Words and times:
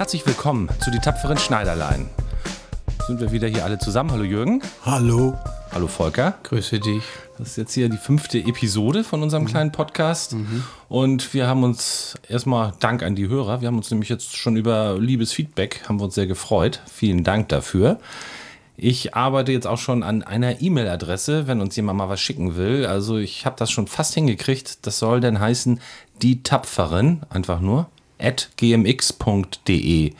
Herzlich 0.00 0.26
willkommen 0.26 0.70
zu 0.82 0.90
die 0.90 0.98
tapferen 0.98 1.36
Schneiderlein. 1.36 2.08
Sind 3.06 3.20
wir 3.20 3.32
wieder 3.32 3.48
hier 3.48 3.66
alle 3.66 3.78
zusammen. 3.78 4.10
Hallo 4.10 4.24
Jürgen. 4.24 4.62
Hallo. 4.82 5.38
Hallo 5.72 5.88
Volker. 5.88 6.38
Grüße 6.42 6.80
dich. 6.80 7.02
Das 7.36 7.48
ist 7.48 7.56
jetzt 7.58 7.74
hier 7.74 7.90
die 7.90 7.98
fünfte 7.98 8.38
Episode 8.38 9.04
von 9.04 9.22
unserem 9.22 9.44
kleinen 9.44 9.72
Podcast. 9.72 10.34
Und 10.88 11.34
wir 11.34 11.46
haben 11.46 11.64
uns 11.64 12.14
erstmal 12.26 12.72
Dank 12.80 13.02
an 13.02 13.14
die 13.14 13.28
Hörer. 13.28 13.60
Wir 13.60 13.68
haben 13.68 13.76
uns 13.76 13.90
nämlich 13.90 14.08
jetzt 14.08 14.38
schon 14.38 14.56
über 14.56 14.96
liebes 14.98 15.34
Feedback, 15.34 15.82
haben 15.86 16.00
wir 16.00 16.04
uns 16.04 16.14
sehr 16.14 16.26
gefreut. 16.26 16.80
Vielen 16.90 17.22
Dank 17.22 17.50
dafür. 17.50 18.00
Ich 18.78 19.14
arbeite 19.14 19.52
jetzt 19.52 19.66
auch 19.66 19.76
schon 19.76 20.02
an 20.02 20.22
einer 20.22 20.62
E-Mail-Adresse, 20.62 21.46
wenn 21.46 21.60
uns 21.60 21.76
jemand 21.76 21.98
mal 21.98 22.08
was 22.08 22.22
schicken 22.22 22.56
will. 22.56 22.86
Also 22.86 23.18
ich 23.18 23.44
habe 23.44 23.56
das 23.58 23.70
schon 23.70 23.86
fast 23.86 24.14
hingekriegt. 24.14 24.86
Das 24.86 24.98
soll 24.98 25.20
dann 25.20 25.40
heißen 25.40 25.78
die 26.22 26.42
Tapferen, 26.42 27.20
einfach 27.28 27.60
nur, 27.60 27.90
gmx.de. 28.56 30.12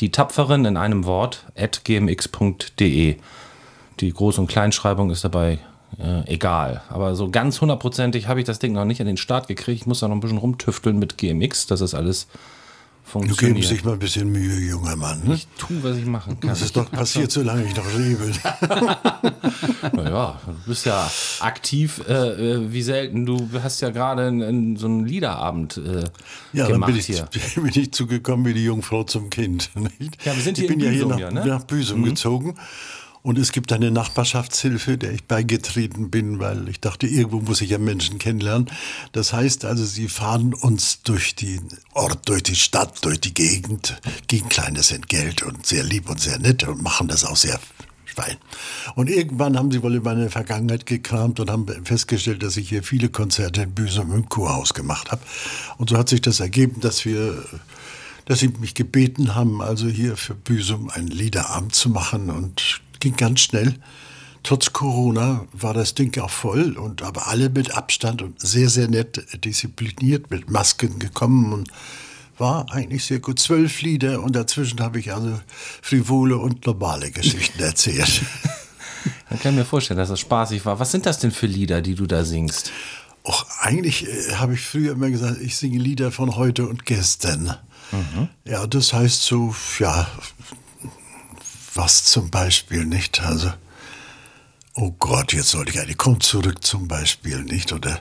Die 0.00 0.10
Tapferen 0.10 0.64
in 0.64 0.76
einem 0.76 1.04
Wort, 1.04 1.46
at 1.56 1.84
gmx.de. 1.84 3.16
Die 4.00 4.12
Groß- 4.12 4.38
und 4.38 4.46
Kleinschreibung 4.46 5.10
ist 5.10 5.24
dabei 5.24 5.58
äh, 5.98 6.26
egal. 6.26 6.82
Aber 6.90 7.14
so 7.14 7.30
ganz 7.30 7.60
hundertprozentig 7.60 8.28
habe 8.28 8.40
ich 8.40 8.46
das 8.46 8.58
Ding 8.58 8.72
noch 8.72 8.84
nicht 8.84 9.00
an 9.00 9.06
den 9.06 9.16
Start 9.16 9.48
gekriegt. 9.48 9.82
Ich 9.82 9.86
muss 9.86 10.00
da 10.00 10.08
noch 10.08 10.16
ein 10.16 10.20
bisschen 10.20 10.38
rumtüfteln 10.38 10.98
mit 10.98 11.16
GMX, 11.16 11.66
dass 11.66 11.80
das 11.80 11.94
alles 11.94 12.26
Du 13.12 13.20
geben 13.20 13.28
funktioniert. 13.28 13.66
sich 13.66 13.84
mal 13.84 13.92
ein 13.92 13.98
bisschen 14.00 14.30
Mühe, 14.32 14.58
junger 14.58 14.96
Mann. 14.96 15.22
Ne? 15.24 15.34
ich 15.34 15.46
tue, 15.56 15.80
was 15.82 15.96
ich 15.96 16.06
machen 16.06 16.40
kann. 16.40 16.50
Das 16.50 16.60
ist 16.60 16.76
doch 16.76 16.90
passiert, 16.90 17.30
solange 17.30 17.64
ich 17.64 17.76
noch 17.76 17.86
lebe. 17.96 18.32
Naja, 19.92 20.40
du 20.44 20.68
bist 20.68 20.86
ja 20.86 21.08
aktiv 21.40 22.02
äh, 22.08 22.12
äh, 22.12 22.72
wie 22.72 22.82
selten. 22.82 23.24
Du 23.24 23.48
hast 23.62 23.80
ja 23.80 23.90
gerade 23.90 24.26
in, 24.28 24.40
in 24.40 24.76
so 24.76 24.86
einen 24.86 25.06
Liederabend 25.06 25.76
äh, 25.78 26.04
Ja, 26.52 26.64
dann 26.64 26.72
gemacht 26.72 26.88
bin 26.88 26.96
ich, 26.98 27.06
hier. 27.06 27.28
bin 27.62 27.72
ich 27.74 27.92
zugekommen 27.92 28.44
wie 28.46 28.54
die 28.54 28.64
Jungfrau 28.64 29.04
zum 29.04 29.30
Kind. 29.30 29.70
Nicht? 29.98 30.24
Ja, 30.24 30.34
wir 30.34 30.42
sind 30.42 30.58
ich 30.58 30.64
hier 30.64 30.72
in 30.72 30.78
bin 30.78 30.84
ja 30.84 30.90
hier 30.90 31.04
Büsum, 31.04 31.10
nach, 31.10 31.18
ja, 31.18 31.30
ne? 31.30 31.40
Mhm. 31.42 31.48
nach 31.48 31.64
Büsum 31.64 32.02
gezogen. 32.04 32.54
Und 33.26 33.38
es 33.38 33.50
gibt 33.50 33.72
eine 33.72 33.90
Nachbarschaftshilfe, 33.90 34.98
der 34.98 35.10
ich 35.10 35.24
beigetreten 35.24 36.10
bin, 36.12 36.38
weil 36.38 36.68
ich 36.68 36.78
dachte, 36.78 37.08
irgendwo 37.08 37.40
muss 37.40 37.60
ich 37.60 37.70
ja 37.70 37.78
Menschen 37.78 38.20
kennenlernen. 38.20 38.70
Das 39.10 39.32
heißt 39.32 39.64
also, 39.64 39.84
sie 39.84 40.06
fahren 40.06 40.54
uns 40.54 41.02
durch 41.02 41.34
den 41.34 41.66
Ort, 41.92 42.28
durch 42.28 42.44
die 42.44 42.54
Stadt, 42.54 43.04
durch 43.04 43.18
die 43.18 43.34
Gegend 43.34 44.00
gegen 44.28 44.48
kleines 44.48 44.92
Entgelt 44.92 45.42
und 45.42 45.66
sehr 45.66 45.82
lieb 45.82 46.08
und 46.08 46.20
sehr 46.20 46.38
nett 46.38 46.62
und 46.68 46.80
machen 46.84 47.08
das 47.08 47.24
auch 47.24 47.34
sehr 47.34 47.58
fein. 48.04 48.36
Und 48.94 49.10
irgendwann 49.10 49.58
haben 49.58 49.72
sie 49.72 49.82
wohl 49.82 49.96
in 49.96 50.04
meine 50.04 50.30
Vergangenheit 50.30 50.86
gekramt 50.86 51.40
und 51.40 51.50
haben 51.50 51.66
festgestellt, 51.84 52.44
dass 52.44 52.56
ich 52.56 52.68
hier 52.68 52.84
viele 52.84 53.08
Konzerte 53.08 53.62
in 53.62 53.72
Büsum 53.72 54.14
im 54.14 54.28
Kurhaus 54.28 54.72
gemacht 54.72 55.10
habe. 55.10 55.22
Und 55.78 55.90
so 55.90 55.98
hat 55.98 56.08
sich 56.08 56.20
das 56.20 56.38
ergeben, 56.38 56.80
dass 56.80 57.04
wir 57.04 57.44
dass 58.26 58.40
sie 58.40 58.48
mich 58.48 58.74
gebeten 58.74 59.36
haben, 59.36 59.62
also 59.62 59.86
hier 59.86 60.16
für 60.16 60.34
Büsum 60.34 60.90
einen 60.90 61.06
Liederabend 61.06 61.76
zu 61.76 61.88
machen 61.88 62.28
und 62.28 62.80
ging 63.06 63.16
ganz 63.16 63.40
schnell. 63.40 63.74
Trotz 64.42 64.72
Corona 64.72 65.46
war 65.52 65.74
das 65.74 65.94
Ding 65.94 66.20
auch 66.20 66.30
voll 66.30 66.76
und 66.76 67.02
aber 67.02 67.28
alle 67.28 67.50
mit 67.50 67.72
Abstand 67.72 68.20
und 68.20 68.40
sehr, 68.40 68.68
sehr 68.68 68.88
nett 68.88 69.24
diszipliniert 69.44 70.30
mit 70.30 70.50
Masken 70.50 70.98
gekommen 70.98 71.52
und 71.52 71.68
war 72.38 72.66
eigentlich 72.72 73.04
sehr 73.04 73.20
gut. 73.20 73.38
Zwölf 73.38 73.80
Lieder 73.82 74.22
und 74.22 74.34
dazwischen 74.34 74.80
habe 74.80 74.98
ich 74.98 75.12
also 75.12 75.38
frivole 75.82 76.36
und 76.36 76.66
normale 76.66 77.12
Geschichten 77.12 77.62
erzählt. 77.62 78.22
Dann 79.30 79.38
kann 79.38 79.52
ich 79.54 79.58
mir 79.58 79.64
vorstellen, 79.64 79.98
dass 79.98 80.08
das 80.08 80.20
spaßig 80.20 80.64
war. 80.64 80.80
Was 80.80 80.90
sind 80.90 81.06
das 81.06 81.20
denn 81.20 81.30
für 81.30 81.46
Lieder, 81.46 81.82
die 81.82 81.94
du 81.94 82.06
da 82.06 82.24
singst? 82.24 82.72
Och, 83.24 83.46
eigentlich 83.60 84.06
äh, 84.06 84.34
habe 84.34 84.54
ich 84.54 84.60
früher 84.60 84.92
immer 84.92 85.10
gesagt, 85.10 85.40
ich 85.40 85.56
singe 85.56 85.78
Lieder 85.78 86.10
von 86.10 86.34
heute 86.36 86.66
und 86.66 86.86
gestern. 86.86 87.56
Ja, 88.44 88.66
das 88.66 88.92
heißt 88.92 89.22
so, 89.22 89.54
ja, 89.78 90.08
was 91.76 92.04
zum 92.04 92.30
Beispiel 92.30 92.84
nicht? 92.84 93.22
Also, 93.22 93.52
oh 94.74 94.92
Gott, 94.98 95.32
jetzt 95.32 95.50
sollte 95.50 95.72
ich 95.72 95.80
eine, 95.80 95.94
komm 95.94 96.20
zurück 96.20 96.64
zum 96.64 96.88
Beispiel 96.88 97.42
nicht? 97.42 97.72
Oder 97.72 98.00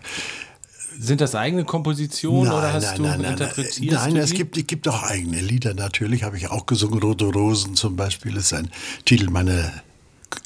Sind 0.98 1.22
das 1.22 1.36
eigene 1.36 1.66
Kompositionen 1.66 2.52
oder 2.52 2.74
hast 2.74 2.98
du 2.98 3.06
interpretiert? 3.06 3.94
Nein, 3.94 4.16
es 4.18 4.34
gibt, 4.34 4.58
es 4.58 4.66
gibt 4.68 4.88
auch 4.88 5.04
eigene 5.04 5.42
Lieder 5.42 5.74
natürlich, 5.74 6.24
habe 6.24 6.38
ich 6.38 6.50
auch 6.50 6.66
gesungen. 6.66 7.00
Rote 7.02 7.26
Rosen 7.26 7.76
zum 7.76 7.96
Beispiel 7.96 8.36
ist 8.38 8.54
ein 8.54 8.72
Titel 9.04 9.30
meiner 9.30 9.72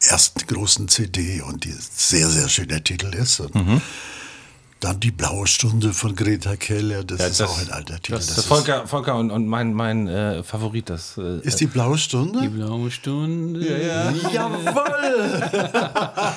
ersten 0.08 0.46
großen 0.46 0.88
CD 0.88 1.42
und 1.42 1.64
die 1.66 1.74
sehr, 1.74 2.28
sehr 2.28 2.50
schöner 2.50 2.84
Titel 2.84 3.14
ist. 3.14 3.40
Und 3.40 3.56
Mhm. 3.56 3.82
Dann 4.79 4.97
die 5.01 5.12
blaue 5.12 5.45
Stunde 5.45 5.91
von 5.94 6.16
Greta 6.16 6.56
Keller, 6.56 7.03
das 7.03 7.19
ist 7.31 7.41
auch 7.41 7.59
ein 7.59 7.69
alter 7.69 7.95
Titel. 7.95 8.13
Das, 8.13 8.28
Das 8.28 8.35
das 8.38 8.45
Volker, 8.45 8.88
Volker 8.88 9.16
und, 9.17 9.29
und 9.29 9.45
mein, 9.45 9.73
mein 9.73 10.07
äh, 10.07 10.41
Favorit, 10.41 10.90
das 10.90 11.17
äh, 11.17 11.40
ist, 11.40 11.45
ist 11.47 11.59
die 11.59 11.66
blaue 11.67 11.97
Stunde? 11.97 12.40
Die 12.40 12.47
blaue 12.47 12.90
Stunde. 12.90 13.59
Ja, 13.59 14.09
Jawohl! 14.34 15.50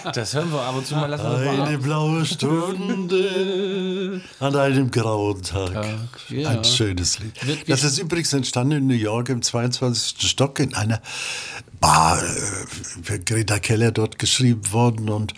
das 0.12 0.34
hören 0.34 0.50
wir 0.52 0.60
ab 0.60 0.74
und 0.74 0.84
zu 0.84 0.96
mal. 0.96 1.06
Lassen 1.06 1.22
wir 1.22 1.30
das 1.30 1.56
mal 1.56 1.66
Eine 1.68 1.78
blaue 1.78 2.24
Stunde 2.24 4.20
an 4.40 4.56
einem 4.56 4.90
grauen 4.90 5.40
Tag. 5.42 5.86
ja. 6.28 6.48
Ein 6.48 6.64
schönes 6.64 7.20
Lied. 7.20 7.34
Das 7.68 7.84
ist 7.84 7.98
übrigens 7.98 8.32
entstanden 8.32 8.78
in 8.78 8.86
New 8.88 8.94
York 8.94 9.28
im 9.28 9.40
22. 9.42 10.28
Stock 10.28 10.58
in 10.58 10.74
einer 10.74 11.00
Bar 11.80 12.20
äh, 12.20 12.26
für 13.04 13.20
Greta 13.20 13.60
Keller 13.60 13.92
dort 13.92 14.18
geschrieben 14.18 14.72
worden 14.72 15.10
und 15.10 15.32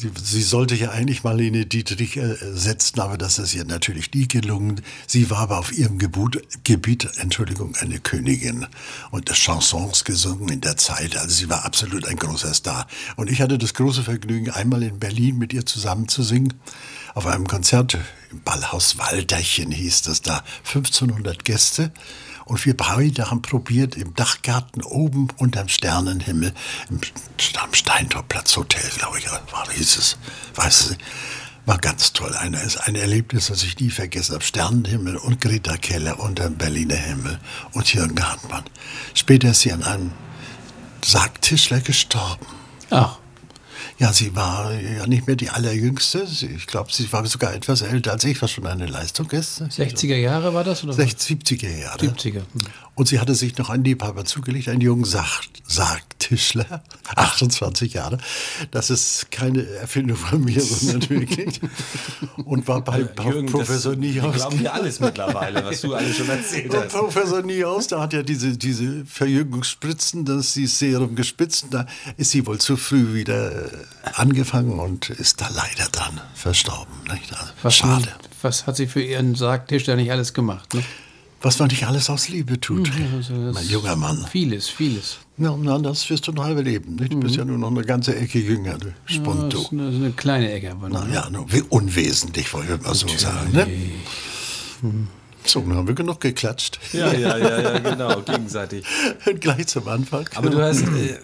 Sie, 0.00 0.12
sie 0.22 0.42
sollte 0.42 0.76
ja 0.76 0.92
eigentlich 0.92 1.24
Marlene 1.24 1.66
Dietrich 1.66 2.18
äh, 2.18 2.36
setzen, 2.52 3.00
aber 3.00 3.18
das 3.18 3.40
ist 3.40 3.52
ihr 3.52 3.64
natürlich 3.64 4.14
nie 4.14 4.28
gelungen. 4.28 4.80
Sie 5.08 5.28
war 5.28 5.38
aber 5.38 5.58
auf 5.58 5.76
ihrem 5.76 5.98
Gebut, 5.98 6.40
Gebiet, 6.62 7.08
Entschuldigung, 7.16 7.74
eine 7.80 7.98
Königin 7.98 8.68
und 9.10 9.28
Chansons 9.28 10.04
gesungen 10.04 10.50
in 10.50 10.60
der 10.60 10.76
Zeit. 10.76 11.16
Also 11.16 11.34
sie 11.34 11.50
war 11.50 11.64
absolut 11.64 12.06
ein 12.06 12.14
großer 12.14 12.54
Star. 12.54 12.86
Und 13.16 13.28
ich 13.28 13.40
hatte 13.40 13.58
das 13.58 13.74
große 13.74 14.04
Vergnügen, 14.04 14.50
einmal 14.50 14.84
in 14.84 15.00
Berlin 15.00 15.36
mit 15.36 15.52
ihr 15.52 15.66
zusammen 15.66 16.06
zu 16.06 16.22
singen. 16.22 16.54
Auf 17.14 17.26
einem 17.26 17.48
Konzert 17.48 17.98
im 18.30 18.40
Ballhaus 18.42 18.98
Walterchen 18.98 19.72
hieß 19.72 20.02
das 20.02 20.22
da. 20.22 20.44
1500 20.72 21.44
Gäste. 21.44 21.90
Und 22.48 22.64
wir 22.64 22.74
haben 22.78 23.42
probiert, 23.42 23.94
im 23.96 24.14
Dachgarten 24.14 24.82
oben 24.82 25.28
unterm 25.36 25.68
Sternenhimmel, 25.68 26.54
im, 26.88 27.00
am 27.62 27.74
Steintorplatz 27.74 28.56
Hotel, 28.56 28.88
glaube 28.96 29.18
ich, 29.18 29.30
war, 29.30 29.70
hieß 29.70 29.96
es, 29.98 30.18
weiß 30.54 30.92
ich, 30.92 30.98
war 31.66 31.76
ganz 31.76 32.14
toll. 32.14 32.34
Ein, 32.34 32.54
ein 32.54 32.94
Erlebnis, 32.94 33.48
das 33.48 33.62
ich 33.62 33.78
nie 33.78 33.90
vergessen 33.90 34.34
habe. 34.34 34.44
Sternenhimmel 34.44 35.18
und 35.18 35.42
Greta 35.42 35.76
Keller 35.76 36.18
unterm 36.18 36.54
Berliner 36.54 36.96
Himmel 36.96 37.38
und 37.72 37.92
Jürgen 37.92 38.26
Hartmann. 38.26 38.64
Später 39.12 39.50
ist 39.50 39.60
sie 39.60 39.72
an 39.72 39.82
einem 39.82 40.12
Sargtischler 41.04 41.80
gestorben. 41.80 42.46
Ach, 42.88 43.18
Ja, 43.98 44.12
sie 44.12 44.36
war 44.36 44.72
ja 44.72 45.06
nicht 45.08 45.26
mehr 45.26 45.34
die 45.34 45.50
allerjüngste. 45.50 46.24
Ich 46.56 46.68
glaube, 46.68 46.92
sie 46.92 47.12
war 47.12 47.26
sogar 47.26 47.52
etwas 47.52 47.82
älter 47.82 48.12
als 48.12 48.24
ich, 48.24 48.40
was 48.40 48.52
schon 48.52 48.66
eine 48.66 48.86
Leistung 48.86 49.28
ist. 49.30 49.60
60er 49.60 50.14
Jahre 50.14 50.54
war 50.54 50.62
das? 50.62 50.84
Oder 50.84 50.92
60, 50.92 51.38
70er 51.40 51.76
Jahre. 51.76 51.98
70er. 51.98 52.42
Und 52.98 53.06
sie 53.06 53.20
hatte 53.20 53.36
sich 53.36 53.56
noch 53.58 53.70
einen 53.70 53.84
Liebhaber 53.84 54.24
zugelegt, 54.24 54.68
einen 54.68 54.80
jungen 54.80 55.04
Sargtischler, 55.04 56.82
28 57.14 57.92
Jahre. 57.92 58.18
Das 58.72 58.90
ist 58.90 59.30
keine 59.30 59.64
Erfindung 59.68 60.16
von 60.16 60.44
mir, 60.44 60.60
sondern 60.60 61.08
wirklich. 61.08 61.60
Und 62.44 62.66
war 62.66 62.82
bei 62.82 62.98
Jürgen, 63.22 63.46
Professor 63.46 63.92
das, 63.94 64.02
Wir 64.02 64.10
Niehaus. 64.14 64.34
glauben 64.34 64.58
dir 64.58 64.74
alles 64.74 64.98
mittlerweile, 64.98 65.64
was 65.64 65.80
du 65.82 65.94
alles 65.94 66.16
schon 66.16 66.28
erzählt 66.28 66.74
Und 66.74 66.80
hast. 66.86 66.88
Professor 66.92 67.40
Niehaus, 67.42 67.86
der 67.86 68.00
hat 68.00 68.12
ja 68.14 68.24
diese, 68.24 68.58
diese 68.58 69.06
Verjüngungsspritzen, 69.06 70.24
das 70.24 70.56
ist 70.56 70.80
Serum 70.80 71.14
gespitzt. 71.14 71.66
Da 71.70 71.86
ist 72.16 72.32
sie 72.32 72.44
wohl 72.48 72.58
zu 72.58 72.76
früh 72.76 73.14
wieder 73.14 73.66
äh, 73.66 73.70
angefangen 74.14 74.80
und 74.80 75.08
ist 75.10 75.40
da 75.40 75.48
leider 75.54 75.88
dran 75.92 76.20
verstorben. 76.34 76.94
Nicht? 77.12 77.32
Also, 77.32 77.52
Was, 77.62 77.76
schade. 77.76 78.08
was 78.42 78.66
hat 78.66 78.74
sie 78.74 78.88
für 78.88 79.02
ihren 79.02 79.36
Sargtisch 79.36 79.84
da 79.84 79.94
nicht 79.94 80.10
alles 80.10 80.34
gemacht? 80.34 80.74
Ne? 80.74 80.82
Was 81.40 81.58
man 81.60 81.68
nicht 81.68 81.86
alles 81.86 82.10
aus 82.10 82.28
Liebe 82.28 82.60
tut. 82.60 82.90
Also 83.16 83.32
mein 83.34 83.68
junger 83.68 83.94
Mann. 83.94 84.26
Vieles, 84.30 84.68
vieles. 84.68 85.18
Ja, 85.36 85.56
na, 85.56 85.78
das 85.78 86.10
wirst 86.10 86.26
du 86.26 86.32
noch 86.32 86.48
überleben. 86.48 86.96
Nicht? 86.96 87.12
Du 87.12 87.20
bist 87.20 87.36
ja 87.36 87.44
nur 87.44 87.58
noch 87.58 87.70
eine 87.70 87.82
ganze 87.82 88.16
Ecke 88.16 88.40
jünger, 88.40 88.76
du 88.76 88.92
Sponto. 89.06 89.68
eine, 89.70 89.84
das 89.84 89.94
ist 89.94 90.00
eine 90.00 90.12
kleine 90.12 90.50
Ecke. 90.50 90.72
Aber 90.72 90.88
Na 90.88 91.06
ja, 91.12 91.30
nur 91.30 91.50
wie 91.52 91.62
unwesentlich, 91.62 92.52
wollte 92.52 92.74
ich 92.74 92.82
mal 92.82 92.94
so 92.94 93.06
sagen. 93.08 93.52
Ne? 93.52 93.66
So, 95.48 95.60
dann 95.60 95.76
haben 95.76 95.88
wir 95.88 95.94
genug 95.94 96.20
geklatscht. 96.20 96.78
Ja, 96.92 97.12
ja, 97.12 97.38
ja, 97.38 97.60
ja, 97.60 97.78
genau, 97.78 98.20
gegenseitig. 98.20 98.84
Gleich 99.40 99.66
zum 99.68 99.88
Anfang. 99.88 100.28
Aber 100.34 100.50
du 100.50 100.60
hast, 100.60 100.82
äh, 100.82 101.18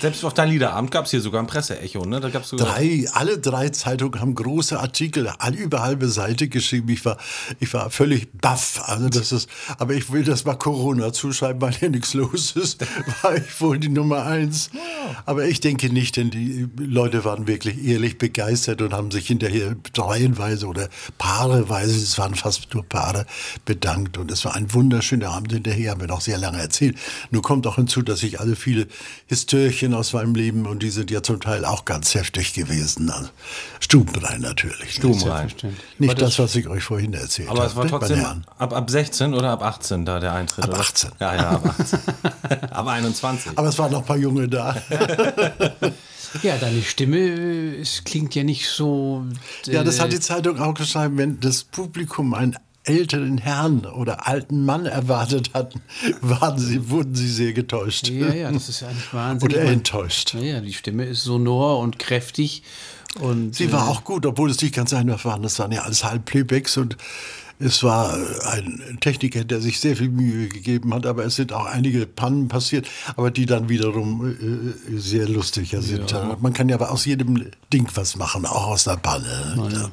selbst 0.00 0.24
auf 0.24 0.34
deinem 0.34 0.50
Liederabend 0.50 0.90
gab 0.90 1.04
es 1.04 1.12
hier 1.12 1.20
sogar 1.20 1.40
ein 1.40 1.46
Presseecho, 1.46 2.04
ne? 2.04 2.20
Da 2.20 2.28
gab's 2.28 2.48
sogar 2.48 2.66
Drei, 2.66 3.06
alle 3.12 3.38
drei 3.38 3.68
Zeitungen 3.68 4.20
haben 4.20 4.34
große 4.34 4.78
Artikel, 4.78 5.30
über 5.56 5.82
halbe 5.82 6.08
Seite 6.08 6.48
geschrieben. 6.48 6.88
Ich 6.88 7.04
war, 7.04 7.18
ich 7.60 7.72
war 7.72 7.90
völlig 7.90 8.32
baff. 8.32 8.82
Also 8.86 9.08
das 9.08 9.32
ist, 9.32 9.48
aber 9.78 9.94
ich 9.94 10.10
will 10.10 10.24
das 10.24 10.44
mal 10.44 10.54
Corona 10.54 11.12
zuschreiben, 11.12 11.60
weil 11.60 11.72
hier 11.72 11.90
nichts 11.90 12.14
los 12.14 12.52
ist. 12.52 12.84
War 13.22 13.36
ich 13.36 13.60
wohl 13.60 13.78
die 13.78 13.88
Nummer 13.88 14.24
eins. 14.24 14.70
Aber 15.26 15.46
ich 15.46 15.60
denke 15.60 15.92
nicht, 15.92 16.16
denn 16.16 16.30
die 16.30 16.68
Leute 16.78 17.24
waren 17.24 17.46
wirklich 17.46 17.84
ehrlich 17.84 18.18
begeistert 18.18 18.82
und 18.82 18.92
haben 18.92 19.10
sich 19.10 19.26
hinterher 19.26 19.76
reihenweise 19.96 20.66
oder 20.66 20.88
paareweise, 21.18 21.96
es 21.96 22.18
waren 22.18 22.34
fast 22.34 22.74
nur 22.74 22.84
Paare, 22.84 23.26
bedankt 23.68 24.16
und 24.16 24.30
es 24.30 24.46
war 24.46 24.54
ein 24.54 24.72
wunderschöner 24.72 25.28
Abend. 25.28 25.52
Hinterher 25.52 25.90
haben 25.90 26.00
wir 26.00 26.08
noch 26.08 26.22
sehr 26.22 26.38
lange 26.38 26.58
erzählt. 26.58 26.96
Nur 27.30 27.42
kommt 27.42 27.66
auch 27.66 27.76
hinzu, 27.76 28.00
dass 28.00 28.22
ich 28.22 28.40
alle 28.40 28.56
viele 28.56 28.86
Histörchen 29.26 29.92
aus 29.92 30.14
meinem 30.14 30.34
Leben 30.34 30.66
und 30.66 30.82
die 30.82 30.88
sind 30.88 31.10
ja 31.10 31.22
zum 31.22 31.38
Teil 31.38 31.66
auch 31.66 31.84
ganz 31.84 32.14
heftig 32.14 32.54
gewesen. 32.54 33.10
Also, 33.10 33.28
Stubenrein 33.78 34.40
natürlich. 34.40 34.94
Stubenrein. 34.94 35.52
Nicht 35.98 36.18
das, 36.18 36.38
was 36.38 36.56
ich 36.56 36.66
euch 36.66 36.82
vorhin 36.82 37.12
erzählt 37.12 37.50
habe. 37.50 37.60
Aber 37.60 37.68
es 37.68 37.76
war 37.76 37.84
nicht, 37.84 37.92
trotzdem 37.92 38.24
ab, 38.56 38.72
ab 38.72 38.90
16 38.90 39.34
oder 39.34 39.50
ab 39.50 39.62
18 39.62 40.06
da 40.06 40.18
der 40.18 40.32
Eintritt? 40.32 40.64
Ab 40.64 40.70
oder? 40.70 40.80
18. 40.80 41.10
Ja, 41.20 41.34
ja, 41.34 41.50
ab 41.50 41.74
18. 41.78 41.98
ab 42.70 42.86
21. 42.86 43.52
Aber 43.54 43.68
es 43.68 43.78
waren 43.78 43.92
noch 43.92 44.00
ein 44.00 44.06
paar 44.06 44.16
Junge 44.16 44.48
da. 44.48 44.74
Ja, 46.42 46.58
deine 46.58 46.82
Stimme, 46.82 47.16
äh, 47.16 47.80
es 47.80 48.04
klingt 48.04 48.34
ja 48.34 48.44
nicht 48.44 48.68
so. 48.68 49.24
Ja, 49.64 49.82
das 49.82 49.98
hat 49.98 50.08
äh, 50.08 50.10
die 50.10 50.20
Zeitung 50.20 50.58
auch 50.58 50.74
geschrieben, 50.74 51.16
wenn 51.16 51.40
das 51.40 51.64
Publikum 51.64 52.34
einen 52.34 52.56
älteren 52.88 53.38
Herrn 53.38 53.84
oder 53.86 54.26
alten 54.26 54.64
Mann 54.64 54.86
erwartet 54.86 55.50
hatten, 55.54 55.80
waren 56.20 56.58
sie, 56.58 56.90
wurden 56.90 57.14
sie 57.14 57.28
sehr 57.28 57.52
getäuscht. 57.52 58.08
Ja, 58.08 58.32
ja, 58.32 58.50
das 58.50 58.68
ist 58.68 58.82
eigentlich 58.82 59.12
Wahnsinn. 59.12 59.50
Oder 59.50 59.62
enttäuscht. 59.62 60.34
Ja, 60.34 60.40
ja, 60.40 60.60
die 60.60 60.72
Stimme 60.72 61.04
ist 61.04 61.22
sonor 61.22 61.78
und 61.80 61.98
kräftig. 61.98 62.62
Und, 63.20 63.54
Sie 63.54 63.72
war 63.72 63.88
auch 63.88 64.04
gut, 64.04 64.26
obwohl 64.26 64.50
es 64.50 64.60
nicht 64.60 64.74
ganz 64.74 64.92
einfach 64.92 65.24
war. 65.24 65.38
Das 65.38 65.58
waren 65.58 65.72
ja 65.72 65.82
alles 65.82 66.04
Halbplaybacks 66.04 66.76
und 66.76 66.96
es 67.60 67.82
war 67.82 68.16
äh, 68.16 68.46
ein 68.52 68.98
Techniker, 69.00 69.44
der 69.44 69.60
sich 69.60 69.80
sehr 69.80 69.96
viel 69.96 70.10
Mühe 70.10 70.48
gegeben 70.48 70.94
hat, 70.94 71.06
aber 71.06 71.24
es 71.24 71.36
sind 71.36 71.52
auch 71.52 71.64
einige 71.64 72.06
Pannen 72.06 72.48
passiert, 72.48 72.86
aber 73.16 73.30
die 73.30 73.46
dann 73.46 73.68
wiederum 73.68 74.28
äh, 74.28 74.98
sehr 74.98 75.28
lustiger 75.28 75.82
sind. 75.82 76.14
Man 76.40 76.52
kann 76.52 76.68
ja 76.68 76.76
aber 76.76 76.90
aus 76.90 77.04
jedem 77.04 77.50
Ding 77.72 77.88
was 77.94 78.16
machen, 78.16 78.46
auch 78.46 78.68
aus 78.68 78.86
einer 78.86 78.98
Panne. 78.98 79.70
Ja. 79.72 79.90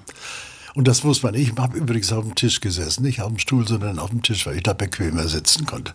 Und 0.76 0.88
das 0.90 1.04
muss 1.06 1.24
man. 1.24 1.34
Ich 1.36 1.54
habe 1.58 1.78
übrigens 1.78 2.12
auf 2.12 2.24
dem 2.26 2.36
Tisch 2.36 2.60
gesessen, 2.60 3.04
nicht 3.04 3.22
auf 3.22 3.30
dem 3.30 3.38
Stuhl, 3.40 3.66
sondern 3.68 3.98
auf 3.98 4.10
dem 4.10 4.22
Tisch, 4.22 4.46
weil 4.46 4.58
ich 4.58 4.64
da 4.64 4.74
bequemer 4.74 5.26
sitzen 5.28 5.66
konnte. 5.66 5.94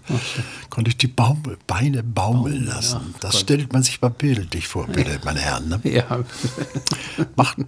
Konnte 0.71 0.89
ich 0.91 0.97
die 0.97 1.07
Baum 1.07 1.43
Beine 1.67 2.03
baumeln 2.03 2.65
lassen. 2.67 3.15
das 3.21 3.39
stellt 3.41 3.73
man 3.75 3.83
sich 3.83 4.01
mal 4.01 4.09
bildlich 4.09 4.67
vor, 4.69 4.87
bitte, 4.87 5.21
meine 5.25 5.41
Herren. 5.41 5.69
Ne? 5.69 5.81
Ja, 5.85 6.21
Macht, 7.37 7.59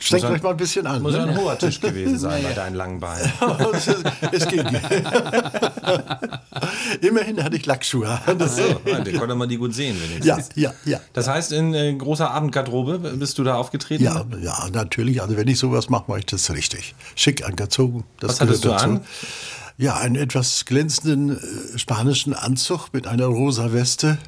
strengt 0.00 0.24
euch 0.24 0.42
mal 0.42 0.50
ein 0.52 0.56
bisschen 0.56 0.86
an. 0.86 1.02
Muss 1.02 1.14
ja 1.14 1.26
Ne? 1.26 1.32
ein 1.32 1.38
hoher 1.38 1.58
Tisch 1.58 1.78
gewesen 1.80 2.18
sein 2.18 2.42
bei 2.42 2.52
deinen 2.54 2.74
langen 2.74 3.00
Beinen. 3.00 3.30
es, 4.32 4.48
ging. 4.48 4.64
Immerhin 7.02 7.42
hatte 7.44 7.56
ich 7.56 7.66
Lackschuhe. 7.66 8.18
Das, 8.38 8.56
So, 8.56 8.62
den 8.84 9.18
konnte 9.18 9.34
man 9.34 9.48
die 9.48 9.56
gut 9.58 9.74
sehen 9.74 9.96
wenigstens. 10.02 10.48
ja, 10.54 10.70
ja, 10.70 10.74
ja. 10.84 11.00
Das 11.12 11.28
heißt, 11.28 11.52
in 11.52 11.74
äh, 11.74 11.92
großer 11.94 12.30
Abendgarderobe 12.30 12.98
bist 12.98 13.38
du 13.38 13.44
da 13.44 13.56
aufgetreten? 13.56 14.04
Ja, 14.04 14.24
ja, 14.40 14.68
natürlich. 14.72 15.20
Also 15.22 15.36
wenn 15.36 15.48
ich 15.48 15.58
sowas 15.58 15.88
mache, 15.90 16.04
mache 16.08 16.20
ich 16.20 16.26
das 16.26 16.48
richtig. 16.50 16.61
Schick 17.14 17.44
angezogen. 17.44 18.04
Das 18.20 18.32
Was 18.32 18.40
hattest 18.40 18.62
gehört 18.62 18.80
du 18.82 18.84
an? 18.84 19.00
Ja, 19.78 19.96
einen 19.96 20.16
etwas 20.16 20.64
glänzenden 20.64 21.38
äh, 21.74 21.78
spanischen 21.78 22.34
Anzug 22.34 22.88
mit 22.92 23.06
einer 23.06 23.26
rosa 23.26 23.72
Weste 23.72 24.18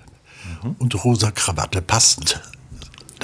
Mhm. 0.63 0.77
und 0.79 1.05
rosa 1.05 1.31
Krawatte 1.31 1.81
passend. 1.81 2.41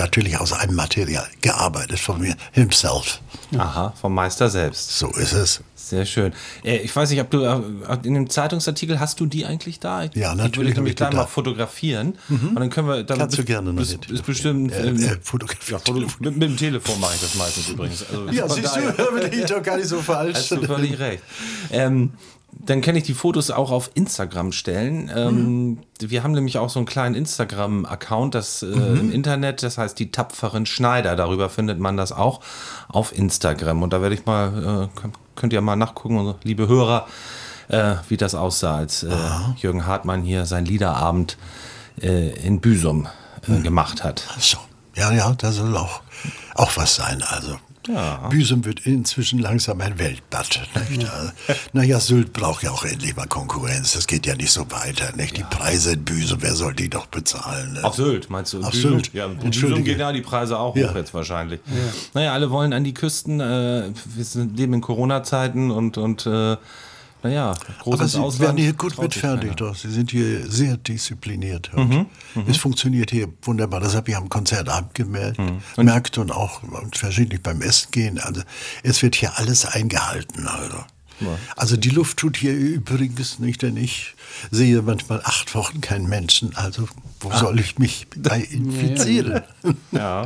Natürlich 0.00 0.38
aus 0.38 0.52
einem 0.54 0.74
Material 0.76 1.26
gearbeitet 1.42 1.98
von 2.00 2.20
mir 2.20 2.34
himself. 2.52 3.20
Aha, 3.56 3.92
vom 4.00 4.14
Meister 4.14 4.48
selbst. 4.48 4.98
So 4.98 5.08
ist 5.08 5.32
es. 5.34 5.60
Sehr 5.74 6.06
schön. 6.06 6.32
Äh, 6.64 6.78
ich 6.78 6.94
weiß 6.94 7.10
nicht, 7.10 7.20
ob 7.20 7.30
du 7.30 7.42
äh, 7.42 7.60
in 8.04 8.14
dem 8.14 8.30
Zeitungsartikel 8.30 8.98
hast 8.98 9.20
du 9.20 9.26
die 9.26 9.44
eigentlich 9.44 9.78
da? 9.78 10.04
Ich, 10.04 10.14
Ja, 10.14 10.30
Ich 10.32 10.36
natürlich 10.38 10.56
würde 10.56 10.70
hab 10.70 10.76
nämlich 10.76 10.90
ich 10.92 10.96
die 10.96 11.04
gleich 11.04 11.12
mal 11.14 11.26
fotografieren. 11.26 12.14
Und 12.28 12.54
dann 12.58 12.70
können 12.70 12.88
wir. 12.88 13.02
Dann 13.04 13.18
Kannst 13.18 13.36
du 13.38 13.44
gerne 13.44 13.72
noch 13.72 13.78
bist, 13.78 13.92
mit- 13.92 14.08
bist 14.08 14.24
bestimmt. 14.24 14.72
Äh, 14.72 14.88
ähm, 14.88 15.02
äh, 15.02 15.16
fotografieren. 15.22 15.80
ja, 15.86 15.92
mit, 15.92 16.20
mit 16.36 16.42
dem 16.42 16.56
Telefon 16.56 16.98
mache 17.00 17.14
ich 17.16 17.20
das 17.20 17.34
meistens 17.34 17.68
übrigens. 17.68 18.04
Also 18.08 18.28
Ja, 18.30 18.48
siehst 18.48 18.76
du, 18.76 19.20
bin 19.30 19.38
ich 19.38 19.44
doch 19.46 19.62
gar 19.62 19.76
nicht 19.76 19.88
so 19.88 20.00
falsch. 20.00 20.36
Hast 20.36 20.50
du 20.52 20.62
völlig 20.64 20.98
recht. 20.98 21.22
Ähm, 21.70 22.12
dann 22.52 22.80
kann 22.80 22.96
ich 22.96 23.04
die 23.04 23.14
Fotos 23.14 23.50
auch 23.50 23.70
auf 23.70 23.90
Instagram 23.94 24.52
stellen. 24.52 25.10
Ähm, 25.14 25.78
Wir 26.00 26.22
haben 26.22 26.32
nämlich 26.32 26.58
auch 26.58 26.68
so 26.68 26.78
einen 26.78 26.86
kleinen 26.86 27.14
Instagram-Account, 27.14 28.34
das 28.34 28.62
äh, 28.62 28.66
im 28.66 29.12
Internet, 29.12 29.62
das 29.62 29.78
heißt 29.78 29.98
die 29.98 30.10
tapferen 30.10 30.66
Schneider. 30.66 31.16
Darüber 31.16 31.48
findet 31.48 31.78
man 31.78 31.96
das 31.96 32.12
auch 32.12 32.40
auf 32.88 33.16
Instagram. 33.16 33.82
Und 33.82 33.92
da 33.92 34.02
werde 34.02 34.14
ich 34.14 34.26
mal, 34.26 34.88
äh, 34.94 35.00
könnt- 35.36 35.52
ihr 35.52 35.60
mal 35.60 35.76
nachgucken, 35.76 36.34
liebe 36.42 36.68
Hörer, 36.68 37.06
äh, 37.68 37.94
wie 38.08 38.16
das 38.16 38.34
aussah, 38.34 38.76
als 38.76 39.04
äh, 39.04 39.08
Jürgen 39.56 39.86
Hartmann 39.86 40.22
hier 40.22 40.44
seinen 40.44 40.66
Liederabend 40.66 41.38
äh, 42.02 42.30
in 42.46 42.60
Büsum 42.60 43.08
äh, 43.48 43.60
gemacht 43.62 44.04
hat. 44.04 44.22
So, 44.38 44.58
ja, 44.96 45.12
ja, 45.12 45.32
das 45.38 45.56
soll 45.56 45.74
auch, 45.76 46.02
auch 46.56 46.76
was 46.76 46.96
sein. 46.96 47.22
Also, 47.26 47.56
Ja. 47.88 48.28
Büsum 48.28 48.64
wird 48.64 48.86
inzwischen 48.86 49.38
langsam 49.38 49.80
ein 49.80 49.98
Weltbad. 49.98 50.60
Nicht? 50.90 51.08
Also, 51.10 51.32
naja, 51.72 51.98
Sylt 51.98 52.32
braucht 52.32 52.62
ja 52.62 52.70
auch 52.70 52.84
endlich 52.84 53.16
mal 53.16 53.26
Konkurrenz. 53.26 53.94
Das 53.94 54.06
geht 54.06 54.26
ja 54.26 54.34
nicht 54.36 54.52
so 54.52 54.70
weiter. 54.70 55.16
Nicht? 55.16 55.36
Die 55.36 55.42
Preise 55.44 55.92
in 55.92 56.04
Büsum, 56.04 56.42
wer 56.42 56.54
soll 56.54 56.74
die 56.74 56.90
doch 56.90 57.06
bezahlen? 57.06 57.72
Ne? 57.72 57.84
Auf 57.84 57.94
Sylt, 57.94 58.28
meinst 58.28 58.52
du? 58.52 58.60
Auf 58.62 58.70
Büsum? 58.72 58.92
Sylt. 58.92 59.14
Ja, 59.14 59.26
in 59.26 59.38
Büsum 59.50 59.82
gehen 59.82 59.98
ja 59.98 60.12
die 60.12 60.20
Preise 60.20 60.58
auch 60.58 60.76
Ja. 60.76 60.90
hoch 60.90 60.96
jetzt 60.96 61.14
wahrscheinlich. 61.14 61.60
Naja, 62.12 62.32
alle 62.34 62.50
wollen 62.50 62.72
an 62.72 62.84
die 62.84 62.94
Küsten. 62.94 63.40
Äh, 63.40 63.90
wir 64.14 64.24
sind, 64.24 64.58
leben 64.58 64.74
in 64.74 64.80
Corona-Zeiten 64.82 65.70
und, 65.70 65.96
und 65.96 66.26
äh, 66.26 66.56
naja, 67.22 67.54
groß 67.82 67.94
Aber 67.94 68.08
Sie 68.08 68.18
Ausland. 68.18 68.40
werden 68.40 68.56
hier 68.58 68.72
gut 68.72 68.98
mit 69.00 69.14
fertig. 69.14 69.56
Doch. 69.56 69.74
Sie 69.74 69.90
sind 69.90 70.10
hier 70.10 70.50
sehr 70.50 70.76
diszipliniert. 70.76 71.70
Und 71.74 71.88
Mhm, 71.90 72.06
Es 72.48 72.56
funktioniert 72.56 73.10
hier 73.10 73.28
wunderbar. 73.42 73.80
Das 73.80 73.94
habe 73.94 74.10
ich 74.10 74.16
am 74.16 74.28
Konzertabend 74.28 74.94
gemerkt, 74.94 75.38
Mhm. 75.38 75.62
gemerkt 75.76 76.18
und 76.18 76.30
auch 76.32 76.60
verschiedentlich 76.92 77.42
beim 77.42 77.60
Essen 77.62 77.90
gehen. 77.90 78.18
Also 78.18 78.42
es 78.82 79.02
wird 79.02 79.14
hier 79.16 79.36
alles 79.38 79.66
eingehalten. 79.66 80.46
Also. 80.46 80.76
Also 81.54 81.76
die 81.76 81.90
Luft 81.90 82.16
tut 82.16 82.38
hier 82.38 82.54
übrigens 82.54 83.38
nicht, 83.40 83.60
denn 83.60 83.76
ich 83.76 84.14
sehe 84.50 84.80
manchmal 84.80 85.20
acht 85.22 85.54
Wochen 85.54 85.82
keinen 85.82 86.08
Menschen. 86.08 86.56
Also 86.56 86.88
wo 87.20 87.28
Ah. 87.30 87.38
soll 87.38 87.60
ich 87.60 87.78
mich 87.78 88.06
bei 88.16 88.40
infizieren? 88.40 89.42
Ja. 89.92 90.24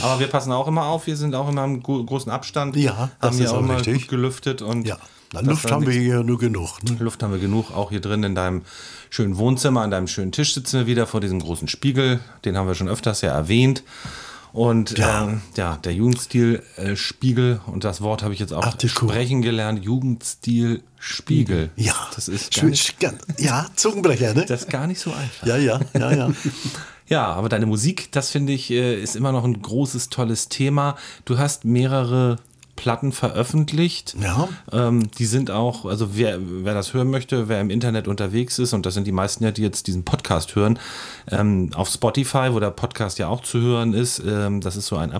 Aber 0.00 0.18
wir 0.18 0.26
passen 0.26 0.50
auch 0.50 0.66
immer 0.66 0.86
auf. 0.86 1.06
Wir 1.06 1.16
sind 1.16 1.36
auch 1.36 1.48
immer 1.48 1.62
im 1.62 1.80
gro- 1.80 2.02
großen 2.02 2.32
Abstand. 2.32 2.74
Ja, 2.74 3.10
das 3.20 3.28
haben 3.28 3.36
hier 3.36 3.44
ist 3.44 3.50
auch 3.52 3.56
auch 3.58 3.60
immer 3.60 3.76
richtig. 3.76 4.00
gut 4.00 4.08
gelüftet. 4.08 4.62
Und 4.62 4.84
Ja, 4.84 4.98
Luft 5.42 5.70
haben 5.70 5.86
wir 5.86 5.92
hier 5.92 6.22
nur 6.22 6.38
genug. 6.38 6.82
Ne? 6.82 6.96
Luft 7.00 7.22
haben 7.22 7.32
wir 7.32 7.38
genug, 7.40 7.70
auch 7.72 7.90
hier 7.90 8.00
drin 8.00 8.22
in 8.22 8.34
deinem 8.34 8.62
schönen 9.10 9.36
Wohnzimmer, 9.36 9.82
an 9.82 9.90
deinem 9.90 10.06
schönen 10.08 10.32
Tisch 10.32 10.54
sitzen 10.54 10.80
wir 10.80 10.86
wieder 10.86 11.06
vor 11.06 11.20
diesem 11.20 11.40
großen 11.40 11.68
Spiegel. 11.68 12.20
Den 12.44 12.56
haben 12.56 12.66
wir 12.68 12.74
schon 12.74 12.88
öfters 12.88 13.20
ja 13.20 13.30
erwähnt. 13.32 13.82
Und 14.52 14.96
ja, 14.96 15.24
ähm, 15.24 15.42
ja 15.56 15.76
der 15.76 15.92
Jugendstil-Spiegel, 15.92 17.60
und 17.66 17.84
das 17.84 18.00
Wort 18.00 18.22
habe 18.22 18.32
ich 18.32 18.40
jetzt 18.40 18.52
auch 18.54 18.64
Art 18.64 18.82
Deco. 18.82 19.06
sprechen 19.08 19.42
gelernt, 19.42 19.84
Jugendstil-Spiegel. 19.84 21.70
Ja, 21.76 21.94
Das 22.14 22.28
ist, 22.28 22.54
gar 22.54 22.60
Schön- 22.62 22.70
nicht, 22.70 22.96
ja, 23.38 23.66
Zungenbrecher, 23.76 24.34
ne? 24.34 24.46
das 24.46 24.62
ist 24.62 24.70
gar 24.70 24.86
nicht 24.86 25.00
so 25.00 25.12
einfach. 25.12 25.46
Ja, 25.46 25.56
ja, 25.56 25.80
ja, 25.94 26.12
ja. 26.12 26.32
Ja, 27.08 27.26
aber 27.34 27.48
deine 27.48 27.66
Musik, 27.66 28.10
das 28.10 28.30
finde 28.30 28.52
ich, 28.52 28.68
äh, 28.72 29.00
ist 29.00 29.14
immer 29.14 29.30
noch 29.30 29.44
ein 29.44 29.62
großes, 29.62 30.08
tolles 30.08 30.48
Thema. 30.48 30.96
Du 31.24 31.38
hast 31.38 31.64
mehrere 31.64 32.34
Platten 32.76 33.12
veröffentlicht. 33.12 34.14
Ja. 34.20 34.48
Ähm, 34.70 35.10
die 35.18 35.26
sind 35.26 35.50
auch, 35.50 35.86
also 35.86 36.16
wer, 36.16 36.38
wer 36.40 36.74
das 36.74 36.94
hören 36.94 37.10
möchte, 37.10 37.48
wer 37.48 37.60
im 37.60 37.70
Internet 37.70 38.06
unterwegs 38.06 38.58
ist, 38.58 38.72
und 38.72 38.86
das 38.86 38.94
sind 38.94 39.06
die 39.06 39.12
meisten 39.12 39.42
ja, 39.44 39.50
die 39.50 39.62
jetzt 39.62 39.86
diesen 39.86 40.04
Podcast 40.04 40.54
hören, 40.54 40.78
ähm, 41.30 41.70
auf 41.74 41.88
Spotify, 41.88 42.48
wo 42.52 42.60
der 42.60 42.70
Podcast 42.70 43.18
ja 43.18 43.28
auch 43.28 43.42
zu 43.42 43.60
hören 43.60 43.94
ist, 43.94 44.22
ähm, 44.24 44.60
das 44.60 44.76
ist 44.76 44.86
so 44.86 44.96
ein 44.96 45.12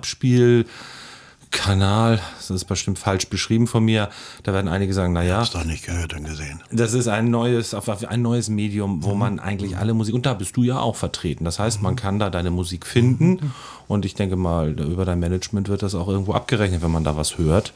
Abspielkanal, 1.50 2.21
das 2.37 2.50
ist 2.50 2.65
bestimmt 2.65 2.99
falsch 2.99 3.29
beschrieben 3.29 3.67
von 3.67 3.85
mir. 3.85 4.09
Da 4.43 4.53
werden 4.53 4.69
einige 4.69 4.93
sagen, 4.93 5.12
naja, 5.12 5.38
Hast 5.38 5.55
doch 5.55 5.65
nicht 5.65 5.85
gehört 5.87 6.15
und 6.15 6.25
gesehen. 6.25 6.62
das 6.71 6.93
ist 6.93 7.09
ein 7.09 7.31
neues, 7.31 7.75
ein 7.75 8.23
neues 8.23 8.49
Medium, 8.49 9.03
wo 9.05 9.15
man 9.15 9.38
eigentlich 9.38 9.76
alle 9.76 9.95
Musik, 9.95 10.15
und 10.15 10.26
da 10.26 10.35
bist 10.35 10.57
du 10.57 10.62
ja 10.62 10.79
auch 10.81 10.97
vertreten. 10.97 11.45
Das 11.45 11.59
heißt, 11.59 11.83
man 11.83 11.97
kann 11.97 12.19
da 12.19 12.31
deine 12.31 12.50
Musik 12.50 12.87
finden 12.87 13.53
und 13.88 14.05
ich 14.05 14.15
denke 14.15 14.37
mal, 14.37 14.71
über 14.81 15.05
dein 15.05 15.21
Management 15.21 15.69
wird 15.69 15.83
das 15.83 15.95
auch 15.95 16.09
irgendwo 16.09 16.33
abgerechnet, 16.35 16.83
wenn 16.83 16.91
man 16.91 17.05
da 17.05 17.17
was 17.17 17.38
hört. 17.38 17.73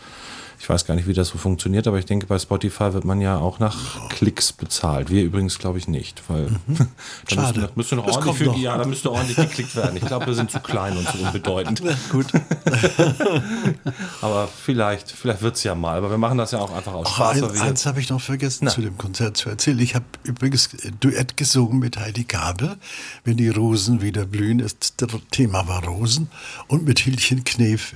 Ich 0.59 0.69
weiß 0.69 0.85
gar 0.85 0.95
nicht, 0.95 1.07
wie 1.09 1.15
das 1.15 1.29
so 1.29 1.39
funktioniert, 1.39 1.87
aber 1.87 1.99
ich 1.99 2.05
denke, 2.05 2.27
bei 2.27 2.39
Spotify 2.39 2.93
wird 2.93 3.05
man 3.07 3.21
ja 3.23 3.39
auch 3.39 3.61
nach 3.61 4.10
Klicks 4.21 4.53
bezahlt. 4.53 5.09
Wir 5.09 5.25
übrigens, 5.25 5.59
glaube 5.59 5.79
ich, 5.79 5.89
nicht, 5.89 6.23
weil 6.29 6.49
da 6.67 6.85
Schade. 7.27 7.61
müsste, 7.61 7.73
müsste 7.75 7.97
noch 7.97 8.05
Das 8.07 8.17
ordentlich 8.19 8.37
für, 8.37 8.55
ja, 8.59 8.77
da 8.77 8.85
müsste 8.85 9.11
ordentlich 9.11 9.35
geklickt 9.39 9.75
werden. 9.75 9.97
Ich 9.97 10.05
glaube, 10.05 10.27
wir 10.27 10.35
sind 10.35 10.51
zu 10.51 10.61
klein 10.61 10.95
und 10.95 11.09
zu 11.09 11.17
unbedeutend. 11.21 11.81
Gut. 12.13 12.27
Aber 14.21 14.47
vielleicht, 14.47 15.11
vielleicht 15.11 15.41
wird 15.41 15.57
es 15.57 15.63
ja 15.63 15.75
mal. 15.75 15.97
Aber 15.97 16.11
wir 16.11 16.19
machen 16.19 16.37
das 16.37 16.51
ja 16.51 16.59
auch 16.59 16.71
einfach 16.71 16.93
aus 16.93 17.07
Ach, 17.09 17.15
Spaß. 17.35 17.43
ein, 17.45 17.61
eins 17.63 17.87
habe 17.87 17.99
ich 17.99 18.11
noch 18.11 18.21
vergessen 18.21 18.69
zu 18.69 18.83
dem 18.83 18.99
Konzert 18.99 19.39
zu 19.39 19.49
erzählen. 19.49 19.79
Ich 19.79 19.95
habe 19.95 20.05
übrigens 20.25 20.69
Duett 21.01 21.39
gesungen 21.39 21.79
mit 21.79 21.97
Heidi 21.97 22.25
Gabel, 22.25 22.77
wenn 23.25 23.39
die 23.39 23.49
Rosen 23.49 24.03
wieder 24.03 24.27
blühen. 24.27 24.59
Das 24.59 24.77
Thema 25.31 25.67
war 25.67 25.83
Rosen. 25.87 26.29
Und 26.69 26.85
mit 26.85 26.99
Hildchen 26.99 27.43
Knef, 27.45 27.95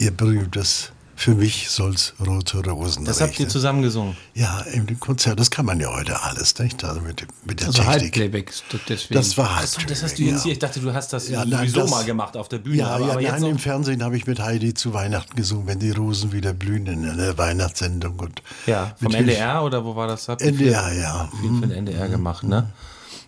ihr 0.00 0.10
berühmtes 0.10 0.90
Für 1.20 1.34
mich 1.34 1.68
soll's 1.68 2.14
rote 2.18 2.64
Rosen 2.66 3.04
Das 3.04 3.20
habt 3.20 3.38
ihr 3.38 3.46
zusammen 3.46 3.82
gesungen. 3.82 4.16
Ja, 4.32 4.60
im 4.72 4.98
Konzert, 4.98 5.38
das 5.38 5.50
kann 5.50 5.66
man 5.66 5.78
ja 5.78 5.92
heute 5.94 6.18
alles, 6.22 6.58
nicht? 6.58 6.82
Also 6.82 7.02
mit, 7.02 7.26
mit 7.44 7.60
der 7.60 7.66
Also 7.66 7.82
Technik. 7.82 8.00
Halbplayback. 8.04 8.52
Deswegen. 8.88 9.14
Das 9.20 9.36
war 9.36 9.50
Achso, 9.50 9.58
Halbplayback. 9.58 9.88
das 9.88 10.02
hast 10.02 10.18
du 10.18 10.22
jetzt 10.22 10.36
ja. 10.38 10.42
hier. 10.44 10.52
Ich 10.52 10.58
dachte, 10.60 10.80
du 10.80 10.94
hast 10.94 11.12
das 11.12 11.28
Ja, 11.28 11.44
nein, 11.44 11.58
sowieso 11.68 11.80
das- 11.82 11.90
mal 11.90 12.04
gemacht 12.06 12.38
auf 12.38 12.48
der 12.48 12.56
Bühne. 12.56 12.76
Ja, 12.78 12.86
aber, 12.86 13.04
ja 13.04 13.12
aber 13.12 13.20
jetzt 13.20 13.40
nein, 13.42 13.50
im 13.50 13.58
Fernsehen 13.58 14.02
habe 14.02 14.16
ich 14.16 14.26
mit 14.26 14.40
Heidi 14.40 14.72
zu 14.72 14.94
Weihnachten 14.94 15.36
gesungen, 15.36 15.66
wenn 15.66 15.78
die 15.78 15.90
Rosen 15.90 16.32
wieder 16.32 16.54
blühen 16.54 16.86
in 16.86 17.06
einer 17.06 17.36
Weihnachtssendung. 17.36 18.18
Und 18.18 18.40
ja, 18.64 18.96
vom 18.98 19.12
NDR 19.12 19.62
oder 19.62 19.84
wo 19.84 19.94
war 19.94 20.06
das? 20.06 20.26
Habt 20.26 20.40
NDR, 20.40 20.90
ja. 20.94 21.28
Viel, 21.38 21.50
für 21.60 21.66
den 21.66 21.72
NDR 21.86 22.08
gemacht, 22.08 22.44
ne? 22.44 22.72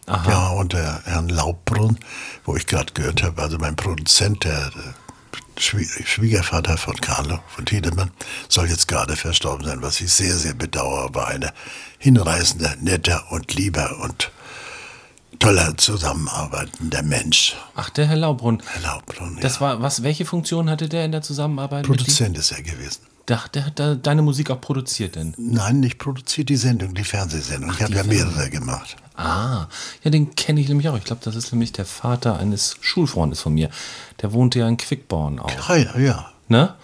Ja, 0.09 0.49
und 0.49 0.73
der 0.73 1.03
Herrn 1.05 1.29
Laubbrunn, 1.29 1.99
wo 2.47 2.57
ich 2.57 2.67
gerade 2.67 2.93
gehört 2.95 3.23
habe, 3.23 3.41
also 3.43 3.59
mein 3.59 3.77
Produzent, 3.77 4.45
der, 4.45 4.71
der 4.71 4.95
Schwiegervater 5.59 6.77
von 6.77 6.97
Carlo, 6.97 7.39
von 7.49 7.67
Tiedemann, 7.67 8.11
soll 8.49 8.69
jetzt 8.69 8.89
gerade 8.89 9.17
verstorben 9.17 9.67
sein, 9.67 9.83
was 9.83 10.01
ich 10.01 10.13
sehr, 10.13 10.35
sehr 10.35 10.55
bedauere, 10.55 11.15
war 11.15 11.29
ein 11.29 11.51
hinreißender, 11.99 12.77
netter 12.81 13.31
und 13.31 13.55
lieber 13.55 13.99
und 14.03 14.31
toller 15.39 15.77
zusammenarbeitender 15.77 17.03
Mensch. 17.03 17.57
Ach, 17.75 17.91
der 17.91 18.07
Herr 18.07 18.17
Laubrunn. 18.17 18.63
Herr 18.73 18.83
Laubbrunn, 18.83 19.39
Das 19.41 19.57
ja. 19.57 19.61
war, 19.61 19.83
was, 19.83 20.03
welche 20.03 20.25
Funktion 20.25 20.71
hatte 20.71 20.89
der 20.89 21.05
in 21.05 21.13
der 21.13 21.23
Zusammenarbeit? 21.23 21.85
Produzent 21.87 22.39
ist 22.39 22.53
er 22.53 22.63
gewesen. 22.63 23.01
Ach, 23.31 23.49
der 23.49 23.67
hat 23.67 23.79
da 23.79 23.95
deine 23.95 24.21
Musik 24.23 24.51
auch 24.51 24.61
produziert 24.61 25.17
denn? 25.17 25.35
Nein, 25.39 25.81
nicht 25.81 25.99
produziert 25.99 26.49
die 26.49 26.57
Sendung, 26.57 26.95
die 26.95 27.05
Fernsehsendung. 27.05 27.71
ich 27.73 27.83
habe 27.83 27.95
ja 27.95 28.03
mehrere 28.05 28.51
gemacht. 28.51 28.97
Ah, 29.15 29.67
ja, 30.03 30.11
den 30.11 30.35
kenne 30.35 30.61
ich 30.61 30.69
nämlich 30.69 30.89
auch. 30.89 30.97
Ich 30.97 31.05
glaube, 31.05 31.21
das 31.25 31.37
ist 31.37 31.53
nämlich 31.53 31.73
der 31.73 31.85
Vater 31.85 32.39
eines 32.39 32.77
Schulfreundes 32.81 33.41
von 33.41 33.55
mir. 33.55 33.71
Der 34.23 34.33
wohnte 34.33 34.59
ja 34.59 34.69
in 34.69 34.77
Quickborn 34.77 35.39
auch, 35.39 35.69
Ah, 35.71 35.77
ja, 35.77 35.99
ja. 35.99 36.27
ne? 36.49 36.75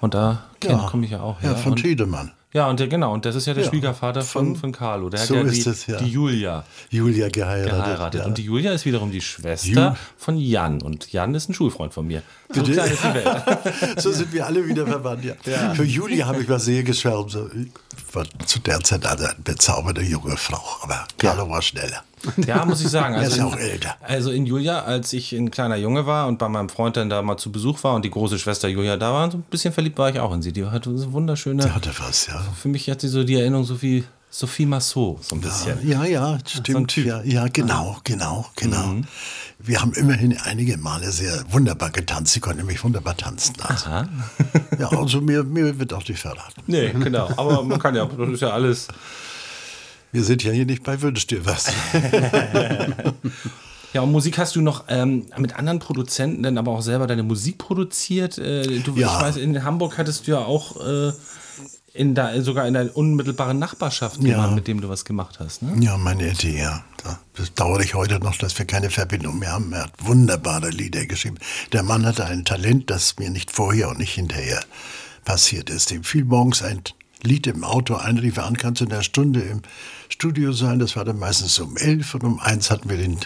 Und 0.00 0.14
da 0.14 0.44
Ja. 0.62 0.86
komme 0.90 1.04
ich 1.06 1.12
ja 1.12 1.20
auch 1.20 1.40
her. 1.40 1.50
Ja, 1.52 1.56
von 1.56 1.76
Tiedemann. 1.76 2.32
Ja, 2.52 2.68
und 2.68 2.80
der, 2.80 2.88
genau, 2.88 3.12
und 3.12 3.24
das 3.24 3.34
ist 3.34 3.46
ja 3.46 3.54
der 3.54 3.64
Ja, 3.64 3.68
Schwiegervater 3.70 4.22
von, 4.22 4.56
von- 4.56 4.72
Carlo. 4.72 5.10
Der 5.10 5.20
so 5.20 5.36
hat 5.36 5.44
ja 5.44 5.50
ist 5.50 5.64
die, 5.66 5.70
es, 5.70 5.86
ja. 5.86 5.98
die 5.98 6.06
Julia 6.10 6.64
Julia 6.90 7.28
geheiratet. 7.28 7.72
geheiratet. 7.84 8.20
Ja. 8.22 8.26
Und 8.26 8.38
die 8.38 8.42
Julia 8.44 8.72
ist 8.72 8.84
wiederum 8.86 9.10
die 9.10 9.20
Schwester 9.20 9.68
Ju- 9.92 9.96
von 10.16 10.36
Jan. 10.38 10.80
Und 10.80 11.12
Jan 11.12 11.34
ist 11.34 11.48
ein 11.48 11.54
Schulfreund 11.54 11.92
von 11.92 12.06
mir. 12.06 12.22
So 12.52 12.64
so 13.98 14.12
sind 14.12 14.32
wir 14.32 14.46
alle 14.46 14.66
wieder 14.66 14.86
verwandt. 14.86 15.24
Ja. 15.24 15.74
Für 15.74 15.84
Julia 15.84 16.26
habe 16.26 16.42
ich 16.42 16.48
mal 16.48 16.58
sehr 16.58 16.82
geschwärmt. 16.82 17.30
So, 17.30 17.48
ich 17.52 17.68
war 18.14 18.24
zu 18.46 18.58
der 18.60 18.80
Zeit 18.80 19.04
also 19.04 19.24
eine 19.24 19.34
bezaubernde 19.44 20.02
junge 20.02 20.36
Frau, 20.36 20.62
aber 20.82 21.06
Carlo 21.18 21.48
war 21.50 21.60
schneller. 21.62 22.02
Ja, 22.46 22.64
muss 22.64 22.80
ich 22.80 22.88
sagen. 22.88 23.14
Er 23.18 23.20
Also 23.20 23.32
ist 23.32 23.36
ja 23.38 23.46
in- 23.46 23.52
auch 23.52 23.56
älter. 23.58 23.96
Also 24.02 24.30
in 24.30 24.46
Julia, 24.46 24.82
als 24.82 25.12
ich 25.12 25.32
ein 25.32 25.50
kleiner 25.50 25.76
Junge 25.76 26.06
war 26.06 26.26
und 26.28 26.38
bei 26.38 26.48
meinem 26.48 26.68
Freund 26.68 26.96
dann 26.96 27.08
da 27.10 27.22
mal 27.22 27.36
zu 27.36 27.50
Besuch 27.52 27.82
war 27.84 27.94
und 27.94 28.04
die 28.04 28.10
große 28.10 28.38
Schwester 28.38 28.68
Julia 28.68 28.96
da 28.96 29.12
war, 29.12 29.30
so 29.30 29.38
ein 29.38 29.42
bisschen 29.42 29.72
verliebt 29.72 29.98
war 29.98 30.10
ich 30.10 30.18
auch 30.20 30.32
in 30.34 30.42
sie. 30.42 30.52
Die 30.52 30.64
hatte 30.66 30.96
so 30.96 31.12
wunderschöne. 31.12 31.62
Der 31.62 31.74
hatte 31.74 31.90
was, 31.98 32.26
ja. 32.26 32.40
Für 32.60 32.68
mich 32.68 32.88
hat 32.90 33.00
sie 33.00 33.08
so 33.08 33.24
die 33.24 33.34
Erinnerung 33.36 33.64
so 33.64 33.80
wie 33.82 34.04
Sophie 34.30 34.66
Massot, 34.66 35.24
so 35.24 35.36
ein 35.36 35.40
bisschen. 35.40 35.88
Ja, 35.88 36.04
ja, 36.04 36.38
stimmt. 36.46 36.90
Typ. 36.90 37.06
Ja, 37.06 37.22
ja, 37.22 37.46
genau, 37.48 37.96
genau, 38.04 38.44
genau. 38.56 38.86
Mhm. 38.86 39.04
Wir 39.58 39.80
haben 39.80 39.94
immerhin 39.94 40.36
einige 40.44 40.76
Male 40.76 41.10
sehr 41.10 41.42
wunderbar 41.50 41.90
getanzt. 41.90 42.34
Sie 42.34 42.40
konnte 42.40 42.58
nämlich 42.58 42.84
wunderbar 42.84 43.16
tanzen. 43.16 43.54
Also. 43.62 43.86
Aha. 43.86 44.06
Ja, 44.78 44.88
also 44.90 45.22
mir, 45.22 45.44
mir 45.44 45.78
wird 45.80 45.94
auch 45.94 46.06
nicht 46.06 46.20
verraten. 46.20 46.62
Nee, 46.66 46.90
genau. 46.90 47.30
Aber 47.38 47.62
man 47.64 47.78
kann 47.78 47.94
ja, 47.94 48.04
das 48.04 48.28
ist 48.28 48.40
ja 48.42 48.50
alles. 48.50 48.88
Wir 50.12 50.24
sind 50.24 50.42
ja 50.44 50.52
hier 50.52 50.66
nicht 50.66 50.82
bei 50.82 51.00
Wünsch 51.02 51.26
dir 51.26 51.44
was. 51.44 51.72
Ja, 53.94 54.02
und 54.02 54.12
Musik 54.12 54.36
hast 54.36 54.54
du 54.54 54.60
noch 54.60 54.84
ähm, 54.88 55.26
mit 55.38 55.56
anderen 55.56 55.78
Produzenten 55.78 56.42
dann 56.42 56.58
aber 56.58 56.72
auch 56.72 56.82
selber 56.82 57.06
deine 57.06 57.22
Musik 57.22 57.58
produziert. 57.58 58.36
Äh, 58.36 58.80
du, 58.80 58.94
Ja. 58.94 59.16
Ich 59.16 59.22
weiß, 59.22 59.36
in 59.38 59.64
Hamburg 59.64 59.96
hattest 59.96 60.26
du 60.26 60.32
ja 60.32 60.38
auch 60.40 60.76
äh, 60.86 61.12
in 61.94 62.14
da, 62.14 62.40
sogar 62.42 62.68
in 62.68 62.74
der 62.74 62.94
unmittelbaren 62.96 63.58
Nachbarschaft 63.58 64.22
jemanden, 64.22 64.54
mit 64.54 64.68
dem 64.68 64.80
du 64.80 64.88
was 64.88 65.04
gemacht 65.04 65.40
hast. 65.40 65.62
Ne? 65.62 65.74
Ja, 65.80 65.96
meine 65.96 66.28
Ente, 66.28 66.48
ja. 66.48 66.84
Da 67.02 67.18
bedauere 67.32 67.80
ich 67.80 67.94
heute 67.94 68.20
noch, 68.20 68.36
dass 68.36 68.58
wir 68.58 68.66
keine 68.66 68.90
Verbindung 68.90 69.38
mehr 69.38 69.52
haben. 69.52 69.72
Er 69.72 69.84
hat 69.84 69.92
wunderbare 69.98 70.68
Lieder 70.68 71.06
geschrieben. 71.06 71.38
Der 71.72 71.82
Mann 71.82 72.04
hatte 72.04 72.26
ein 72.26 72.44
Talent, 72.44 72.90
das 72.90 73.16
mir 73.18 73.30
nicht 73.30 73.50
vorher 73.50 73.88
und 73.88 73.98
nicht 73.98 74.14
hinterher 74.14 74.60
passiert 75.24 75.70
ist. 75.70 75.90
Ihm 75.90 76.04
fiel 76.04 76.24
morgens 76.24 76.62
ein 76.62 76.82
Lied 77.22 77.46
im 77.46 77.64
Auto 77.64 77.94
ein, 77.96 78.18
rief 78.18 78.36
er 78.36 78.46
an, 78.46 78.56
kannst 78.56 78.80
du 78.80 78.84
in 78.86 78.92
einer 78.92 79.02
Stunde 79.02 79.40
im 79.40 79.62
Studio 80.08 80.52
sein. 80.52 80.78
Das 80.78 80.96
war 80.96 81.04
dann 81.04 81.18
meistens 81.18 81.58
um 81.58 81.76
elf 81.76 82.14
und 82.14 82.24
um 82.24 82.40
eins 82.40 82.70
hatten 82.70 82.88
wir 82.88 82.96
den 82.96 83.18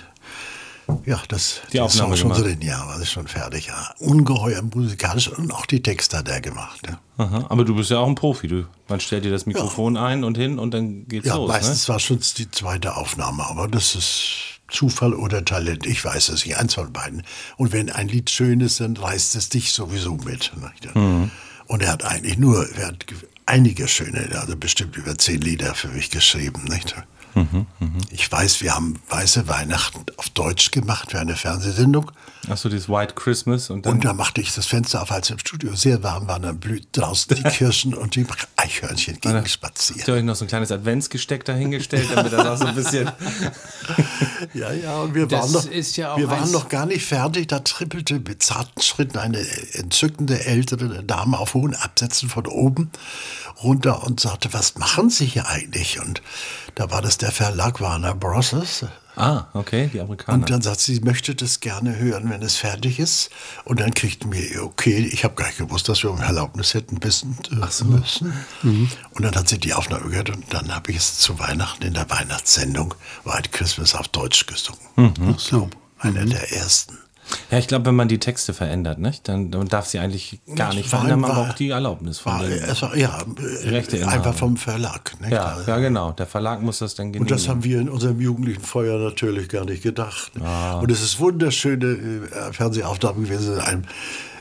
ja, 1.06 1.20
das 1.28 1.60
Die 1.72 1.76
das 1.78 1.86
Aufnahme 1.86 2.16
schon 2.16 2.32
gemacht. 2.32 2.44
drin, 2.44 2.60
ja, 2.60 2.86
war 2.86 2.98
das 2.98 3.10
schon 3.10 3.28
fertig. 3.28 3.66
Ja. 3.66 3.94
Ungeheuer 4.00 4.60
musikalisch 4.62 5.28
und 5.28 5.52
auch 5.52 5.64
die 5.64 5.80
Texte 5.80 6.18
hat 6.18 6.28
er 6.28 6.40
gemacht. 6.40 6.82
Ne? 6.86 6.98
Aha, 7.18 7.46
aber 7.48 7.64
du 7.64 7.74
bist 7.76 7.90
ja 7.90 7.98
auch 7.98 8.08
ein 8.08 8.16
Profi. 8.16 8.48
Du, 8.48 8.66
man 8.88 8.98
stellt 9.00 9.24
dir 9.24 9.30
das 9.30 9.46
Mikrofon 9.46 9.96
ein 9.96 10.24
und 10.24 10.36
hin 10.36 10.58
und 10.58 10.74
dann 10.74 11.06
geht's 11.06 11.26
Ja, 11.26 11.36
los. 11.36 11.48
Ne? 11.48 11.54
meistens 11.54 11.88
war 11.88 12.00
schon 12.00 12.18
die 12.36 12.50
zweite 12.50 12.96
Aufnahme, 12.96 13.44
aber 13.46 13.68
das 13.68 13.94
ist 13.94 14.60
Zufall 14.68 15.14
oder 15.14 15.44
Talent. 15.44 15.86
Ich 15.86 16.04
weiß 16.04 16.30
es 16.30 16.44
nicht, 16.44 16.56
eins 16.58 16.74
von 16.74 16.92
beiden. 16.92 17.22
Und 17.56 17.72
wenn 17.72 17.88
ein 17.88 18.08
Lied 18.08 18.28
schön 18.28 18.60
ist, 18.60 18.80
dann 18.80 18.96
reißt 18.96 19.36
es 19.36 19.48
dich 19.50 19.72
sowieso 19.72 20.16
mit. 20.16 20.52
nicht? 20.60 20.94
Mhm. 20.94 21.30
Und 21.68 21.82
er 21.82 21.92
hat 21.92 22.04
eigentlich 22.04 22.38
nur, 22.38 22.68
er 22.76 22.88
hat 22.88 23.06
einige 23.46 23.88
schöne, 23.88 24.28
also 24.40 24.56
bestimmt 24.56 24.96
über 24.96 25.16
zehn 25.16 25.40
Lieder 25.40 25.74
für 25.74 25.88
mich 25.88 26.10
geschrieben. 26.10 26.64
Nicht? 26.64 26.94
Mhm, 27.34 27.66
Ich 28.10 28.30
weiß, 28.30 28.60
wir 28.60 28.74
haben 28.74 28.98
Weiße 29.08 29.48
Weihnachten 29.48 30.04
auf 30.16 30.28
Deutsch 30.30 30.70
gemacht 30.70 31.10
für 31.12 31.20
eine 31.20 31.34
Fernsehsendung. 31.36 32.10
Achso, 32.48 32.68
dieses 32.68 32.88
White 32.88 33.14
Christmas 33.14 33.70
und 33.70 33.86
dann. 33.86 33.94
Und 33.94 34.04
da 34.04 34.12
machte 34.12 34.40
ich 34.40 34.52
das 34.52 34.66
Fenster 34.66 35.00
auf, 35.00 35.12
als 35.12 35.28
es 35.28 35.30
im 35.32 35.38
Studio 35.38 35.74
sehr 35.76 36.02
warm 36.02 36.26
war. 36.26 36.40
Dann 36.40 36.58
blüht 36.58 36.88
draußen 36.92 37.36
die 37.36 37.42
Kirschen 37.50 37.94
und 37.94 38.16
die 38.16 38.26
Eichhörnchen 38.56 39.20
gingen 39.20 39.46
spazieren. 39.46 40.00
Habt 40.00 40.08
ihr 40.08 40.14
euch 40.14 40.24
noch 40.24 40.34
so 40.34 40.44
ein 40.44 40.48
kleines 40.48 40.72
Adventsgesteck 40.72 41.44
dahingestellt, 41.44 42.08
damit 42.14 42.32
das 42.32 42.46
auch 42.46 42.56
so 42.56 42.66
ein 42.66 42.74
bisschen. 42.74 43.10
Ja, 44.54 44.72
ja, 44.72 44.96
und 44.98 45.14
wir, 45.14 45.26
Das 45.26 45.40
waren 45.42 45.52
noch, 45.52 45.70
ist 45.70 45.96
ja 45.96 46.12
auch 46.14 46.18
wir 46.18 46.28
waren 46.28 46.50
noch 46.50 46.68
gar 46.68 46.86
nicht 46.86 47.04
fertig. 47.06 47.48
Da 47.48 47.60
trippelte 47.60 48.18
mit 48.18 48.42
zarten 48.42 48.82
Schritten 48.82 49.18
eine 49.18 49.38
entzückende 49.74 50.44
ältere 50.44 51.02
Dame 51.04 51.38
auf 51.38 51.54
hohen 51.54 51.74
Absätzen 51.74 52.28
von 52.28 52.46
oben 52.46 52.90
runter 53.62 54.04
und 54.04 54.20
sagte, 54.20 54.52
was 54.52 54.76
machen 54.76 55.10
Sie 55.10 55.26
hier 55.26 55.46
eigentlich? 55.48 56.00
Und 56.00 56.22
da 56.74 56.90
war 56.90 57.02
das 57.02 57.18
der 57.22 57.32
Verlag 57.32 57.80
Warner 57.80 58.14
Bros. 58.14 58.84
Ah, 59.14 59.44
okay, 59.52 59.90
die 59.92 60.00
Amerikaner. 60.00 60.38
Und 60.38 60.50
dann 60.50 60.62
sagt 60.62 60.80
sie, 60.80 60.94
sie 60.94 61.00
möchte 61.02 61.34
das 61.34 61.60
gerne 61.60 61.96
hören, 61.96 62.30
wenn 62.30 62.42
es 62.42 62.56
fertig 62.56 62.98
ist. 62.98 63.30
Und 63.64 63.80
dann 63.80 63.92
kriegten 63.92 64.32
wir, 64.32 64.50
ihr 64.50 64.64
okay, 64.64 65.06
ich 65.12 65.24
habe 65.24 65.34
gar 65.34 65.46
nicht 65.46 65.58
gewusst, 65.58 65.88
dass 65.88 66.02
wir 66.02 66.10
um 66.10 66.20
Erlaubnis 66.20 66.72
hätten 66.72 67.02
wissen 67.02 67.36
äh, 67.50 67.84
müssen. 67.84 68.32
Und 69.10 69.22
dann 69.22 69.34
hat 69.34 69.48
sie 69.48 69.58
die 69.58 69.74
Aufnahme 69.74 70.08
gehört 70.08 70.30
und 70.30 70.44
dann 70.52 70.74
habe 70.74 70.90
ich 70.90 70.96
es 70.96 71.18
zu 71.18 71.38
Weihnachten 71.38 71.82
in 71.84 71.92
der 71.92 72.08
Weihnachtssendung 72.08 72.94
White 73.24 73.50
Christmas 73.50 73.94
auf 73.94 74.08
Deutsch 74.08 74.46
gesungen. 74.46 74.80
So, 75.38 75.68
einer 75.98 76.24
der 76.24 76.50
ersten. 76.52 76.98
Ja, 77.50 77.58
ich 77.58 77.68
glaube, 77.68 77.86
wenn 77.86 77.94
man 77.94 78.08
die 78.08 78.18
Texte 78.18 78.52
verändert, 78.52 78.98
nicht? 78.98 79.28
Dann, 79.28 79.50
dann 79.50 79.68
darf 79.68 79.86
sie 79.86 79.98
eigentlich 79.98 80.40
gar 80.56 80.74
nicht 80.74 80.90
War- 80.92 81.00
verändern, 81.00 81.20
man 81.20 81.30
braucht 81.32 81.58
die 81.58 81.70
Erlaubnis 81.70 82.18
von 82.18 82.32
War, 82.32 82.42
den. 82.42 82.52
es 82.62 82.82
war, 82.82 82.96
ja, 82.96 83.18
äh, 83.20 83.68
Rechteinhaber. 83.68 84.12
einfach 84.12 84.34
vom 84.34 84.56
Verlag. 84.56 85.18
Nicht? 85.20 85.32
Ja, 85.32 85.58
ja, 85.66 85.78
genau. 85.78 86.12
Der 86.12 86.26
Verlag 86.26 86.60
muss 86.62 86.78
das 86.80 86.94
dann 86.94 87.12
genehmigen. 87.12 87.32
Und 87.34 87.40
das 87.40 87.48
haben 87.48 87.62
wir 87.64 87.80
in 87.80 87.88
unserem 87.88 88.20
jugendlichen 88.20 88.62
Feuer 88.62 88.98
natürlich 88.98 89.48
gar 89.48 89.64
nicht 89.64 89.82
gedacht. 89.82 90.32
Ah. 90.42 90.80
Und 90.80 90.90
es 90.90 91.00
ist 91.02 91.20
wunderschöne 91.20 91.86
äh, 91.86 92.52
Fernsehaufnahme 92.52 93.22
gewesen 93.26 93.54
in 93.54 93.60
einem 93.60 93.82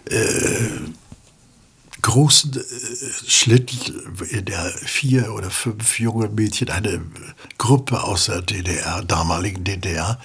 äh, 0.10 0.18
großen 2.02 2.52
äh, 2.58 2.62
Schlitten, 3.30 3.78
in 4.30 4.46
der 4.46 4.64
vier 4.66 5.34
oder 5.34 5.50
fünf 5.52 6.00
junge 6.00 6.30
Mädchen, 6.30 6.70
eine 6.70 7.02
Gruppe 7.58 8.02
aus 8.04 8.26
der 8.26 8.42
DDR, 8.42 9.04
damaligen 9.04 9.64
DDR, 9.64 10.20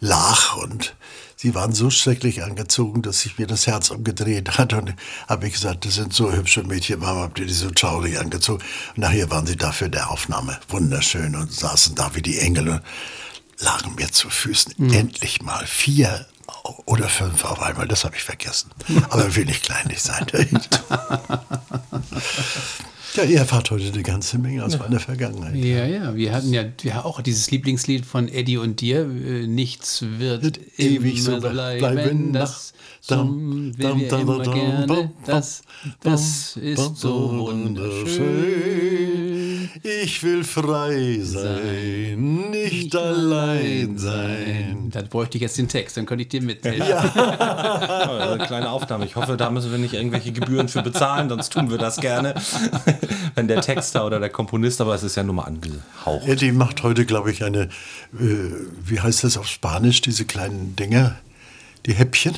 lag 0.00 0.56
und 0.56 0.94
Sie 1.38 1.54
waren 1.54 1.72
so 1.72 1.90
schrecklich 1.90 2.42
angezogen, 2.42 3.02
dass 3.02 3.20
sich 3.20 3.38
mir 3.38 3.46
das 3.46 3.66
Herz 3.66 3.90
umgedreht 3.90 4.56
hat. 4.56 4.72
Und 4.72 4.94
habe 5.28 5.46
ich 5.46 5.52
gesagt, 5.52 5.84
das 5.84 5.94
sind 5.94 6.14
so 6.14 6.32
hübsche 6.32 6.62
Mädchen, 6.62 7.02
warum 7.02 7.20
habt 7.22 7.38
ihr 7.38 7.46
die 7.46 7.52
so 7.52 7.70
traurig 7.70 8.18
angezogen? 8.18 8.64
Und 8.94 8.98
nachher 8.98 9.30
waren 9.30 9.46
sie 9.46 9.56
dafür 9.56 9.90
der 9.90 10.10
Aufnahme 10.10 10.58
wunderschön 10.68 11.36
und 11.36 11.52
saßen 11.52 11.94
da 11.94 12.14
wie 12.14 12.22
die 12.22 12.38
Engel 12.38 12.70
und 12.70 12.80
lagen 13.58 13.94
mir 13.96 14.10
zu 14.10 14.30
Füßen. 14.30 14.90
Endlich 14.92 15.42
mal 15.42 15.66
vier 15.66 16.26
oder 16.86 17.08
fünf 17.08 17.44
auf 17.44 17.60
einmal, 17.60 17.86
das 17.86 18.04
habe 18.04 18.16
ich 18.16 18.22
vergessen. 18.22 18.70
Aber 19.10 19.36
will 19.36 19.44
nicht 19.44 19.62
kleinlich 19.62 20.02
sein. 20.02 20.26
ja, 23.16 23.24
ihr 23.24 23.38
erfahrt 23.38 23.70
heute 23.70 23.86
eine 23.92 24.02
ganze 24.02 24.38
Menge 24.38 24.64
aus 24.64 24.78
meiner 24.78 25.00
Vergangenheit. 25.00 25.56
Ja, 25.56 25.86
ja, 25.86 26.14
wir 26.14 26.32
hatten 26.32 26.52
ja 26.52 26.64
haben 26.64 27.04
auch 27.04 27.20
dieses 27.20 27.50
Lieblingslied 27.50 28.06
von 28.06 28.28
Eddie 28.28 28.58
und 28.58 28.80
dir, 28.80 29.00
äh, 29.00 29.46
nichts 29.46 30.04
wird, 30.18 30.42
Wird 30.42 30.60
ewig 30.78 31.22
so 31.22 31.40
bleiben, 31.40 31.78
bleiben, 31.78 32.32
das 32.32 32.72
dam, 33.06 33.28
zum 33.28 33.78
will 33.78 33.82
dam, 33.82 34.00
wir 34.00 34.08
dam, 34.08 34.20
immer 34.20 34.42
dam, 34.42 34.54
gerne, 34.54 34.86
bam, 34.86 35.10
das, 35.24 35.62
das 36.02 36.56
ist 36.56 36.96
so 36.96 37.38
wunderschön. 37.38 39.35
Ich 39.82 40.22
will 40.22 40.44
frei 40.44 41.18
sein, 41.22 42.50
nicht 42.50 42.94
allein 42.94 43.98
sein. 43.98 44.90
Dann 44.90 45.08
bräuchte 45.08 45.38
ich 45.38 45.42
jetzt 45.42 45.58
den 45.58 45.68
Text, 45.68 45.96
dann 45.96 46.06
könnte 46.06 46.22
ich 46.22 46.28
dir 46.28 46.42
mithelfen. 46.42 46.86
Ja, 46.88 48.32
eine 48.32 48.44
kleine 48.46 48.70
Aufnahme. 48.70 49.04
Ich 49.04 49.16
hoffe, 49.16 49.36
da 49.36 49.50
müssen 49.50 49.70
wir 49.70 49.78
nicht 49.78 49.94
irgendwelche 49.94 50.32
Gebühren 50.32 50.68
für 50.68 50.82
bezahlen, 50.82 51.28
sonst 51.28 51.52
tun 51.52 51.70
wir 51.70 51.78
das 51.78 51.96
gerne. 51.98 52.34
Wenn 53.34 53.48
der 53.48 53.60
Texter 53.60 54.06
oder 54.06 54.20
der 54.20 54.30
Komponist, 54.30 54.80
aber 54.80 54.94
es 54.94 55.02
ist 55.02 55.16
ja 55.16 55.22
nur 55.22 55.34
mal 55.34 55.44
angehaucht. 55.44 56.26
Eddie 56.26 56.52
macht 56.52 56.82
heute, 56.82 57.04
glaube 57.06 57.30
ich, 57.30 57.44
eine, 57.44 57.62
äh, 57.62 57.68
wie 58.84 59.00
heißt 59.00 59.24
das 59.24 59.36
auf 59.36 59.46
Spanisch, 59.46 60.00
diese 60.00 60.24
kleinen 60.24 60.76
Dinger, 60.76 61.16
die 61.86 61.94
Häppchen? 61.94 62.34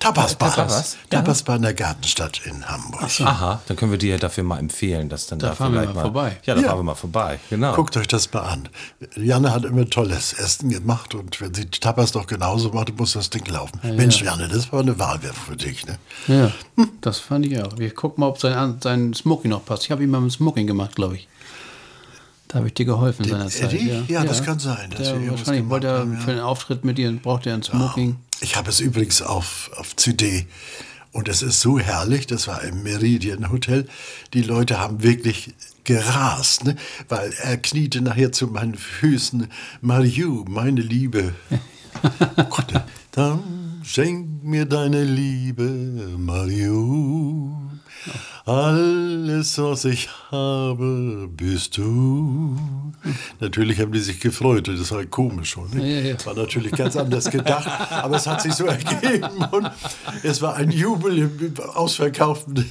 Tapasbar. 0.00 0.54
Tapas? 0.54 0.96
Tapasbar 1.10 1.56
in 1.56 1.62
der 1.62 1.74
Gartenstadt 1.74 2.40
in 2.46 2.64
Hamburg. 2.68 3.02
Aha, 3.20 3.60
dann 3.66 3.76
können 3.76 3.90
wir 3.90 3.98
dir 3.98 4.16
dafür 4.18 4.44
mal 4.44 4.58
empfehlen, 4.58 5.08
dass 5.08 5.26
dann 5.26 5.38
da, 5.40 5.48
Da 5.48 5.54
fahren 5.54 5.72
wir 5.72 5.80
vielleicht 5.80 5.94
mal 5.96 6.02
vorbei. 6.02 6.36
Ja, 6.44 6.54
da 6.54 6.60
Ja. 6.60 6.68
fahren 6.68 6.78
wir 6.78 6.82
mal 6.84 6.94
vorbei. 6.94 7.40
Genau. 7.50 7.74
Guckt 7.74 7.96
euch 7.96 8.06
das 8.06 8.32
mal 8.32 8.42
an. 8.42 8.68
Janne 9.16 9.52
hat 9.52 9.64
immer 9.64 9.88
tolles 9.88 10.32
Essen 10.34 10.70
gemacht 10.70 11.14
und 11.14 11.40
wenn 11.40 11.52
sie 11.52 11.66
Tapas 11.66 12.12
doch 12.12 12.26
genauso 12.26 12.70
macht, 12.70 12.96
muss 12.98 13.14
das 13.14 13.30
Ding 13.30 13.44
laufen. 13.46 13.80
Mensch, 13.96 14.22
Janne, 14.22 14.48
das 14.48 14.72
war 14.72 14.80
eine 14.80 14.98
Wahl 14.98 15.18
für 15.18 15.56
dich. 15.56 15.84
Ne? 15.86 15.98
Ja, 16.28 16.52
das 17.00 17.18
fand 17.18 17.46
ich 17.46 17.60
auch. 17.60 17.76
Wir 17.78 17.92
gucken 17.92 18.20
mal, 18.20 18.28
ob 18.28 18.38
sein, 18.38 18.78
sein 18.80 19.14
Smoking 19.14 19.50
noch 19.50 19.64
passt. 19.64 19.84
Ich 19.84 19.90
habe 19.90 20.04
ihm 20.04 20.10
mal 20.10 20.20
ein 20.20 20.30
Smoking 20.30 20.66
gemacht, 20.66 20.94
glaube 20.94 21.16
ich. 21.16 21.28
Da 22.48 22.58
habe 22.58 22.68
ich 22.68 22.74
dir 22.74 22.86
geholfen 22.86 23.28
seinerzeit. 23.28 23.74
Eddie? 23.74 24.04
Ja, 24.08 24.24
das 24.24 24.42
kann 24.42 24.58
sein, 24.58 24.90
dass 24.90 25.08
Der 25.08 25.20
wir 25.20 25.30
wahrscheinlich 25.30 25.68
wollte 25.68 25.86
er 25.86 26.06
ja. 26.06 26.18
für 26.18 26.30
den 26.30 26.40
Auftritt 26.40 26.82
mit 26.82 26.96
dir, 26.96 27.12
braucht 27.12 27.46
er 27.46 27.54
ein 27.54 27.62
Smoking. 27.62 28.16
Ich 28.40 28.56
habe 28.56 28.70
es 28.70 28.80
übrigens 28.80 29.20
auf, 29.20 29.70
auf 29.76 29.94
CD. 29.96 30.46
Und 31.12 31.28
es 31.28 31.42
ist 31.42 31.60
so 31.60 31.78
herrlich, 31.78 32.26
das 32.26 32.46
war 32.48 32.62
im 32.62 32.82
Meridian 32.82 33.50
Hotel. 33.50 33.86
Die 34.34 34.42
Leute 34.42 34.78
haben 34.78 35.02
wirklich 35.02 35.54
gerast, 35.84 36.64
ne? 36.64 36.76
weil 37.08 37.32
er 37.42 37.56
kniete 37.56 38.00
nachher 38.00 38.32
zu 38.32 38.46
meinen 38.46 38.74
Füßen. 38.74 39.48
Mariu, 39.80 40.44
meine 40.48 40.80
Liebe. 40.80 41.34
Oh 42.36 42.44
Gott, 42.50 42.72
dann 43.12 43.80
schenk 43.84 44.44
mir 44.44 44.64
deine 44.64 45.04
Liebe, 45.04 46.14
Mariu. 46.16 47.56
Alles, 48.44 49.58
was 49.58 49.84
ich 49.84 50.08
habe, 50.30 51.28
bist 51.30 51.76
du. 51.76 52.56
Natürlich 53.40 53.78
haben 53.80 53.92
die 53.92 54.00
sich 54.00 54.20
gefreut, 54.20 54.68
das 54.68 54.90
war 54.90 55.04
komisch 55.04 55.50
schon. 55.50 55.70
Ne? 55.70 55.86
Ja, 55.86 56.10
ja. 56.10 56.26
War 56.26 56.34
natürlich 56.34 56.72
ganz 56.72 56.96
anders 56.96 57.30
gedacht, 57.30 57.68
aber 57.90 58.16
es 58.16 58.26
hat 58.26 58.40
sich 58.40 58.54
so 58.54 58.64
ergeben 58.66 59.44
und 59.50 59.70
es 60.22 60.40
war 60.40 60.56
ein 60.56 60.70
Jubel 60.70 61.18
im 61.18 61.54
ausverkauften 61.74 62.64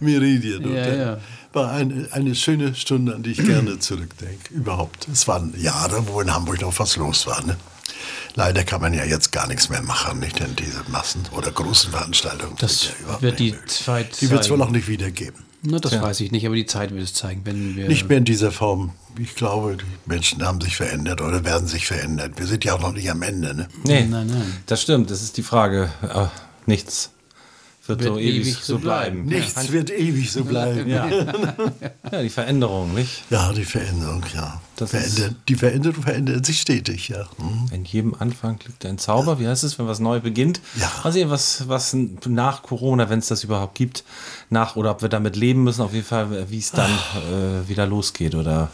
Meridian. 0.00 0.64
Und 0.64 0.74
Ja, 0.74 0.94
ja. 0.94 1.18
War 1.52 1.70
eine, 1.70 2.08
eine 2.10 2.34
schöne 2.34 2.74
Stunde, 2.74 3.14
an 3.14 3.22
die 3.22 3.30
ich 3.30 3.38
gerne 3.44 3.78
zurückdenke. 3.78 4.52
Überhaupt. 4.52 5.06
Es 5.10 5.28
waren 5.28 5.54
Jahre, 5.56 6.06
wo 6.08 6.20
in 6.20 6.34
Hamburg 6.34 6.60
noch 6.60 6.78
was 6.78 6.96
los 6.96 7.26
war. 7.26 7.44
Ne? 7.46 7.56
Leider 8.36 8.64
kann 8.64 8.80
man 8.80 8.92
ja 8.94 9.04
jetzt 9.04 9.30
gar 9.32 9.46
nichts 9.46 9.68
mehr 9.68 9.82
machen, 9.82 10.18
nicht? 10.18 10.40
Denn 10.40 10.56
diese 10.56 10.82
Massen- 10.90 11.22
oder 11.32 11.50
großen 11.52 11.90
Veranstaltungen. 11.92 12.56
Das 12.58 12.80
sind 12.80 12.92
ja 12.98 13.02
überhaupt 13.04 13.22
wird 13.22 13.38
die. 13.38 13.54
Zeit 13.66 14.20
Die 14.20 14.30
wird 14.30 14.40
es 14.42 14.50
wohl 14.50 14.58
zeigen. 14.58 14.68
auch 14.68 14.72
nicht 14.72 14.88
wieder 14.88 15.10
geben. 15.10 15.44
Na, 15.62 15.78
das 15.78 15.98
weiß 16.00 16.20
ich 16.20 16.30
nicht, 16.32 16.44
aber 16.44 16.56
die 16.56 16.66
Zeit 16.66 16.90
wird 16.92 17.04
es 17.04 17.14
zeigen, 17.14 17.42
wenn 17.44 17.76
wir. 17.76 17.88
Nicht 17.88 18.08
mehr 18.08 18.18
in 18.18 18.24
dieser 18.24 18.50
Form. 18.52 18.92
Ich 19.18 19.34
glaube, 19.36 19.76
die 19.76 19.84
Menschen 20.10 20.44
haben 20.44 20.60
sich 20.60 20.76
verändert 20.76 21.20
oder 21.20 21.44
werden 21.44 21.68
sich 21.68 21.86
verändert. 21.86 22.32
Wir 22.36 22.46
sind 22.46 22.64
ja 22.64 22.74
auch 22.74 22.80
noch 22.80 22.92
nicht 22.92 23.08
am 23.10 23.22
Ende. 23.22 23.54
Ne? 23.54 23.68
Nee, 23.84 24.04
Nein, 24.04 24.26
nein. 24.26 24.56
das 24.66 24.82
stimmt, 24.82 25.10
das 25.10 25.22
ist 25.22 25.36
die 25.36 25.42
Frage. 25.44 25.90
Äh, 26.02 26.26
nichts 26.66 27.10
wird, 27.86 28.00
Wird 28.00 28.14
so 28.14 28.18
ewig, 28.18 28.46
ewig 28.46 28.56
so 28.56 28.78
bleiben. 28.78 29.26
bleiben. 29.26 29.40
Nichts 29.40 29.72
wird 29.72 29.90
ewig 29.90 30.32
so 30.32 30.44
bleiben. 30.44 30.88
Ja. 30.88 31.06
ja, 32.12 32.22
die 32.22 32.30
Veränderung, 32.30 32.94
nicht? 32.94 33.24
Ja, 33.30 33.52
die 33.52 33.64
Veränderung, 33.64 34.24
ja. 34.34 34.60
Das 34.76 34.90
Verändert, 34.90 35.34
die 35.48 35.54
Veränderung 35.54 36.02
verändert 36.02 36.46
sich 36.46 36.60
stetig, 36.60 37.08
ja. 37.08 37.28
Hm. 37.36 37.68
In 37.72 37.84
jedem 37.84 38.14
Anfang 38.14 38.58
liegt 38.66 38.84
ein 38.86 38.98
Zauber. 38.98 39.38
Wie 39.38 39.46
heißt 39.46 39.64
es, 39.64 39.78
wenn 39.78 39.86
was 39.86 39.98
neu 40.00 40.20
beginnt? 40.20 40.60
Ja. 40.80 40.90
Mal 41.02 41.12
sehen, 41.12 41.30
was, 41.30 41.68
was 41.68 41.94
nach 42.26 42.62
Corona, 42.62 43.08
wenn 43.10 43.18
es 43.18 43.28
das 43.28 43.44
überhaupt 43.44 43.74
gibt, 43.74 44.04
nach 44.50 44.76
oder 44.76 44.90
ob 44.90 45.02
wir 45.02 45.08
damit 45.08 45.36
leben 45.36 45.64
müssen, 45.64 45.82
auf 45.82 45.92
jeden 45.92 46.06
Fall, 46.06 46.50
wie 46.50 46.58
es 46.58 46.70
dann 46.70 46.90
äh, 46.90 47.68
wieder 47.68 47.86
losgeht 47.86 48.34
oder 48.34 48.70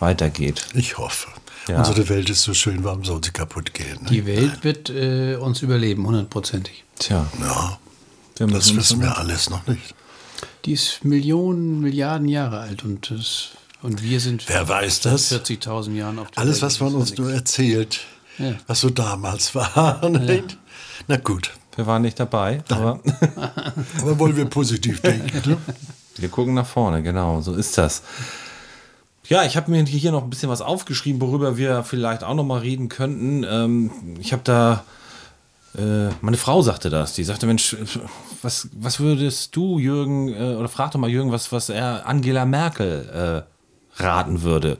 weitergeht. 0.00 0.66
Ich 0.74 0.98
hoffe. 0.98 1.28
Ja. 1.68 1.78
Unsere 1.78 2.08
Welt 2.08 2.30
ist 2.30 2.42
so 2.42 2.54
schön, 2.54 2.82
warum 2.82 3.04
soll 3.04 3.22
sie 3.22 3.30
kaputt 3.30 3.74
gehen? 3.74 3.98
Ne? 4.02 4.08
die 4.10 4.26
Welt 4.26 4.64
wird 4.64 4.88
äh, 4.88 5.36
uns 5.36 5.60
überleben, 5.62 6.06
hundertprozentig. 6.06 6.84
Tja, 6.98 7.26
Ja, 7.40 7.78
das 8.46 8.74
wissen 8.76 9.00
wir 9.00 9.16
alles 9.18 9.50
noch 9.50 9.66
nicht. 9.66 9.94
Die 10.64 10.72
ist 10.72 11.04
Millionen, 11.04 11.80
Milliarden 11.80 12.28
Jahre 12.28 12.60
alt 12.60 12.84
und, 12.84 13.10
das, 13.10 13.48
und 13.82 14.02
wir 14.02 14.20
sind 14.20 14.48
Wer 14.48 14.68
weiß 14.68 15.00
das? 15.00 15.32
40.000 15.32 15.94
Jahren 15.94 16.18
auf 16.18 16.30
der 16.30 16.42
Alles, 16.42 16.56
Welt. 16.56 16.62
was 16.62 16.80
man 16.80 16.94
uns 16.94 17.10
ja 17.10 17.16
nur 17.20 17.32
erzählt, 17.32 18.00
Ja. 18.38 18.54
was 18.66 18.80
so 18.80 18.90
damals 18.90 19.54
war. 19.56 20.08
nicht? 20.08 20.56
Na 21.06 21.16
gut, 21.16 21.52
Wir 21.76 21.86
waren 21.86 22.02
nicht 22.02 22.18
dabei, 22.20 22.62
aber 22.70 23.00
aber 24.00 24.18
wollen 24.18 24.36
wir 24.36 24.44
positiv 24.46 25.00
denken. 25.00 25.30
Ne? 25.50 25.56
wir 26.16 26.28
gucken 26.28 26.54
nach 26.54 26.66
vorne, 26.66 27.02
genau, 27.02 27.40
so 27.40 27.54
ist 27.54 27.78
das. 27.78 28.02
Ja, 29.28 29.44
ich 29.44 29.56
habe 29.56 29.70
mir 29.70 29.84
hier 29.84 30.10
noch 30.10 30.24
ein 30.24 30.30
bisschen 30.30 30.48
was 30.48 30.60
aufgeschrieben, 30.62 31.20
worüber 31.20 31.56
wir 31.56 31.84
vielleicht 31.84 32.24
auch 32.24 32.34
noch 32.34 32.44
mal 32.44 32.58
reden 32.60 32.88
könnten. 32.88 33.44
Ähm, 33.44 33.90
ich 34.18 34.32
habe 34.32 34.42
da, 34.42 34.84
äh, 35.78 36.10
meine 36.20 36.36
Frau 36.36 36.62
sagte 36.62 36.90
das, 36.90 37.14
die 37.14 37.24
sagte, 37.24 37.46
Mensch, 37.46 37.76
was, 38.42 38.68
was 38.72 39.00
würdest 39.00 39.54
du, 39.54 39.78
Jürgen, 39.78 40.28
äh, 40.28 40.56
oder 40.56 40.68
frag 40.68 40.90
doch 40.90 40.98
mal 40.98 41.10
Jürgen, 41.10 41.32
was, 41.32 41.52
was 41.52 41.68
er 41.68 42.06
Angela 42.06 42.44
Merkel 42.44 43.44
äh, 43.48 44.02
raten 44.02 44.42
würde. 44.42 44.78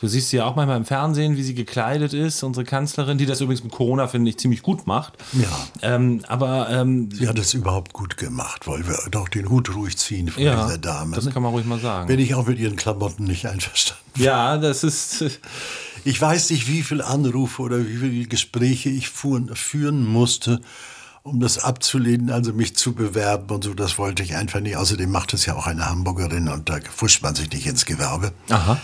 Du 0.00 0.08
siehst 0.08 0.28
sie 0.28 0.36
ja 0.36 0.44
auch 0.44 0.54
manchmal 0.54 0.76
im 0.76 0.84
Fernsehen, 0.84 1.38
wie 1.38 1.42
sie 1.42 1.54
gekleidet 1.54 2.12
ist, 2.12 2.42
unsere 2.42 2.66
Kanzlerin, 2.66 3.16
die 3.16 3.24
das 3.24 3.40
übrigens 3.40 3.64
mit 3.64 3.72
Corona, 3.72 4.06
finde 4.06 4.28
ich, 4.28 4.38
ziemlich 4.38 4.60
gut 4.60 4.86
macht. 4.86 5.14
Ja. 5.32 5.48
Ähm, 5.80 6.22
aber 6.28 6.68
ähm, 6.68 7.08
Sie 7.10 7.26
hat 7.26 7.38
es 7.38 7.54
überhaupt 7.54 7.94
gut 7.94 8.18
gemacht, 8.18 8.66
wollen 8.66 8.86
wir 8.86 8.98
doch 9.10 9.30
den 9.30 9.48
Hut 9.48 9.74
ruhig 9.74 9.96
ziehen 9.96 10.28
von 10.28 10.42
ja, 10.42 10.66
dieser 10.66 10.76
Dame. 10.76 11.16
das 11.16 11.24
ne? 11.24 11.32
kann 11.32 11.42
man 11.42 11.52
ruhig 11.52 11.64
mal 11.64 11.78
sagen. 11.78 12.08
Bin 12.08 12.18
ich 12.18 12.34
auch 12.34 12.46
mit 12.46 12.58
ihren 12.58 12.76
Klamotten 12.76 13.24
nicht 13.24 13.46
einverstanden. 13.46 14.02
Ja, 14.16 14.58
das 14.58 14.84
ist. 14.84 15.24
Ich 16.04 16.20
weiß 16.20 16.50
nicht, 16.50 16.68
wie 16.68 16.82
viele 16.82 17.04
Anrufe 17.04 17.62
oder 17.62 17.78
wie 17.86 17.96
viele 17.96 18.26
Gespräche 18.26 18.90
ich 18.90 19.08
fuhren, 19.08 19.54
führen 19.56 20.04
musste, 20.04 20.60
um 21.22 21.40
das 21.40 21.58
abzulehnen, 21.58 22.30
also 22.30 22.52
mich 22.52 22.76
zu 22.76 22.94
bewerben 22.94 23.54
und 23.54 23.64
so. 23.64 23.72
Das 23.72 23.98
wollte 23.98 24.22
ich 24.22 24.36
einfach 24.36 24.60
nicht. 24.60 24.76
Außerdem 24.76 25.10
macht 25.10 25.32
es 25.32 25.46
ja 25.46 25.54
auch 25.54 25.66
eine 25.66 25.86
Hamburgerin 25.86 26.48
und 26.48 26.68
da 26.68 26.78
fuscht 26.94 27.22
man 27.22 27.34
sich 27.34 27.50
nicht 27.50 27.66
ins 27.66 27.86
Gewerbe. 27.86 28.32
Aha. 28.50 28.78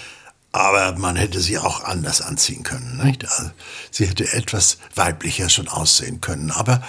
Aber 0.53 0.99
man 0.99 1.15
hätte 1.17 1.41
sie 1.41 1.59
auch 1.59 1.85
anders 1.85 2.23
anziehen 2.23 2.63
können. 2.63 3.01
Nicht? 3.05 3.29
Also, 3.29 3.51
sie 3.91 4.07
hätte 4.07 4.33
etwas 4.33 4.79
weiblicher 4.95 5.49
schon 5.49 5.69
aussehen 5.69 6.21
können. 6.21 6.51
Aber 6.51 6.83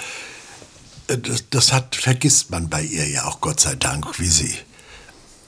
äh, 1.08 1.18
das, 1.18 1.50
das 1.50 1.74
hat, 1.74 1.96
vergisst 1.96 2.50
man 2.50 2.70
bei 2.70 2.82
ihr 2.82 3.08
ja 3.08 3.26
auch, 3.26 3.42
Gott 3.42 3.60
sei 3.60 3.76
Dank, 3.76 4.18
wie 4.20 4.30
sie 4.30 4.56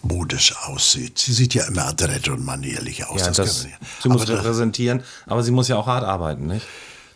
modisch 0.03 0.55
aussieht. 0.65 1.17
Sie 1.19 1.33
sieht 1.33 1.53
ja 1.53 1.65
immer 1.65 1.85
adrett 1.87 2.27
und 2.27 2.43
manierlich 2.45 3.05
aus. 3.05 3.21
Ja, 3.21 3.31
das, 3.31 3.63
ja. 3.63 3.69
sie 4.01 4.09
muss 4.09 4.21
Aber 4.23 4.31
das- 4.31 4.39
repräsentieren, 4.43 5.03
aber 5.25 5.43
sie 5.43 5.51
muss 5.51 5.67
ja 5.67 5.77
auch 5.77 5.87
hart 5.87 6.03
arbeiten, 6.03 6.47
nicht? 6.47 6.65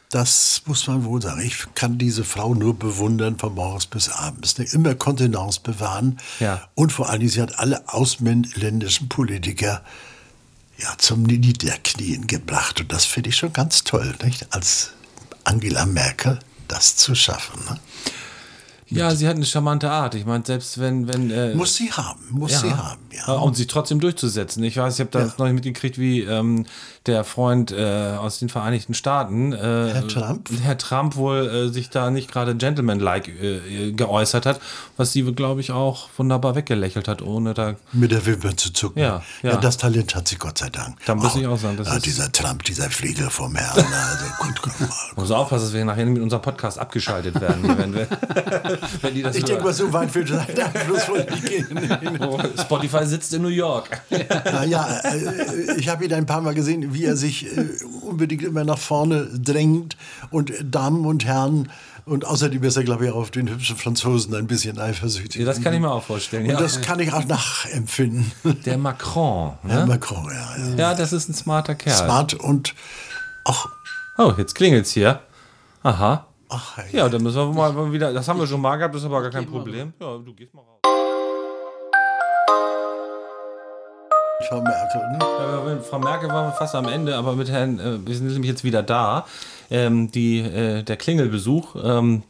Das 0.09 0.61
muss 0.65 0.87
man 0.87 1.03
wohl 1.03 1.21
sagen. 1.21 1.41
Ich 1.41 1.65
kann 1.75 1.97
diese 1.97 2.23
Frau 2.23 2.53
nur 2.53 2.79
bewundern 2.79 3.37
von 3.37 3.53
morgens 3.55 3.87
bis 3.87 4.07
abends. 4.07 4.57
Ne? 4.57 4.65
Immer 4.71 4.95
Kontenance 4.95 5.59
bewahren. 5.61 6.17
Ja. 6.39 6.61
Und 6.75 6.93
vor 6.93 7.09
allen 7.09 7.19
Dingen, 7.19 7.31
sie 7.31 7.41
hat 7.41 7.59
alle 7.59 7.83
ausländischen 7.89 9.09
Politiker 9.09 9.83
ja, 10.77 10.93
zum 10.97 11.23
Niederknien 11.23 12.25
gebracht. 12.25 12.79
Und 12.79 12.93
das 12.93 13.03
finde 13.03 13.31
ich 13.31 13.35
schon 13.35 13.51
ganz 13.51 13.83
toll, 13.83 14.15
nicht? 14.23 14.47
als 14.55 14.91
Angela 15.43 15.85
Merkel 15.85 16.39
das 16.69 16.95
zu 16.95 17.13
schaffen. 17.13 17.59
Ne? 17.65 17.77
Ja, 18.89 19.13
sie 19.13 19.27
hat 19.27 19.35
eine 19.35 19.45
charmante 19.45 19.89
Art. 19.91 20.15
Ich 20.15 20.25
meine, 20.25 20.45
selbst 20.45 20.79
wenn. 20.79 21.07
wenn 21.07 21.29
äh, 21.29 21.53
Muss 21.55 21.75
sie 21.75 21.91
haben, 21.91 22.19
muss 22.31 22.61
sie 22.61 22.71
haben. 22.73 23.01
Ja. 23.11 23.33
Und 23.35 23.55
sie 23.55 23.67
trotzdem 23.67 23.99
durchzusetzen. 23.99 24.63
Ich 24.63 24.77
weiß, 24.77 24.95
ich 24.95 24.99
habe 24.99 25.09
da 25.11 25.19
Ja. 25.19 25.25
noch 25.37 25.45
nicht 25.45 25.53
mitgekriegt, 25.55 25.97
wie 25.97 26.21
ähm, 26.21 26.65
der 27.05 27.23
Freund 27.23 27.71
äh, 27.71 28.15
aus 28.17 28.39
den 28.39 28.49
Vereinigten 28.49 28.93
Staaten, 28.93 29.53
äh, 29.53 29.57
Herr 29.57 30.07
Trump? 30.07 30.49
Herr 30.63 30.77
Trump 30.77 31.15
wohl 31.15 31.47
äh, 31.47 31.69
sich 31.69 31.89
da 31.89 32.09
nicht 32.11 32.31
gerade 32.31 32.55
gentlemanlike 32.55 33.31
äh, 33.31 33.91
geäußert 33.93 34.45
hat, 34.45 34.59
was 34.97 35.11
sie, 35.13 35.23
glaube 35.23 35.61
ich, 35.61 35.71
auch 35.71 36.09
wunderbar 36.17 36.55
weggelächelt 36.55 37.07
hat, 37.07 37.21
ohne 37.21 37.53
da. 37.53 37.75
Mit 37.93 38.11
der 38.11 38.25
Wimper 38.25 38.55
zu 38.57 38.73
zucken. 38.73 39.01
Ja, 39.01 39.21
ja. 39.43 39.55
das 39.57 39.77
Talent 39.77 40.15
hat 40.15 40.27
sie 40.27 40.35
Gott 40.37 40.57
sei 40.57 40.69
Dank. 40.69 40.97
Da 41.05 41.15
muss 41.15 41.35
ich 41.35 41.47
auch 41.47 41.57
sagen, 41.57 41.77
das 41.77 41.87
ja, 41.87 41.95
ist- 41.95 42.05
dieser 42.05 42.31
Trump, 42.31 42.63
dieser 42.63 42.89
Fliegel 42.89 43.29
vom 43.29 43.55
Herrn. 43.55 43.77
Also 43.77 44.25
gut, 44.39 44.61
guck 44.61 44.79
mal. 44.79 44.89
Muss 45.15 45.31
aufpassen, 45.31 45.65
dass 45.65 45.73
wir 45.73 45.85
nachher 45.85 46.05
mit 46.05 46.21
unserem 46.21 46.41
Podcast 46.41 46.77
abgeschaltet 46.79 47.39
werden, 47.39 47.77
wenn, 47.77 47.93
wir, 47.93 48.07
wenn 49.01 49.13
die 49.13 49.21
das 49.23 49.35
Ich 49.35 49.43
denke 49.45 49.63
mal, 49.63 49.73
so 49.73 49.91
weit 49.93 50.13
will 50.13 50.27
sein 50.27 50.45
Einfluss 50.59 51.07
wohl 51.09 51.23
nicht 51.23 51.45
gehen. 51.45 51.79
Spotify 52.59 52.96
zwei 52.97 53.05
sitzt 53.05 53.33
in 53.33 53.41
New 53.41 53.47
York. 53.49 54.01
Naja, 54.45 54.99
äh, 55.03 55.73
ich 55.77 55.89
habe 55.89 56.05
ihn 56.05 56.13
ein 56.13 56.25
paar 56.25 56.41
Mal 56.41 56.53
gesehen, 56.53 56.93
wie 56.93 57.05
er 57.05 57.15
sich 57.17 57.45
äh, 57.57 57.65
unbedingt 58.03 58.43
immer 58.43 58.63
nach 58.63 58.77
vorne 58.79 59.27
drängt 59.33 59.97
und 60.31 60.51
Damen 60.63 61.05
und 61.05 61.25
Herren 61.25 61.69
und 62.05 62.23
außerdem 62.25 62.63
ist 62.63 62.77
er, 62.77 62.83
glaube 62.83 63.05
ich, 63.05 63.11
auch 63.11 63.17
auf 63.17 63.31
den 63.31 63.49
hübschen 63.49 63.75
Franzosen 63.75 64.33
ein 64.35 64.47
bisschen 64.47 64.79
eifersüchtig. 64.79 65.41
Ja, 65.41 65.45
das 65.45 65.61
kann 65.61 65.73
ich 65.73 65.81
mir 65.81 65.91
auch 65.91 66.03
vorstellen. 66.03 66.45
Und 66.45 66.51
Ja. 66.51 66.59
das 66.59 66.81
kann 66.81 66.99
ich 67.01 67.11
auch 67.11 67.25
nachempfinden. 67.25 68.31
Der 68.65 68.77
Macron. 68.77 69.53
Ne? 69.63 69.85
Macron, 69.85 70.25
ja, 70.31 70.55
ja. 70.57 70.75
Ja, 70.75 70.93
das 70.95 71.11
ist 71.11 71.27
ein 71.27 71.33
smarter 71.33 71.75
Kerl. 71.75 71.95
Smart 71.95 72.33
und 72.33 72.75
auch, 73.43 73.67
Oh, 74.17 74.33
jetzt 74.37 74.55
klingelt's 74.55 74.91
hier. 74.91 75.19
Aha. 75.83 76.25
ach, 76.49 76.77
Ja, 76.91 77.07
dann 77.09 77.21
müssen 77.23 77.37
wir 77.37 77.53
mal 77.53 77.91
wieder. 77.91 78.13
Das 78.13 78.27
haben 78.27 78.39
wir 78.39 78.47
schon 78.47 78.61
mal 78.61 78.77
gehabt, 78.77 78.95
das 78.95 79.01
ist 79.01 79.05
aber 79.05 79.21
gar 79.21 79.31
kein 79.31 79.45
Problem. 79.45 79.93
Ja, 79.99 80.17
du 80.17 80.33
gehst 80.33 80.53
mal 80.53 80.61
raus. 80.61 80.79
Frau 84.41 84.61
Merkel, 84.61 85.01
ne? 85.11 85.19
Ja, 85.21 85.73
mit 85.73 85.83
Frau 85.85 85.99
Merkel 85.99 86.29
waren 86.29 86.47
wir 86.49 86.53
fast 86.53 86.75
am 86.75 86.87
Ende, 86.87 87.15
aber 87.15 87.35
mit 87.35 87.49
Herrn, 87.49 87.79
äh, 87.79 88.05
wir 88.05 88.15
sind 88.15 88.27
nämlich 88.27 88.49
jetzt 88.51 88.63
wieder 88.63 88.83
da. 88.83 89.25
Ähm, 89.71 90.11
die, 90.11 90.39
äh, 90.39 90.83
der 90.83 90.95
Klingelbesuch, 90.95 91.75
ähm, 91.83 92.23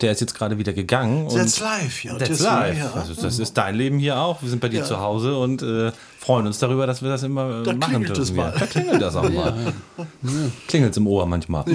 der 0.00 0.12
ist 0.12 0.20
jetzt 0.20 0.34
gerade 0.34 0.58
wieder 0.58 0.72
gegangen. 0.72 1.28
That's 1.28 1.60
live, 1.60 2.04
ja. 2.04 2.14
That's 2.16 2.30
das- 2.30 2.40
live. 2.40 2.78
Ja. 2.78 2.92
Also 2.94 3.14
das 3.20 3.38
ist 3.38 3.56
dein 3.56 3.74
Leben 3.76 3.98
hier 3.98 4.18
auch. 4.18 4.40
Wir 4.42 4.48
sind 4.48 4.60
bei 4.60 4.68
dir 4.68 4.80
Ja. 4.80 4.84
zu 4.86 4.98
Hause 4.98 5.36
und 5.36 5.62
äh, 5.62 5.92
freuen 6.24 6.46
uns 6.46 6.58
darüber, 6.60 6.86
dass 6.86 7.02
wir 7.02 7.08
das 7.10 7.22
immer 7.24 7.60
äh, 7.60 7.62
Da 7.64 7.72
machen 7.72 7.90
klingelt 7.90 8.08
dürfen. 8.16 8.22
es 8.22 8.32
mal. 8.32 8.52
Ja, 8.52 8.58
Da 8.60 8.66
klingelt 8.66 9.02
das 9.02 9.16
auch 9.16 9.28
mal. 9.30 9.54
Klingelt 10.68 10.96
im 10.96 11.06
Ohr 11.06 11.26
manchmal. 11.26 11.64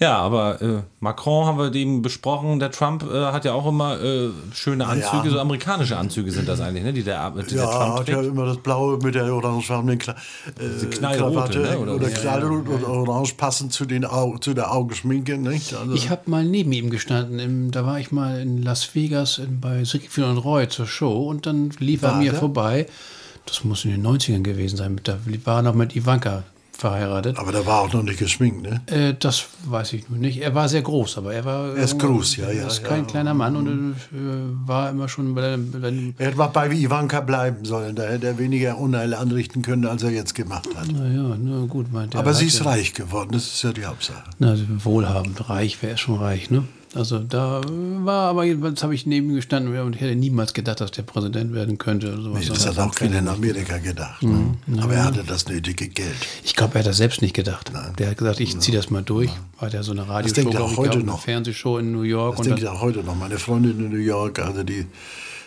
Ja, 0.00 0.18
aber 0.18 0.62
äh, 0.62 0.82
Macron 1.00 1.46
haben 1.46 1.58
wir 1.58 1.74
eben 1.74 2.02
besprochen. 2.02 2.60
Der 2.60 2.70
Trump 2.70 3.02
äh, 3.12 3.26
hat 3.26 3.44
ja 3.44 3.52
auch 3.52 3.66
immer 3.66 4.00
äh, 4.00 4.28
schöne 4.52 4.86
Anzüge, 4.86 5.24
Ja. 5.26 5.30
so 5.30 5.40
amerikanische 5.40 5.96
Anzüge 5.96 6.30
sind 6.30 6.48
das 6.48 6.60
eigentlich, 6.60 6.84
ne? 6.84 6.92
Die 6.92 7.02
der, 7.02 7.30
die 7.30 7.54
der 7.54 7.64
Ja, 7.64 7.66
Trump 7.66 7.98
hat 8.00 8.08
ja 8.08 8.14
trägt. 8.16 8.28
immer 8.28 8.46
das 8.46 8.58
Blaue 8.58 8.98
mit 9.02 9.14
der 9.16 9.32
orangefarbenen 9.32 9.98
Kla 9.98 10.14
äh, 10.58 10.86
knallrote, 10.86 11.32
Krawatte 11.34 11.58
ne, 11.58 11.78
oder 11.78 11.94
oder? 11.96 12.08
Knallrot 12.10 12.68
oder 12.68 12.88
Orange 12.88 13.34
passend 13.36 13.72
zu, 13.72 13.86
den 13.86 14.04
Au 14.04 14.38
zu 14.38 14.54
der 14.54 14.72
Augenschminke. 14.72 15.36
Nicht? 15.36 15.74
Also, 15.74 15.92
Ich 15.94 16.10
habe 16.10 16.22
mal 16.26 16.44
neben 16.44 16.70
ihm 16.72 16.90
gestanden. 16.90 17.38
Im, 17.40 17.70
da 17.72 17.84
war 17.84 17.98
ich 17.98 18.12
mal 18.12 18.40
in 18.40 18.62
Las 18.62 18.94
Vegas 18.94 19.38
in, 19.38 19.60
bei 19.60 19.82
Siegfried 19.84 20.24
und 20.26 20.38
Roy 20.38 20.68
zur 20.68 20.86
Show 20.86 21.24
und 21.28 21.46
dann 21.46 21.70
lief 21.80 22.02
er 22.02 22.14
mir 22.16 22.30
der? 22.30 22.40
Vorbei. 22.84 22.92
Das 23.46 23.64
muss 23.64 23.84
in 23.84 23.90
den 23.92 24.06
90ern 24.06 24.42
gewesen 24.42 24.76
sein. 24.76 25.00
Da 25.04 25.18
war 25.44 25.56
er 25.60 25.62
noch 25.62 25.74
mit 25.74 25.96
Ivanka 25.96 26.42
verheiratet. 26.76 27.38
aber 27.38 27.50
der 27.50 27.66
war 27.66 27.80
auch 27.80 27.92
noch 27.92 28.04
nicht 28.04 28.18
geschminkt. 28.20 28.62
Ne? 28.62 28.80
Äh, 28.86 29.14
das 29.18 29.46
weiß 29.64 29.94
ich 29.94 30.08
nicht. 30.10 30.40
Er 30.40 30.54
war 30.54 30.68
sehr 30.68 30.82
groß, 30.82 31.18
aber 31.18 31.34
er 31.34 31.44
war. 31.44 31.74
Er 31.76 31.82
ist 31.82 31.98
groß, 31.98 32.36
ja, 32.36 32.50
ja, 32.52 32.60
Er 32.62 32.66
ist 32.68 32.82
ja. 32.82 32.88
kein 32.88 33.04
kleiner 33.06 33.34
Mann 33.34 33.56
und 33.56 33.94
äh, 34.12 34.16
war 34.68 34.90
immer 34.90 35.08
schon 35.08 35.34
bei 35.34 35.56
bei 35.56 36.12
Er 36.18 36.26
hätte 36.26 36.36
mal 36.36 36.46
bei 36.48 36.70
Ivanka 36.70 37.20
bleiben 37.20 37.64
sollen. 37.64 37.96
Da 37.96 38.04
hätte 38.04 38.28
er 38.28 38.38
weniger 38.38 38.78
Unheil 38.78 39.12
anrichten 39.14 39.62
können, 39.62 39.86
als 39.86 40.04
er 40.04 40.10
jetzt 40.10 40.34
gemacht 40.36 40.68
hat. 40.76 40.92
Naja, 40.92 41.36
na 41.42 41.64
gut, 41.66 41.92
meint 41.92 42.14
er. 42.14 42.20
Aber 42.20 42.32
sie 42.34 42.46
ist 42.46 42.60
ja- 42.60 42.66
reich 42.66 42.92
geworden, 42.94 43.30
das 43.32 43.46
ist 43.46 43.62
ja 43.64 43.72
die 43.72 43.84
Hauptsache. 43.86 44.22
Na, 44.38 44.54
wohlhabend, 44.84 45.48
reich, 45.48 45.82
ist 45.82 45.98
schon 46.00 46.18
reich, 46.18 46.48
ne? 46.50 46.62
Also 46.94 47.18
da 47.18 47.60
war, 47.66 48.30
aber 48.30 48.44
jedenfalls 48.44 48.82
habe 48.82 48.94
ich 48.94 49.04
neben 49.04 49.28
ihm 49.30 49.36
gestanden 49.36 49.78
und 49.78 50.00
hätte 50.00 50.16
niemals 50.16 50.54
gedacht, 50.54 50.80
dass 50.80 50.90
der 50.90 51.02
Präsident 51.02 51.52
werden 51.52 51.76
könnte. 51.76 52.12
Oder 52.12 52.22
sowas. 52.22 52.40
Nee, 52.40 52.48
das 52.48 52.66
hat 52.66 52.78
auch 52.78 52.94
keiner 52.94 53.18
in 53.18 53.28
Amerika 53.28 53.78
gedacht. 53.78 54.22
Mhm. 54.22 54.56
Ne? 54.66 54.82
Aber 54.82 54.94
er 54.94 55.04
hatte 55.04 55.22
das 55.24 55.48
nötige 55.48 55.88
Geld. 55.88 56.16
Ich 56.44 56.56
glaube, 56.56 56.74
er 56.74 56.80
hat 56.80 56.86
das 56.86 56.96
selbst 56.96 57.20
nicht 57.20 57.34
gedacht. 57.34 57.70
Der 57.98 58.10
hat 58.10 58.16
gesagt, 58.16 58.40
ich 58.40 58.58
ziehe 58.58 58.76
das 58.76 58.90
mal 58.90 59.02
durch. 59.02 59.30
Hat 59.58 59.74
ja 59.74 59.82
so 59.82 59.92
eine 59.92 60.08
Radioshow, 60.08 60.50
glaub 60.50 60.62
auch 60.62 60.76
heute 60.76 60.82
gehabt, 60.82 60.94
eine 60.96 61.04
noch. 61.04 61.20
Fernsehshow 61.20 61.78
in 61.78 61.92
New 61.92 62.02
York. 62.02 62.36
Das 62.36 62.46
denke 62.46 62.62
ich 62.62 62.68
auch 62.68 62.80
heute 62.80 63.00
noch. 63.00 63.14
Meine 63.14 63.38
Freundin 63.38 63.78
in 63.78 63.90
New 63.90 63.96
York, 63.96 64.38
also 64.38 64.62
die 64.62 64.86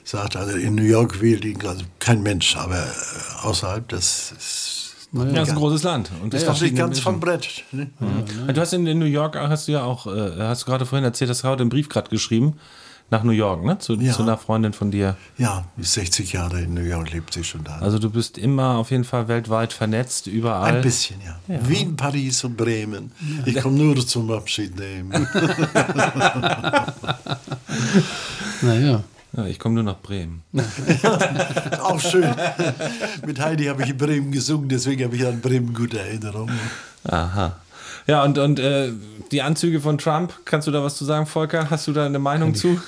sagt, 0.04 0.36
also 0.36 0.56
in 0.58 0.76
New 0.76 0.84
York 0.84 1.22
wählt 1.22 1.46
ihn 1.46 1.60
also 1.66 1.84
kein 2.00 2.22
Mensch, 2.22 2.56
aber 2.56 2.78
äh, 2.78 3.46
außerhalb, 3.46 3.88
das 3.90 4.34
ist 4.38 4.91
Ja, 5.14 5.26
das 5.26 5.48
ist 5.50 5.54
ein 5.54 5.58
großes 5.60 5.84
Land. 5.84 6.10
Und 6.24 6.34
das 6.34 6.46
das 6.46 6.56
ist 6.58 6.62
nicht 6.64 6.76
ganz 6.76 6.90
Menschen. 6.96 7.04
vom 7.04 7.20
Brett. 7.20 7.64
Ne? 7.72 7.90
Du 8.54 8.62
hast 8.62 8.72
in, 8.74 8.88
in 8.88 8.98
New 9.00 9.06
York, 9.06 9.36
hast 9.38 9.68
du 9.68 9.74
ja 9.74 9.84
auch, 9.84 10.08
äh, 10.08 10.32
hast 10.40 10.62
du 10.62 10.66
gerade 10.68 10.86
vorhin 10.86 11.04
erzählt, 11.04 11.30
hast 11.30 11.44
du 11.44 11.48
heute 11.50 11.62
einen 11.62 11.70
Brief 11.70 11.90
gerade 11.90 12.10
geschrieben 12.10 12.56
nach 13.10 13.24
New 13.24 13.32
York, 13.34 13.66
ne? 13.66 13.78
Zu, 13.78 13.96
Ja. 13.96 14.14
zu 14.14 14.22
einer 14.22 14.38
Freundin 14.38 14.72
von 14.72 14.90
dir. 14.90 15.18
Ja, 15.38 15.66
die 15.76 15.82
ist 15.82 15.92
60 15.96 16.32
Jahre 16.32 16.62
in 16.62 16.74
New 16.74 16.80
York, 16.82 17.12
lebt 17.12 17.34
sie 17.34 17.44
schon 17.44 17.62
da. 17.66 17.80
Also 17.80 18.00
du 18.00 18.10
bist 18.10 18.38
immer 18.38 18.78
auf 18.78 18.90
jeden 18.92 19.04
Fall 19.04 19.28
weltweit 19.28 19.74
vernetzt, 19.74 20.28
überall. 20.28 20.76
Ein 20.78 20.82
bisschen, 20.82 21.18
ja. 21.20 21.38
Wien, 21.68 21.98
Paris 21.98 22.42
und 22.46 22.56
Bremen. 22.56 23.12
Ich 23.46 23.60
komme 23.60 23.78
nur 23.78 24.08
zum 24.08 24.32
Abschied 24.32 24.80
nehmen. 24.80 25.12
naja. 28.62 29.04
Ja, 29.34 29.46
ich 29.46 29.60
komme 29.60 29.76
nur 29.76 29.84
nach 29.84 30.00
Bremen. 30.02 30.44
Auch 31.82 32.00
schön. 32.00 32.34
Mit 33.26 33.40
Heidi 33.40 33.66
habe 33.66 33.84
ich 33.84 33.90
in 33.90 33.98
Bremen 33.98 34.32
gesungen, 34.32 34.68
deswegen 34.68 35.06
habe 35.06 35.16
ich 35.16 35.26
an 35.26 35.40
Bremen 35.40 35.74
gute 35.74 36.00
Erinnerungen. 36.00 36.60
Aha. 37.06 37.61
Ja, 38.08 38.24
und, 38.24 38.38
und 38.38 38.60
äh, 38.60 38.90
die 39.32 39.42
Anzüge 39.42 39.80
von 39.80 39.98
Trump, 39.98 40.34
kannst 40.44 40.68
du 40.68 40.72
da 40.72 40.84
was 40.84 40.98
zu 40.98 41.06
sagen, 41.06 41.26
Volker? 41.26 41.70
Hast 41.70 41.88
du 41.88 41.94
da 41.94 42.06
eine 42.06 42.20
Meinung 42.20 42.54
zu? 42.54 42.82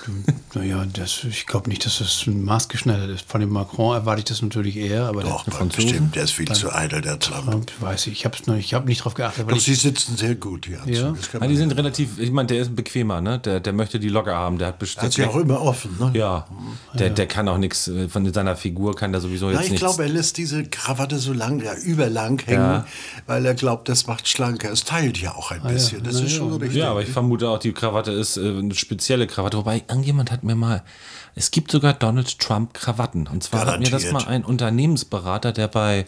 Naja, 0.56 0.86
das, 0.92 1.24
ich 1.24 1.46
glaube 1.48 1.70
nicht, 1.70 1.86
dass 1.86 2.00
das 2.00 2.26
maßgeschneidert 2.28 3.10
ist. 3.10 3.30
Von 3.30 3.40
dem 3.42 3.50
Macron 3.50 3.96
erwarte 3.96 4.20
ich 4.20 4.26
das 4.26 4.42
natürlich 4.42 4.76
eher, 4.76 5.06
aber 5.06 5.22
Doch, 5.24 5.46
der 5.46 5.66
bestimmt, 5.66 6.16
der 6.16 6.24
ist 6.26 6.32
viel 6.32 6.52
zu 6.52 6.74
eitel, 6.74 7.02
der 7.02 7.18
Trump. 7.20 7.50
Trump, 7.50 7.72
weiß 7.80 8.08
ich, 8.08 8.14
ich 8.14 8.26
habe 8.26 8.36
noch, 8.48 8.56
ich 8.56 8.74
habe 8.74 8.86
nicht 8.88 9.04
drauf 9.04 9.14
geachtet. 9.14 9.50
Doch, 9.50 9.56
ich, 9.56 9.64
sie 9.64 9.74
sitzen 9.76 10.18
sehr 10.18 10.36
gut, 10.36 10.66
die 10.68 10.76
Anzüge. 10.76 10.98
Ja. 10.98 11.08
Ja, 11.08 11.14
die 11.14 11.38
man- 11.48 11.56
sind 11.58 11.72
relativ, 11.78 12.20
ich 12.20 12.32
meine, 12.32 12.48
der 12.48 12.60
ist 12.62 12.68
ein 12.70 12.76
bequemer, 12.76 13.22
ne? 13.22 13.40
Der, 13.40 13.60
der 13.62 13.72
möchte 13.74 14.00
die 14.00 14.10
locker 14.10 14.36
haben. 14.36 14.58
Der 14.58 14.68
hat 14.68 14.74
hat 14.74 14.80
bestimmt. 14.80 15.14
sie 15.14 15.24
auch 15.26 15.36
immer 15.38 15.62
offen. 15.62 15.96
Ne? 16.00 16.12
ja, 16.14 16.46
der, 16.94 17.10
der 17.10 17.26
kann 17.28 17.48
auch 17.48 17.58
nichts, 17.58 17.88
äh, 17.88 18.10
von 18.10 18.32
seiner 18.34 18.56
Figur 18.56 18.96
kann 18.96 19.12
der 19.12 19.22
sowieso 19.22 19.48
jetzt 19.50 19.58
Na, 19.60 19.64
ich 19.64 19.72
nichts. 19.72 19.86
glaube, 19.86 20.04
er 20.04 20.10
lässt 20.10 20.38
diese 20.38 20.64
Krawatte 20.66 21.20
so 21.20 21.32
lang, 21.34 21.62
ja, 21.64 21.74
überlang 21.76 22.40
hängen, 22.46 22.62
Ja. 22.62 22.86
weil 23.28 23.46
er 23.46 23.54
glaubt, 23.54 23.88
das 23.90 24.08
macht 24.08 24.28
schlanker. 24.28 24.72
Es 24.72 24.84
teilt 25.04 25.18
ja 25.20 25.36
auch 25.36 25.52
ein 25.52 25.62
bisschen. 25.64 26.04
Das 26.04 26.16
Na 26.16 26.26
ist 26.26 26.32
schon 26.34 26.52
ja. 26.52 26.56
richtig. 26.58 26.80
Ja, 26.80 26.92
aber 26.92 27.02
ich 27.02 27.10
vermute 27.10 27.50
auch, 27.50 27.60
die 27.60 27.74
Krawatte 27.74 28.12
ist 28.12 28.38
äh, 28.38 28.58
eine 28.58 28.76
spezielle 28.76 29.28
Krawatte. 29.28 29.58
Wobei, 29.58 29.84
irgendjemand 29.88 30.32
hat 30.32 30.44
mir 30.44 30.56
mal, 30.56 30.84
es 31.36 31.52
gibt 31.52 31.72
sogar 31.72 31.94
Donald 31.94 32.40
Trump 32.40 32.74
Krawatten. 32.74 33.28
Und 33.28 33.44
zwar 33.44 33.66
hat 33.66 33.80
mir 33.80 33.90
das 33.90 34.04
Garantiert. 34.04 34.14
mal 34.14 34.28
ein 34.28 34.46
Unternehmensberater, 34.46 35.52
der 35.52 35.68
bei 35.68 36.06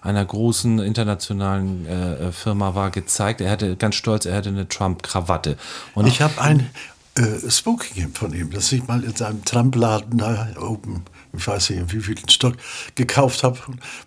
einer 0.00 0.24
großen 0.24 0.80
internationalen 0.80 1.86
äh, 1.86 2.14
äh, 2.28 2.32
Firma 2.32 2.74
war, 2.74 2.90
gezeigt. 2.90 3.40
Er 3.40 3.50
hatte 3.50 3.76
ganz 3.76 3.94
stolz, 3.94 4.26
er 4.26 4.36
hätte 4.36 4.48
eine 4.48 4.68
Trump-Krawatte. 4.68 5.56
Und 5.94 6.06
Ich 6.06 6.20
habe 6.20 6.40
ein 6.40 6.70
äh, 7.16 7.50
Smoking 7.50 8.12
von 8.12 8.34
ihm, 8.34 8.50
das 8.50 8.72
ich 8.72 8.86
mal 8.86 9.04
in 9.04 9.14
seinem 9.14 9.44
Trampladen 9.44 10.18
da 10.18 10.48
oben, 10.60 11.04
ich 11.36 11.46
weiß 11.46 11.70
nicht, 11.70 11.78
in 11.80 11.92
wie 11.92 12.00
vielen 12.00 12.28
Stock, 12.28 12.56
gekauft 12.94 13.42
habe, 13.42 13.58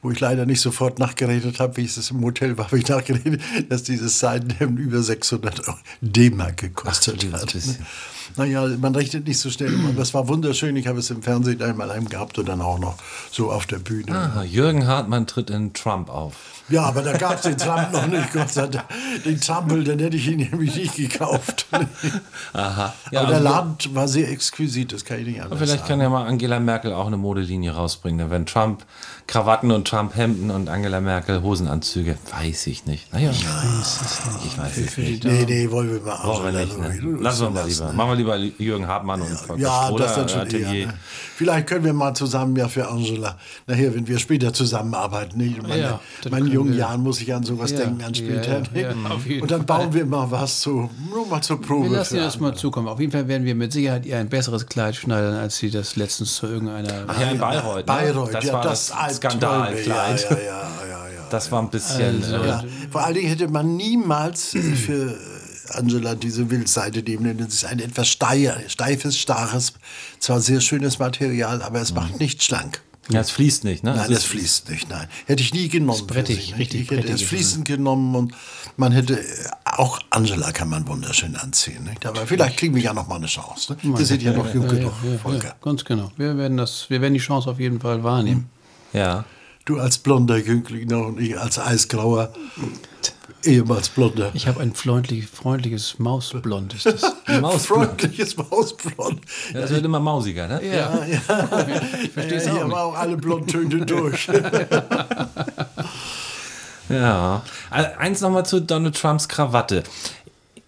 wo 0.02 0.12
ich 0.12 0.20
leider 0.20 0.46
nicht 0.46 0.62
sofort 0.62 1.00
nachgeredet 1.00 1.60
habe, 1.60 1.78
wie 1.78 1.82
ich 1.82 1.98
es 1.98 2.12
im 2.12 2.22
Hotel 2.24 2.58
war, 2.58 2.66
habe 2.66 2.78
ich 2.78 2.88
nachgeredet, 2.88 3.42
dass 3.70 3.84
dieses 3.84 4.20
Seidenhemd 4.20 4.80
über 4.80 5.02
600 5.02 5.68
Euro 5.68 5.78
D-Mark 6.02 6.58
gekostet 6.58 7.22
dieses 7.22 7.42
hat. 7.42 7.54
bisschen. 7.54 7.86
Naja, 8.38 8.68
man 8.80 8.96
rechnet 8.96 9.28
nicht 9.28 9.40
so 9.40 9.50
schnell, 9.50 9.74
aber 9.90 10.02
es 10.02 10.14
war 10.14 10.28
wunderschön. 10.28 10.76
Ich 10.76 10.88
habe 10.88 11.00
es 11.00 11.10
im 11.10 11.22
Fernsehen 11.22 11.62
einmal 11.62 11.92
einem 11.92 12.10
gehabt 12.10 12.38
und 12.40 12.48
dann 12.50 12.62
auch 12.62 12.80
noch 12.80 12.96
so 13.32 13.52
auf 13.52 13.66
der 13.66 13.80
Bühne. 13.80 14.12
ah, 14.36 14.44
Jürgen 14.44 14.88
Hartmann 14.88 15.28
tritt 15.28 15.50
in 15.50 15.74
Trump 15.74 16.10
auf. 16.10 16.34
Ja, 16.68 16.82
aber 16.84 17.04
da 17.04 17.14
gab 17.16 17.36
es 17.36 17.42
den 17.42 17.58
Trump 17.60 17.92
noch 17.92 18.08
nicht, 18.08 18.34
Gott 18.34 18.52
sei 18.52 18.66
Dank. 18.66 18.86
Den 19.24 19.40
Trampel, 19.40 19.84
den 19.84 20.00
hätte 20.00 20.18
ich 20.18 20.28
ihn 20.28 20.40
nämlich 20.40 20.76
nicht 20.76 20.96
gekauft. 20.96 21.68
Aha. 22.54 22.94
Ja, 23.12 23.20
aber 23.22 23.28
der 23.30 23.38
also- 23.38 23.44
Laden 23.50 23.78
war 23.96 24.08
sehr 24.08 24.32
exquisit, 24.32 24.92
das 24.92 25.06
kann 25.06 25.20
ich 25.20 25.28
nicht 25.28 25.42
anders 25.44 25.60
Vielleicht 25.60 25.80
sagen. 25.82 25.88
kann 25.90 26.02
ja 26.02 26.10
mal 26.10 26.26
Angela 26.26 26.60
Merkel 26.60 26.92
auch 26.94 27.06
eine 27.06 27.18
Modelinie 27.18 27.72
rausbringen. 27.72 28.32
Wenn 28.32 28.48
Trump 28.48 28.84
Krawatten 29.28 29.70
und 29.72 29.88
Trump 29.88 30.16
Hemden 30.16 30.50
und 30.50 30.68
Angela 30.70 31.02
Merkel 31.02 31.44
Hosenanzüge, 31.44 32.18
weiß 32.32 32.66
ich 32.68 32.86
nicht. 32.88 33.14
Naja, 33.14 33.30
ich 33.32 33.46
weiß 33.46 34.02
es 34.02 34.26
nicht. 34.26 34.46
Ich 34.46 34.58
weiß 34.58 34.78
es 34.78 34.98
nicht. 34.98 35.24
Nee, 35.24 35.46
nee, 35.48 35.70
wollen 35.72 35.92
wir 35.92 36.02
mal 36.02 36.16
Brauchen 36.18 36.46
wir 36.46 36.66
nicht. 36.66 36.78
Ne? 36.80 37.18
Lassen 37.20 37.42
wir 37.44 37.50
mal 37.52 37.68
lieber. 37.68 37.94
Machen 37.94 38.10
wir 38.10 38.15
lieber 38.16 38.38
Jürgen 38.38 38.88
Hartmann 38.88 39.22
und 39.22 39.30
Volker 39.30 39.62
Ja, 39.62 39.92
das 39.92 40.16
dann 40.16 40.30
schon 40.30 40.42
Atelier. 40.42 40.68
eher, 40.74 40.88
ne? 40.88 40.94
Vielleicht 41.36 41.68
können 41.68 41.84
wir 41.84 41.94
mal 41.94 42.14
zusammen 42.14 42.56
ja 42.56 42.68
für 42.68 42.88
Angela, 42.88 43.38
nachher, 43.68 43.94
wenn 43.94 44.08
wir 44.08 44.18
später 44.20 44.54
zusammenarbeiten. 44.54 45.38
Nicht? 45.38 45.62
Meine, 45.62 45.82
Ja, 45.82 46.00
meinen 46.32 46.48
jungen 46.48 46.72
wir. 46.72 46.80
Jahren 46.80 47.02
muss 47.02 47.20
ich 47.22 47.34
an 47.34 47.44
sowas 47.44 47.72
Ja, 47.72 47.80
denken, 47.80 48.04
an 48.04 48.16
später. 48.16 48.64
ja, 48.74 48.90
jeden 49.26 49.42
Und 49.42 49.52
dann 49.52 49.66
Fall. 49.68 49.80
bauen 49.80 49.94
wir 49.94 50.06
mal 50.06 50.32
was 50.32 50.62
zu, 50.62 50.90
nur 51.12 51.28
mal 51.28 51.42
zur 51.42 51.62
Probe. 51.62 51.90
wir 51.92 51.98
lassen 51.98 52.18
das 52.18 52.40
mal 52.40 52.56
zukommen. 52.56 52.88
Auf 52.88 53.00
jeden 53.00 53.12
Fall 53.12 53.28
werden 53.28 53.46
wir 53.46 53.56
mit 53.56 53.72
Sicherheit 53.74 54.06
ihr 54.06 54.18
ein 54.18 54.30
besseres 54.30 54.66
Kleid 54.66 54.96
schneidern, 54.96 55.34
als 55.36 55.58
sie 55.58 55.70
das 55.70 55.96
letztens 55.96 56.36
zu 56.36 56.48
irgendeiner. 56.48 57.04
Ach 57.08 57.20
ja, 57.20 57.32
in 57.32 57.38
Bayreuth. 57.38 57.78
Ne? 57.78 57.84
Bayreuth, 57.84 58.34
das 58.34 58.46
ja, 58.46 58.54
war 58.54 58.64
das, 58.64 58.88
das, 58.88 59.16
Skandalkleid. 59.18 60.28
Ja, 60.30 60.38
ja, 60.38 60.42
ja, 60.42 60.42
ja, 60.90 61.08
ja. 61.10 61.22
Das 61.30 61.52
war 61.52 61.62
ein 61.62 61.70
bisschen. 61.70 62.24
Also, 62.24 62.36
äh, 62.36 62.48
Ja, 62.48 62.64
vor 62.92 63.04
allen 63.04 63.16
Dingen 63.16 63.28
hätte 63.28 63.48
man 63.50 63.76
niemals 63.76 64.50
für 64.52 65.12
äh, 65.12 65.16
Angela 65.72 66.16
diese 66.16 66.50
Wildseite 66.50 67.02
nehmen, 67.02 67.38
denn 67.38 67.48
es 67.48 67.56
ist 67.56 67.66
ein 67.66 67.80
etwas 67.80 68.08
steier, 68.08 68.58
steifes, 68.68 69.18
starres, 69.18 69.74
zwar 70.20 70.42
sehr 70.42 70.62
schönes 70.62 71.00
Material, 71.00 71.62
aber 71.62 71.82
es 71.82 71.94
macht 71.94 72.20
nicht 72.20 72.44
schlank. 72.44 72.82
ja, 73.10 73.22
es 73.22 73.32
fließt 73.32 73.64
nicht, 73.64 73.84
ne? 73.84 73.96
Nein, 73.96 74.12
es 74.12 74.20
es 74.20 74.24
fließt 74.26 74.70
nicht, 74.70 74.90
nein. 74.90 75.08
Hätte 75.26 75.44
ich 75.44 75.54
nie 75.54 75.70
genommen. 75.70 76.00
Ist 76.00 76.08
brettig, 76.08 76.38
nicht? 76.38 76.60
richtig 76.60 76.82
Ich 76.82 76.92
hätte 76.92 77.12
es 77.12 77.22
fließend 77.22 77.66
genommen 77.66 78.16
und 78.16 78.34
man 78.78 78.92
hätte 78.92 79.20
äh, 79.20 79.24
auch 79.64 80.00
Angela 80.10 80.52
kann 80.52 80.70
man 80.70 80.88
wunderschön 80.88 81.36
anziehen. 81.36 81.84
Nicht? 81.84 82.06
Aber 82.06 82.26
vielleicht 82.26 82.58
kriegen 82.58 82.76
wir 82.76 82.82
ja 82.82 82.94
noch 82.94 83.08
mal 83.08 83.16
eine 83.16 83.28
Chance. 83.28 83.74
Ne? 83.84 83.98
Wir 83.98 84.06
sind 84.06 84.22
ja 84.22 84.34
noch 84.34 84.54
jung 84.54 84.68
genug, 84.68 84.94
Volker. 85.22 85.50
Ja, 85.50 85.56
ganz 85.62 85.86
genau. 85.86 86.12
Wir 86.18 86.38
werden, 86.38 86.58
das, 86.58 86.90
wir 86.90 87.02
werden 87.02 87.14
die 87.14 87.20
Chance 87.20 87.50
auf 87.50 87.60
jeden 87.60 87.80
Fall 87.80 88.04
wahrnehmen. 88.04 88.50
Ja. 88.94 89.26
Du 89.66 89.80
als 89.80 89.98
blonder 89.98 90.38
Jüngling 90.38 90.88
noch 90.88 91.08
und 91.08 91.20
ich 91.20 91.40
als 91.40 91.58
eisgrauer, 91.58 92.34
ehemals 93.46 93.90
blonder. 93.90 94.32
Ich 94.34 94.48
habe 94.48 94.60
ein 94.62 94.74
freundlich, 94.74 95.28
freundliches 95.28 96.00
Mausblond. 96.00 96.74
Ist 96.74 96.86
das? 96.86 97.04
Freundliches 97.66 98.38
Mausblond. 98.38 99.22
Ja, 99.54 99.62
das 99.62 99.72
wird 99.72 99.86
immer 99.86 100.00
mausiger, 100.00 100.48
ne? 100.48 100.62
Ja, 100.66 101.06
Ich 102.04 102.12
verstehe 102.12 102.38
es 102.38 102.48
auch. 102.48 102.72
auch 102.72 102.96
alle 102.96 103.18
Blondtöne 103.18 103.86
durch. 103.86 104.28
Ja. 106.90 107.42
Also 107.70 107.90
eins 107.98 108.22
nochmal 108.22 108.46
zu 108.46 108.62
Donald 108.62 108.96
Trumps 109.00 109.28
Krawatte. 109.28 109.84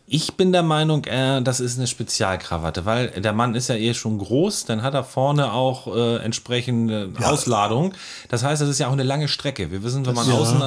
Ich 0.09 0.35
bin 0.35 0.53
der 0.53 0.63
Meinung, 0.63 1.03
äh, 1.03 1.41
das 1.41 1.59
ist 1.59 1.77
eine 1.77 1.85
Spezialkrawatte, 1.85 2.85
weil 2.85 3.09
der 3.09 3.33
Mann 3.33 3.55
ist 3.55 3.67
ja 3.67 3.75
eh 3.75 3.93
schon 3.93 4.17
groß, 4.19 4.63
dann 4.63 4.81
hat 4.81 4.93
er 4.93 5.03
vorne 5.03 5.51
auch 5.51 5.93
äh, 5.93 6.15
entsprechende 6.23 7.09
Ausladung. 7.21 7.93
Das 8.29 8.41
heißt, 8.41 8.61
das 8.61 8.69
ist 8.69 8.79
ja 8.79 8.87
auch 8.87 8.93
eine 8.93 9.03
lange 9.03 9.27
Strecke. 9.27 9.69
Wir 9.69 9.83
wissen, 9.83 10.05
wenn 10.05 10.15
man 10.15 10.31
außen 10.31 10.61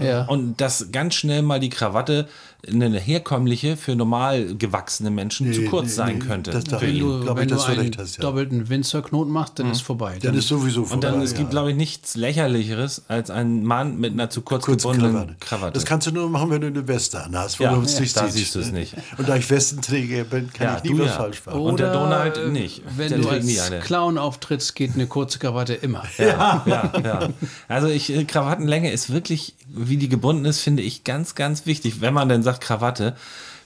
Ja. 0.00 0.26
und 0.26 0.60
dass 0.60 0.92
ganz 0.92 1.14
schnell 1.14 1.40
mal 1.40 1.58
die 1.58 1.70
Krawatte 1.70 2.28
eine 2.68 3.00
herkömmliche 3.00 3.76
für 3.76 3.96
normal 3.96 4.54
gewachsene 4.54 5.10
Menschen 5.10 5.52
zu 5.52 5.62
Nee, 5.62 5.66
kurz 5.66 5.86
nee, 5.86 5.92
sein 5.92 6.18
nee, 6.18 6.24
könnte. 6.24 6.50
das 6.52 6.64
nicht. 6.64 6.72
Du, 7.02 7.26
wenn 7.26 7.48
ich, 7.48 7.54
du 7.54 7.60
einen 7.62 7.90
hast, 7.98 8.16
ja. 8.18 8.22
doppelten 8.22 8.68
Winzerknoten 8.68 9.32
machst, 9.32 9.58
dann 9.58 9.70
ist 9.72 9.80
vorbei. 9.82 10.18
Dann 10.22 10.36
ist 10.36 10.46
sowieso 10.46 10.82
Und 10.82 11.02
dann, 11.02 11.12
vorbei, 11.14 11.24
es 11.24 11.30
gibt, 11.34 11.44
ja. 11.46 11.50
glaube 11.50 11.70
ich, 11.72 11.76
nichts 11.76 12.14
lächerlicheres 12.14 13.02
als 13.08 13.30
ein 13.30 13.64
Mann 13.64 13.98
mit 13.98 14.12
einer 14.12 14.30
zu 14.30 14.42
kurz 14.42 14.64
Kurze 14.64 14.86
gebundenen 14.88 15.14
Krawatte. 15.14 15.36
Krawatte. 15.40 15.72
Das 15.72 15.84
kannst 15.84 16.06
du 16.06 16.12
nur 16.12 16.30
machen, 16.30 16.50
wenn 16.50 16.60
du 16.60 16.68
eine 16.68 16.86
Weste 16.86 17.22
anhast, 17.24 17.58
wo 17.58 17.64
Ja, 17.64 17.72
du 17.72 17.78
uns 17.80 17.98
nicht 17.98 18.16
da 18.16 18.28
siehst. 18.28 18.54
du 18.54 18.60
es 18.60 18.70
nicht. 18.70 18.94
Und 19.18 19.28
da 19.28 19.34
ich 19.36 19.50
Westenträger 19.50 20.22
bin, 20.22 20.52
kann 20.52 20.66
Ja, 20.68 20.80
ich 20.84 20.88
nie 20.90 20.98
was 21.00 21.06
ja. 21.06 21.12
falsch 21.14 21.42
machen. 21.44 21.60
Und 21.60 21.80
der 21.80 21.92
Donald 21.92 22.52
nicht. 22.52 22.82
Wenn 22.96 23.08
Der 23.08 23.18
du 23.18 23.28
als 23.28 23.44
nie 23.44 23.58
eine. 23.58 23.80
Clown 23.80 24.18
auftrittst, 24.18 24.76
geht 24.76 24.94
eine 24.94 25.08
kurze 25.08 25.40
Krawatte 25.40 25.74
immer. 25.74 26.04
Ja, 26.16 26.62
ja, 26.66 26.92
ja. 27.02 27.28
Also 27.66 27.88
ich, 27.88 28.14
äh, 28.14 28.24
Krawattenlänge 28.24 28.92
ist 28.92 29.12
wirklich, 29.12 29.54
wie 29.68 29.96
die 29.96 30.08
gebunden 30.08 30.44
ist, 30.44 30.60
finde 30.60 30.82
ich 30.84 31.02
ganz, 31.02 31.34
ganz 31.34 31.66
wichtig. 31.66 32.00
Wenn 32.00 32.14
man 32.14 32.28
denn 32.28 32.42
sagt 32.44 32.51
Krawatte, 32.60 33.14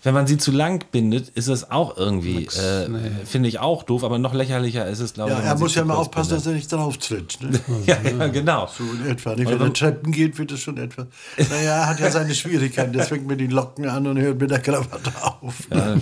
wenn 0.07 0.15
man 0.15 0.29
sie 0.29 0.39
zu 0.39 0.53
lang 0.53 0.85
bindet, 0.93 1.31
ist 1.31 1.49
es 1.49 1.69
auch 1.69 1.97
irgendwie, 1.97 2.45
äh, 2.45 2.89
finde 3.25 3.49
ich 3.49 3.59
auch 3.59 3.83
doof, 3.83 4.05
aber 4.05 4.21
noch 4.21 4.35
lächerlicher 4.35 4.87
ist 4.87 5.01
es, 5.01 5.15
glaube 5.15 5.33
ich. 5.33 5.39
Ja, 5.39 5.43
er 5.43 5.59
muss 5.59 5.75
ja 5.75 5.85
mal 5.85 5.95
aufpassen, 5.95 6.29
bindet. 6.29 6.47
dass 6.47 6.53
er 6.53 6.55
nicht 6.55 6.73
drauf 6.73 6.97
tritt. 6.99 7.39
Ne? 7.43 7.59
Ja, 7.87 7.97
ja, 8.01 8.29
genau. 8.29 8.69
So 8.69 8.85
in 8.85 9.11
etwa. 9.11 9.35
Nicht? 9.35 9.51
Wenn 9.51 9.61
er 9.61 9.73
Treppen 9.73 10.13
geht, 10.13 10.39
wird 10.39 10.53
es 10.53 10.61
schon 10.61 10.79
etwa. 10.79 11.09
Naja, 11.37 11.79
er 11.79 11.87
hat 11.89 11.99
ja 11.99 12.09
seine 12.13 12.37
Schwierigkeiten. 12.37 12.93
Das 12.93 13.09
fängt 13.09 13.27
mit 13.27 13.41
den 13.41 13.51
Locken 13.51 13.89
an 13.89 14.07
und 14.07 14.17
hört 14.19 14.41
mit 14.41 14.49
der 14.49 14.61
Krawatte 14.61 15.11
auf. 15.41 15.55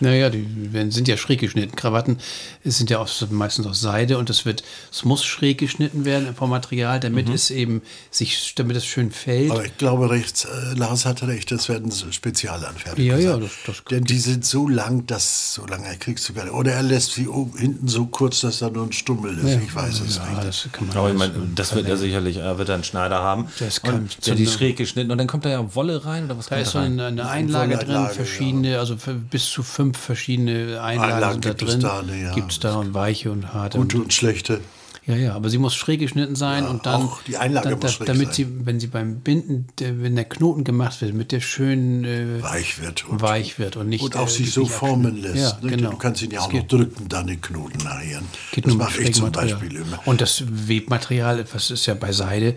Naja, 0.00 0.30
die 0.30 0.72
werden- 0.72 0.90
sind 0.90 1.06
ja 1.08 1.16
schräg 1.16 1.40
geschnitten. 1.40 1.76
Krawatten 1.76 2.18
sind 2.64 2.90
ja 2.90 3.04
meistens 3.30 3.66
aus 3.66 3.80
Seide 3.80 4.18
und 4.18 4.28
das 4.28 4.44
wird, 4.44 4.64
es 4.90 5.04
muss 5.04 5.24
schräg 5.24 5.58
geschnitten 5.58 6.04
werden 6.04 6.34
vom 6.34 6.50
Material, 6.50 6.98
damit 6.98 7.28
es 7.28 7.50
eben 7.50 7.82
sich, 8.10 8.54
damit 8.56 8.76
es 8.76 8.84
schön 8.84 9.12
fällt. 9.12 9.50
Aber 9.52 9.64
ich 9.64 9.76
glaube, 9.76 10.10
rechts, 10.10 10.44
äh, 10.44 10.74
Lars 10.74 11.06
hat 11.06 11.22
recht, 11.22 11.52
das 11.52 11.68
werden 11.68 11.92
Spezialanfertigungen. 11.92 13.20
Ja, 13.22 13.30
ja, 13.30 13.38
sein. 13.38 13.45
Das- 13.66 13.76
das- 13.76 13.84
Denn 13.90 14.04
die 14.04 14.18
sind 14.18 14.44
so 14.44 14.68
lang, 14.68 15.06
dass 15.06 15.54
so 15.54 15.66
lange 15.66 15.96
kriegst 15.98 16.28
du 16.28 16.32
gar 16.34 16.44
nicht. 16.44 16.52
Oder 16.54 16.72
er 16.72 16.82
lässt 16.82 17.12
sie 17.12 17.28
oben, 17.28 17.56
hinten 17.58 17.88
so 17.88 18.06
kurz, 18.06 18.40
dass 18.40 18.58
da 18.58 18.70
nur 18.70 18.84
ein 18.84 18.92
Stummel 18.92 19.38
ist. 19.38 19.62
ich 19.62 19.74
weiß 19.74 20.00
es 20.00 20.16
ja, 20.16 20.28
nicht. 20.30 20.44
das 20.44 20.68
kann 20.72 20.86
man 20.88 20.96
Aber 20.96 21.10
ich 21.10 21.16
meine, 21.18 21.32
das 21.54 21.74
wird 21.74 21.88
er 21.88 21.96
sicherlich, 21.96 22.36
er 22.38 22.58
wird 22.58 22.70
einen 22.70 22.84
Schneider 22.84 23.18
haben. 23.22 23.46
Das 23.58 23.80
kann 23.82 24.08
der 24.26 24.34
die 24.34 24.46
schräg 24.46 24.76
geschnitten 24.76 25.10
und 25.10 25.18
dann 25.18 25.26
kommt 25.26 25.44
da 25.44 25.50
ja 25.50 25.74
Wolle 25.74 26.04
rein 26.04 26.24
oder 26.26 26.38
was 26.38 26.46
Da 26.46 26.56
ist 26.56 26.72
so 26.72 26.78
eine, 26.78 27.06
eine 27.06 27.28
Einlage 27.28 27.76
drin, 27.76 27.88
Einlage, 27.88 28.14
verschiedene, 28.14 28.78
also 28.78 28.96
für 28.96 29.14
bis 29.14 29.46
zu 29.50 29.62
fünf 29.62 29.98
verschiedene 29.98 30.80
Einlagen, 30.82 31.12
Einlagen 31.14 31.40
da 31.40 31.48
gibt 31.50 31.62
es 31.62 31.70
drin. 31.70 31.80
da, 31.80 32.02
ne, 32.02 32.22
ja. 32.22 32.34
Gibt 32.34 32.52
es 32.52 32.60
da 32.60 32.76
und 32.76 32.94
weiche 32.94 33.30
und 33.30 33.52
harte. 33.52 33.78
Gute 33.78 33.96
Und, 33.96 34.04
und 34.04 34.12
schlechte. 34.12 34.60
Ja, 35.06 35.14
ja, 35.14 35.34
aber 35.34 35.50
sie 35.50 35.58
muss 35.58 35.76
schräg 35.76 36.00
geschnitten 36.00 36.34
sein 36.34 36.66
und 36.66 36.84
dann, 36.84 37.02
auch 37.02 37.22
die 37.22 37.36
Einlage 37.36 37.70
dann 37.70 37.78
muss 37.78 37.92
schräg 37.92 38.08
damit 38.08 38.26
sein. 38.26 38.34
sie, 38.34 38.66
wenn 38.66 38.80
sie 38.80 38.88
beim 38.88 39.20
Binden, 39.20 39.68
der, 39.78 40.02
wenn 40.02 40.16
der 40.16 40.24
Knoten 40.24 40.64
gemacht 40.64 41.00
wird, 41.00 41.14
mit 41.14 41.30
der 41.30 41.40
schön 41.40 42.04
äh, 42.04 42.42
Weich 42.42 42.82
wird. 42.82 43.08
Und, 43.08 43.22
weich 43.22 43.60
wird 43.60 43.76
und 43.76 43.88
nicht 43.88 44.02
und 44.02 44.16
auch 44.16 44.26
äh, 44.26 44.30
sich 44.30 44.52
so 44.52 44.66
formen 44.66 45.22
lässt. 45.22 45.36
Ja, 45.36 45.58
ne? 45.62 45.76
genau. 45.76 45.90
Du 45.90 45.96
kannst 45.96 46.22
ihn 46.22 46.32
ja 46.32 46.40
auch 46.40 46.52
noch 46.52 46.66
drücken, 46.66 47.08
dann 47.08 47.28
den 47.28 47.40
Knoten 47.40 47.78
nachher. 47.84 48.20
Das 48.60 48.74
mache 48.74 49.00
ich 49.00 49.14
zum 49.14 49.26
Material. 49.26 49.56
Beispiel 49.56 49.76
immer. 49.76 50.00
Und 50.06 50.20
das 50.20 50.42
Webmaterial, 50.48 51.44
was 51.52 51.70
ist 51.70 51.86
ja 51.86 51.94
bei 51.94 52.10
Seide, 52.10 52.56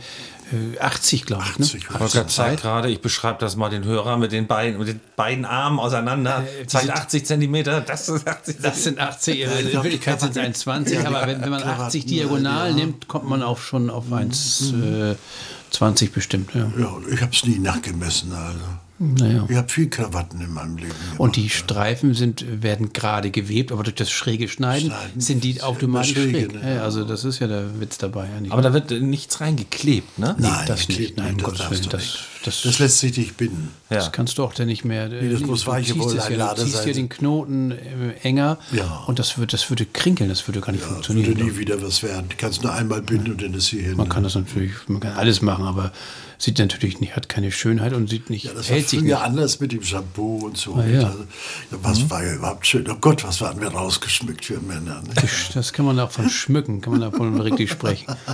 80, 0.79 1.25
glaube 1.25 1.43
ich. 1.43 1.62
80 1.62 1.89
ne? 1.89 1.97
Volker 1.97 2.27
zeigt 2.27 2.62
gerade, 2.62 2.89
ich 2.89 3.01
beschreibe 3.01 3.39
das 3.39 3.55
mal 3.55 3.69
den 3.69 3.83
Hörer 3.83 4.17
mit 4.17 4.31
den 4.31 4.47
beiden, 4.47 4.79
mit 4.79 4.88
den 4.88 4.99
beiden 5.15 5.45
Armen 5.45 5.79
auseinander. 5.79 6.43
Zeigt 6.67 6.89
80 6.89 7.25
Zentimeter, 7.25 7.81
das 7.81 8.09
ist 8.09 8.27
80 8.27 8.57
Das 8.62 8.83
sind 8.83 8.99
80, 8.99 9.39
äh, 9.39 9.62
ich 9.62 9.73
in 9.73 9.83
Wirklichkeit 9.83 10.19
sind 10.19 10.35
es 10.35 10.65
1,20, 10.65 11.05
aber 11.05 11.27
wenn, 11.27 11.41
wenn 11.41 11.49
man 11.49 11.62
Krawatten, 11.62 11.85
80 11.85 12.05
diagonal 12.05 12.69
ja. 12.69 12.75
nimmt, 12.75 13.07
kommt 13.07 13.29
man 13.29 13.43
auch 13.43 13.59
schon 13.59 13.89
auf 13.89 14.05
1,20 14.12 16.12
bestimmt. 16.12 16.53
Ja. 16.55 16.71
Ja, 16.77 16.97
ich 17.12 17.21
habe 17.21 17.31
es 17.33 17.45
nie 17.45 17.59
nachgemessen. 17.59 18.33
Also. 18.33 18.59
Naja. 18.99 19.45
Ich 19.49 19.55
habe 19.55 19.69
viel 19.69 19.89
Krawatten 19.89 20.41
in 20.41 20.53
meinem 20.53 20.75
Leben 20.75 20.89
gemacht. 20.89 21.19
Und 21.19 21.35
die 21.38 21.49
Streifen 21.49 22.13
sind, 22.13 22.45
werden 22.62 22.91
gerade 22.91 23.31
gewebt, 23.31 23.71
aber 23.71 23.83
durch 23.83 23.95
das 23.95 24.12
schräge 24.12 24.49
Schneiden 24.49 24.88
Schneiden 24.91 25.21
sind 25.21 25.43
die 25.45 25.62
automatisch 25.62 26.12
immer 26.17 26.23
schräge, 26.31 26.49
schräg. 26.51 26.63
ne? 26.63 26.75
Ja, 26.75 26.83
also 26.83 27.05
das 27.05 27.23
ist 27.23 27.39
ja 27.39 27.47
der 27.47 27.79
Witz 27.79 27.97
dabei. 27.97 28.25
eigentlich. 28.35 28.51
Aber 28.51 28.62
da 28.62 28.73
wird 28.73 28.91
äh, 28.91 28.99
nichts 28.99 29.39
reingeklebt, 29.39 30.19
ne? 30.19 30.35
Nein, 30.38 30.65
das 30.67 30.81
klebt 30.88 30.99
nicht. 30.99 31.17
Nein, 31.17 31.38
das 31.38 31.45
Gottes 31.45 31.69
Willen, 31.71 31.89
das- 31.89 32.01
nicht. 32.01 32.19
das- 32.43 32.62
das 32.63 32.79
lässt 32.79 32.99
sich 32.99 33.15
nicht 33.17 33.38
binden. 33.38 33.69
Ja. 33.89 33.97
Das 33.97 34.12
kannst 34.12 34.38
du 34.38 34.43
auch 34.43 34.53
dann 34.53 34.67
nicht 34.67 34.83
mehr. 34.83 35.07
Nee, 35.07 35.29
das 35.29 35.41
muss 35.41 35.65
weiche 35.65 35.93
du 35.93 36.01
ziehst, 36.09 36.29
es 36.29 36.38
ja, 36.38 36.53
du 36.53 36.62
ziehst 36.63 36.85
ja 36.85 36.91
den 36.93 37.07
Knoten 37.09 37.71
äh, 37.71 37.77
enger 38.23 38.57
Ja. 38.73 39.03
und 39.07 39.17
das, 39.19 39.38
wird, 39.38 39.53
das 39.53 39.69
würde 39.69 39.85
krinkeln, 39.85 40.29
das 40.29 40.45
würde 40.47 40.59
gar 40.59 40.71
nicht 40.73 40.83
Das 40.83 40.89
funktionieren. 40.91 41.27
würde 41.38 41.43
nie 41.45 41.57
wieder 41.57 41.81
was 41.81 42.03
werden. 42.03 42.27
Du 42.29 42.35
kannst 42.38 42.63
nur 42.63 42.73
einmal 42.73 43.01
binden 43.01 43.31
und 43.31 43.41
dann 43.41 43.53
ist 43.53 43.67
sie 43.67 43.79
hin. 43.81 43.95
Man 43.95 44.09
kann 44.09 44.23
das 44.23 44.35
natürlich, 44.35 44.71
man 44.88 44.99
kann 44.99 45.13
alles 45.13 45.41
machen, 45.41 45.63
aber 45.65 45.91
sieht 46.41 46.58
natürlich 46.60 46.99
nicht, 47.02 47.15
hat 47.15 47.28
keine 47.30 47.52
Schönheit 47.52 47.93
und 47.93 48.10
sieht 48.10 48.30
nicht, 48.30 48.45
Ja, 48.45 48.54
das 48.54 48.69
war 48.69 48.75
hält 48.78 48.89
sich 48.89 48.99
früher 48.99 49.15
nicht. 49.17 49.25
anders 49.25 49.60
mit 49.60 49.71
dem 49.73 49.84
Shampoo 49.84 50.38
und 50.45 50.58
so. 50.58 50.75
Ah, 50.75 50.86
ja. 50.86 51.04
Also, 51.08 51.25
was 51.71 52.10
war 52.10 52.23
ja 52.23 52.34
überhaupt 52.36 52.65
schön. 52.65 52.89
Oh 52.89 52.95
Gott, 52.95 53.23
was 53.23 53.41
waren 53.41 53.60
wir 53.60 53.67
rausgeschmückt, 53.67 54.49
wir 54.49 54.60
Männer. 54.62 55.02
Ne? 55.02 55.13
Das 55.54 55.73
kann 55.73 55.86
man 55.86 55.97
davon 55.97 56.30
schmücken, 56.30 56.82
kann 56.82 56.93
man 56.93 57.02
davon 57.02 57.39
richtig 57.41 57.69
sprechen. 57.71 58.08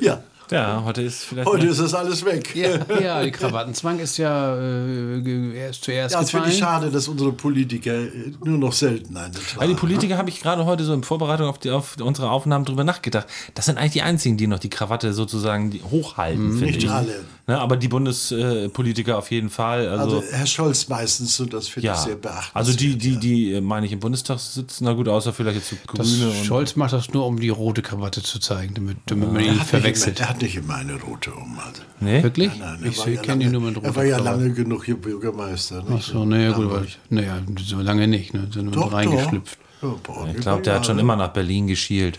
Ja, 0.00 0.22
Ja, 0.50 0.82
heute 0.84 1.02
ist 1.02 1.24
vielleicht. 1.24 1.48
heute 1.48 1.66
ist 1.66 1.80
das 1.80 1.94
alles 1.94 2.24
weg. 2.24 2.54
Ja, 2.54 2.68
ja 3.00 3.22
die 3.22 3.30
Krawattenzwang 3.30 3.98
ist 3.98 4.16
ja 4.18 4.56
äh, 4.56 5.56
erst 5.56 5.84
zuerst 5.84 6.14
Ja, 6.14 6.20
es 6.20 6.30
finde 6.30 6.48
ich 6.50 6.58
schade, 6.58 6.90
dass 6.90 7.08
unsere 7.08 7.32
Politiker 7.32 7.94
äh, 7.94 8.32
nur 8.44 8.58
noch 8.58 8.72
selten 8.72 9.16
eine 9.16 9.34
Weil 9.34 9.68
die 9.68 9.74
tragen. 9.74 9.76
Politiker 9.76 10.18
habe 10.18 10.28
ich 10.28 10.40
gerade 10.40 10.64
heute 10.64 10.84
so 10.84 10.92
in 10.92 11.02
Vorbereitung 11.02 11.48
auf, 11.48 11.58
die, 11.58 11.70
auf 11.70 11.96
unsere 12.00 12.30
Aufnahmen 12.30 12.64
drüber 12.64 12.84
nachgedacht. 12.84 13.26
Das 13.54 13.66
sind 13.66 13.78
eigentlich 13.78 13.92
die 13.92 14.02
einzigen, 14.02 14.36
die 14.36 14.46
noch 14.46 14.58
die 14.58 14.70
Krawatte 14.70 15.12
sozusagen 15.12 15.72
hochhalten, 15.90 16.50
finde 16.50 16.66
Nicht 16.66 16.84
ich. 16.84 16.90
alle. 16.90 17.24
Ne, 17.46 17.58
aber 17.60 17.76
die 17.76 17.88
Bundespolitiker 17.88 19.18
auf 19.18 19.30
jeden 19.30 19.50
Fall. 19.50 19.86
Also, 19.88 20.16
Also 20.20 20.22
Herr 20.32 20.46
Scholz 20.46 20.88
meistens 20.88 21.38
und 21.40 21.52
das 21.52 21.68
finde 21.68 21.80
ich 21.88 21.94
ja. 21.94 21.96
sehr 21.96 22.16
beachtenswert. 22.16 22.56
Also 22.56 22.72
die, 22.72 22.96
die, 22.96 23.12
ja. 23.12 23.18
die, 23.20 23.52
äh, 23.54 23.60
meine 23.60 23.84
ich, 23.84 23.92
im 23.92 24.00
Bundestag 24.00 24.38
sitzen, 24.38 24.84
na 24.84 24.94
gut, 24.94 25.08
außer 25.08 25.32
vielleicht 25.34 25.56
jetzt 25.56 25.68
so 25.68 25.76
Grüne 25.86 26.28
und. 26.30 26.46
Scholz 26.46 26.74
macht 26.76 26.94
das 26.94 27.12
nur, 27.12 27.26
um 27.26 27.38
die 27.38 27.50
rote 27.50 27.82
Krawatte 27.82 28.22
zu 28.22 28.38
zeigen, 28.38 28.72
damit, 28.74 28.96
damit 29.06 29.30
man 29.30 29.42
ihn 29.42 29.48
er 29.48 29.54
nicht 29.56 29.66
verwechselt. 29.66 30.18
Nicht 30.18 30.20
immer, 30.20 30.26
er 30.26 30.34
hat 30.34 30.42
nicht 30.42 30.56
immer 30.56 30.74
eine 30.76 30.94
rote 31.02 31.32
um. 31.34 31.58
Also. 31.58 31.82
Nee? 32.00 32.22
Wirklich? 32.22 32.50
Nein, 32.58 32.78
er 32.82 32.88
ich 32.88 32.96
ja 33.04 33.20
kenne 33.20 33.44
ihn 33.44 33.52
lange- 33.52 33.52
nur 33.52 33.60
mit 33.60 33.76
roter 33.76 33.86
Er 33.88 33.96
war 33.96 34.04
ja 34.04 34.16
Krawatte. 34.16 34.38
lange 34.40 34.54
genug 34.54 34.84
hier 34.86 34.96
Bürgermeister. 34.96 35.84
Ach 35.90 36.00
so, 36.02 36.24
naja, 36.24 36.52
gut, 36.52 36.70
weil, 36.70 36.86
naja, 37.10 37.42
so 37.62 37.76
lange 37.80 38.08
nicht, 38.08 38.32
ne? 38.32 38.48
Sind 38.52 38.74
Doch, 38.74 38.90
reingeschlüpft. 38.90 39.58
doch. 39.58 39.63
Ja, 39.84 39.94
boah, 40.02 40.28
Ich 40.34 40.40
glaube, 40.40 40.62
der 40.62 40.74
hat 40.76 40.86
schon 40.86 40.98
immer 40.98 41.16
nach 41.16 41.28
Berlin 41.32 41.66
geschielt. 41.66 42.18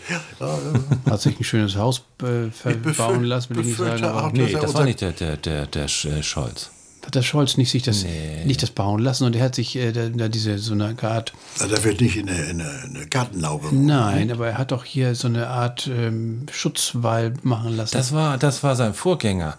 Hat 1.10 1.22
sich 1.22 1.40
ein 1.40 1.44
schönes 1.44 1.76
Haus 1.76 2.04
äh, 2.22 2.50
verbauen 2.52 2.82
befür- 2.84 3.22
lassen, 3.26 3.56
will 3.56 3.62
ich 3.62 3.68
nicht 3.68 3.78
sagen. 3.78 4.04
Aber 4.04 4.26
auch, 4.28 4.32
Nee, 4.32 4.52
das 4.54 4.74
war 4.74 4.84
nicht 4.86 5.02
der, 5.02 5.12
der, 5.12 5.38
der, 5.38 5.66
der 5.68 5.86
äh, 5.86 6.24
Scholz. 6.24 6.70
hat 7.06 7.16
der 7.16 7.22
Scholz 7.22 7.58
nicht 7.58 7.70
sich 7.72 7.84
das, 7.84 8.06
nicht 8.46 8.62
das 8.64 8.72
bauen 8.72 9.00
lassen 9.02 9.26
und 9.26 9.36
er 9.36 9.44
hat 9.46 9.56
sich 9.56 9.76
äh, 9.76 9.92
da, 9.92 10.10
da 10.10 10.28
diese 10.28 10.58
so 10.58 10.74
eine 10.74 10.96
Art, 11.02 11.34
Na, 11.60 11.68
Der 11.68 11.84
wird 11.84 12.02
nicht 12.02 12.18
in 12.18 12.30
eine, 12.30 12.42
in 12.46 12.62
eine, 12.62 12.84
in 12.90 12.96
eine 12.98 13.06
Gartenlaube. 13.08 13.74
nein, 13.76 14.32
aber 14.32 14.48
er 14.48 14.58
hat 14.58 14.72
doch 14.72 14.84
hier 14.84 15.16
so 15.16 15.28
eine 15.28 15.48
Art 15.48 15.88
ähm, 15.88 16.46
Schutzwall 16.52 17.34
machen 17.44 17.76
lassen. 17.78 17.96
Das 17.96 18.14
war, 18.14 18.38
das 18.38 18.64
war 18.64 18.76
sein 18.76 18.94
Vorgänger. 18.94 19.58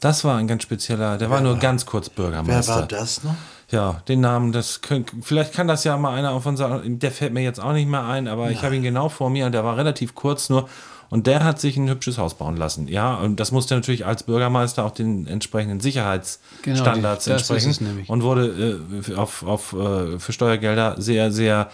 Das 0.00 0.24
war 0.24 0.38
ein 0.38 0.46
ganz 0.48 0.62
spezieller, 0.62 1.18
der 1.18 1.28
war 1.28 1.42
nur 1.42 1.58
ganz 1.58 1.84
kurz 1.84 2.08
Wer 2.08 2.24
Bürgermeister. 2.24 2.74
war 2.74 2.86
das 2.86 3.22
noch? 3.22 3.34
Ja, 3.70 4.02
den 4.08 4.20
Namen, 4.20 4.50
das 4.52 4.80
könnt, 4.80 5.12
vielleicht 5.22 5.52
kann 5.54 5.68
das 5.68 5.84
ja 5.84 5.96
mal 5.96 6.14
einer 6.14 6.32
auf 6.32 6.44
unser, 6.46 6.82
der 6.84 7.10
fällt 7.12 7.32
mir 7.32 7.42
jetzt 7.42 7.60
auch 7.60 7.72
nicht 7.72 7.88
mehr 7.88 8.04
ein, 8.04 8.26
aber 8.26 8.50
ich 8.50 8.62
habe 8.64 8.74
ihn 8.74 8.82
genau 8.82 9.08
vor 9.08 9.30
mir 9.30 9.46
und 9.46 9.52
der 9.52 9.64
war 9.64 9.76
relativ 9.76 10.14
kurz 10.14 10.48
nur 10.48 10.68
und 11.08 11.26
der 11.26 11.42
hat 11.44 11.60
sich 11.60 11.76
ein 11.76 11.88
hübsches 11.88 12.18
Haus 12.18 12.34
bauen 12.34 12.56
lassen. 12.56 12.86
Ja, 12.88 13.14
und 13.16 13.38
das 13.40 13.50
musste 13.52 13.74
natürlich 13.74 14.06
als 14.06 14.22
Bürgermeister 14.24 14.84
auch 14.84 14.90
den 14.92 15.26
entsprechenden 15.26 15.80
Sicherheitsstandards 15.80 17.24
Genau, 17.24 17.36
die- 17.36 17.52
entsprechen 17.52 18.04
und 18.08 18.22
wurde 18.22 18.78
äh, 19.08 19.14
auf, 19.14 19.44
auf, 19.44 19.72
äh, 19.72 20.18
für 20.18 20.32
Steuergelder 20.32 20.96
sehr, 21.00 21.30
sehr 21.32 21.70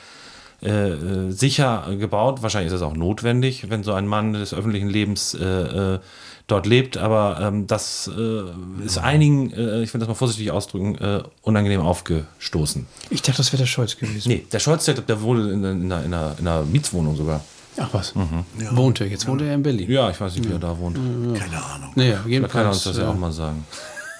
äh, 0.62 0.70
äh, 0.70 1.30
sicher 1.32 1.84
gebaut. 1.98 2.42
Wahrscheinlich 2.42 2.72
ist 2.72 2.80
das 2.80 2.88
auch 2.88 2.94
notwendig, 2.96 3.68
wenn 3.68 3.82
so 3.84 3.92
ein 3.92 4.06
Mann 4.06 4.32
des 4.32 4.54
öffentlichen 4.54 4.88
Lebens 4.88 5.34
äh, 5.34 5.44
äh, 5.44 5.98
dort 6.46 6.66
lebt. 6.66 6.96
Aber 6.96 7.38
ähm, 7.40 7.66
das 7.66 8.10
äh, 8.16 8.84
ist 8.84 8.98
einigen, 8.98 9.52
äh, 9.52 9.82
ich 9.82 9.92
will 9.92 9.98
das 9.98 10.08
mal 10.08 10.14
vorsichtig 10.14 10.50
ausdrücken, 10.50 10.96
äh, 10.98 11.22
unangenehm 11.42 11.80
aufgestoßen. 11.80 12.86
Ich 13.10 13.22
dachte, 13.22 13.38
das 13.38 13.52
wäre 13.52 13.62
der 13.62 13.66
Scholz 13.66 13.96
gewesen. 13.96 14.28
Nee, 14.28 14.46
der 14.52 14.58
Scholz, 14.58 14.84
der, 14.84 14.94
der 14.94 15.20
wohnt 15.22 15.40
in, 15.50 15.64
in, 15.64 15.92
einer, 15.92 16.04
in, 16.04 16.14
einer, 16.14 16.36
in 16.38 16.46
einer 16.46 16.62
Mietswohnung 16.64 17.16
sogar. 17.16 17.40
Ach 17.78 17.88
was. 17.92 18.14
Wohnte, 18.70 19.04
jetzt 19.04 19.26
wohnt 19.26 19.42
er 19.42 19.52
in 19.54 19.62
Berlin. 19.62 19.90
Ja, 19.90 20.08
ich 20.08 20.18
weiß 20.18 20.34
nicht, 20.34 20.48
wie 20.48 20.52
er 20.52 20.58
da 20.58 20.78
wohnt. 20.78 20.96
Keine 21.38 21.62
Ahnung. 21.62 21.92
Naja, 21.94 22.20
Da 22.24 22.48
kann 22.48 22.62
er 22.62 22.68
uns 22.68 22.84
jedenfalls. 22.84 22.84
das 22.84 22.96
ja 22.96 23.02
äh, 23.04 23.06
auch 23.06 23.16
mal 23.16 23.32
sagen. 23.32 23.66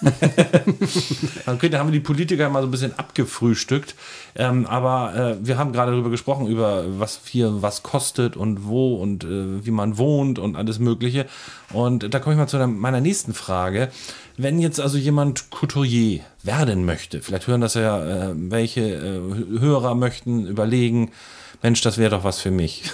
okay, 1.47 1.69
da 1.69 1.79
haben 1.79 1.88
wir 1.88 1.92
die 1.92 2.01
Politiker 2.01 2.49
mal 2.49 2.62
so 2.62 2.69
ein 2.69 2.71
bisschen 2.71 2.99
abgefrühstückt. 2.99 3.95
Ähm, 4.35 4.66
aber 4.66 5.14
äh, 5.40 5.47
wir 5.47 5.59
haben 5.59 5.73
gerade 5.73 5.92
darüber 5.92 6.11
gesprochen, 6.11 6.47
über 6.47 6.85
was 6.99 7.21
hier 7.25 7.62
was 7.62 7.83
kostet 7.83 8.37
und 8.37 8.66
wo 8.66 8.97
und 8.97 9.25
äh, 9.25 9.64
wie 9.64 9.71
man 9.71 9.99
wohnt 9.99 10.38
und 10.38 10.57
alles 10.57 10.79
Mögliche. 10.79 11.27
Und 11.73 12.12
da 12.14 12.19
komme 12.19 12.35
ich 12.35 12.38
mal 12.38 12.47
zu 12.47 12.64
meiner 12.66 13.01
nächsten 13.01 13.35
Frage. 13.35 13.90
Wenn 14.37 14.59
jetzt 14.59 14.81
also 14.81 14.99
jemand 14.99 15.51
Couturier 15.51 16.21
werden 16.42 16.85
möchte, 16.85 17.23
vielleicht 17.23 17.47
hören 17.47 17.62
das 17.62 17.75
ja 17.75 18.31
äh, 18.31 18.33
welche 18.35 18.83
äh, 18.83 19.61
Hörer 19.61 19.95
möchten 19.95 20.47
überlegen, 20.47 21.11
Mensch, 21.62 21.81
das 21.81 21.99
wäre 21.99 22.11
doch 22.11 22.25
was 22.25 22.40
für 22.40 22.51
mich. 22.51 22.85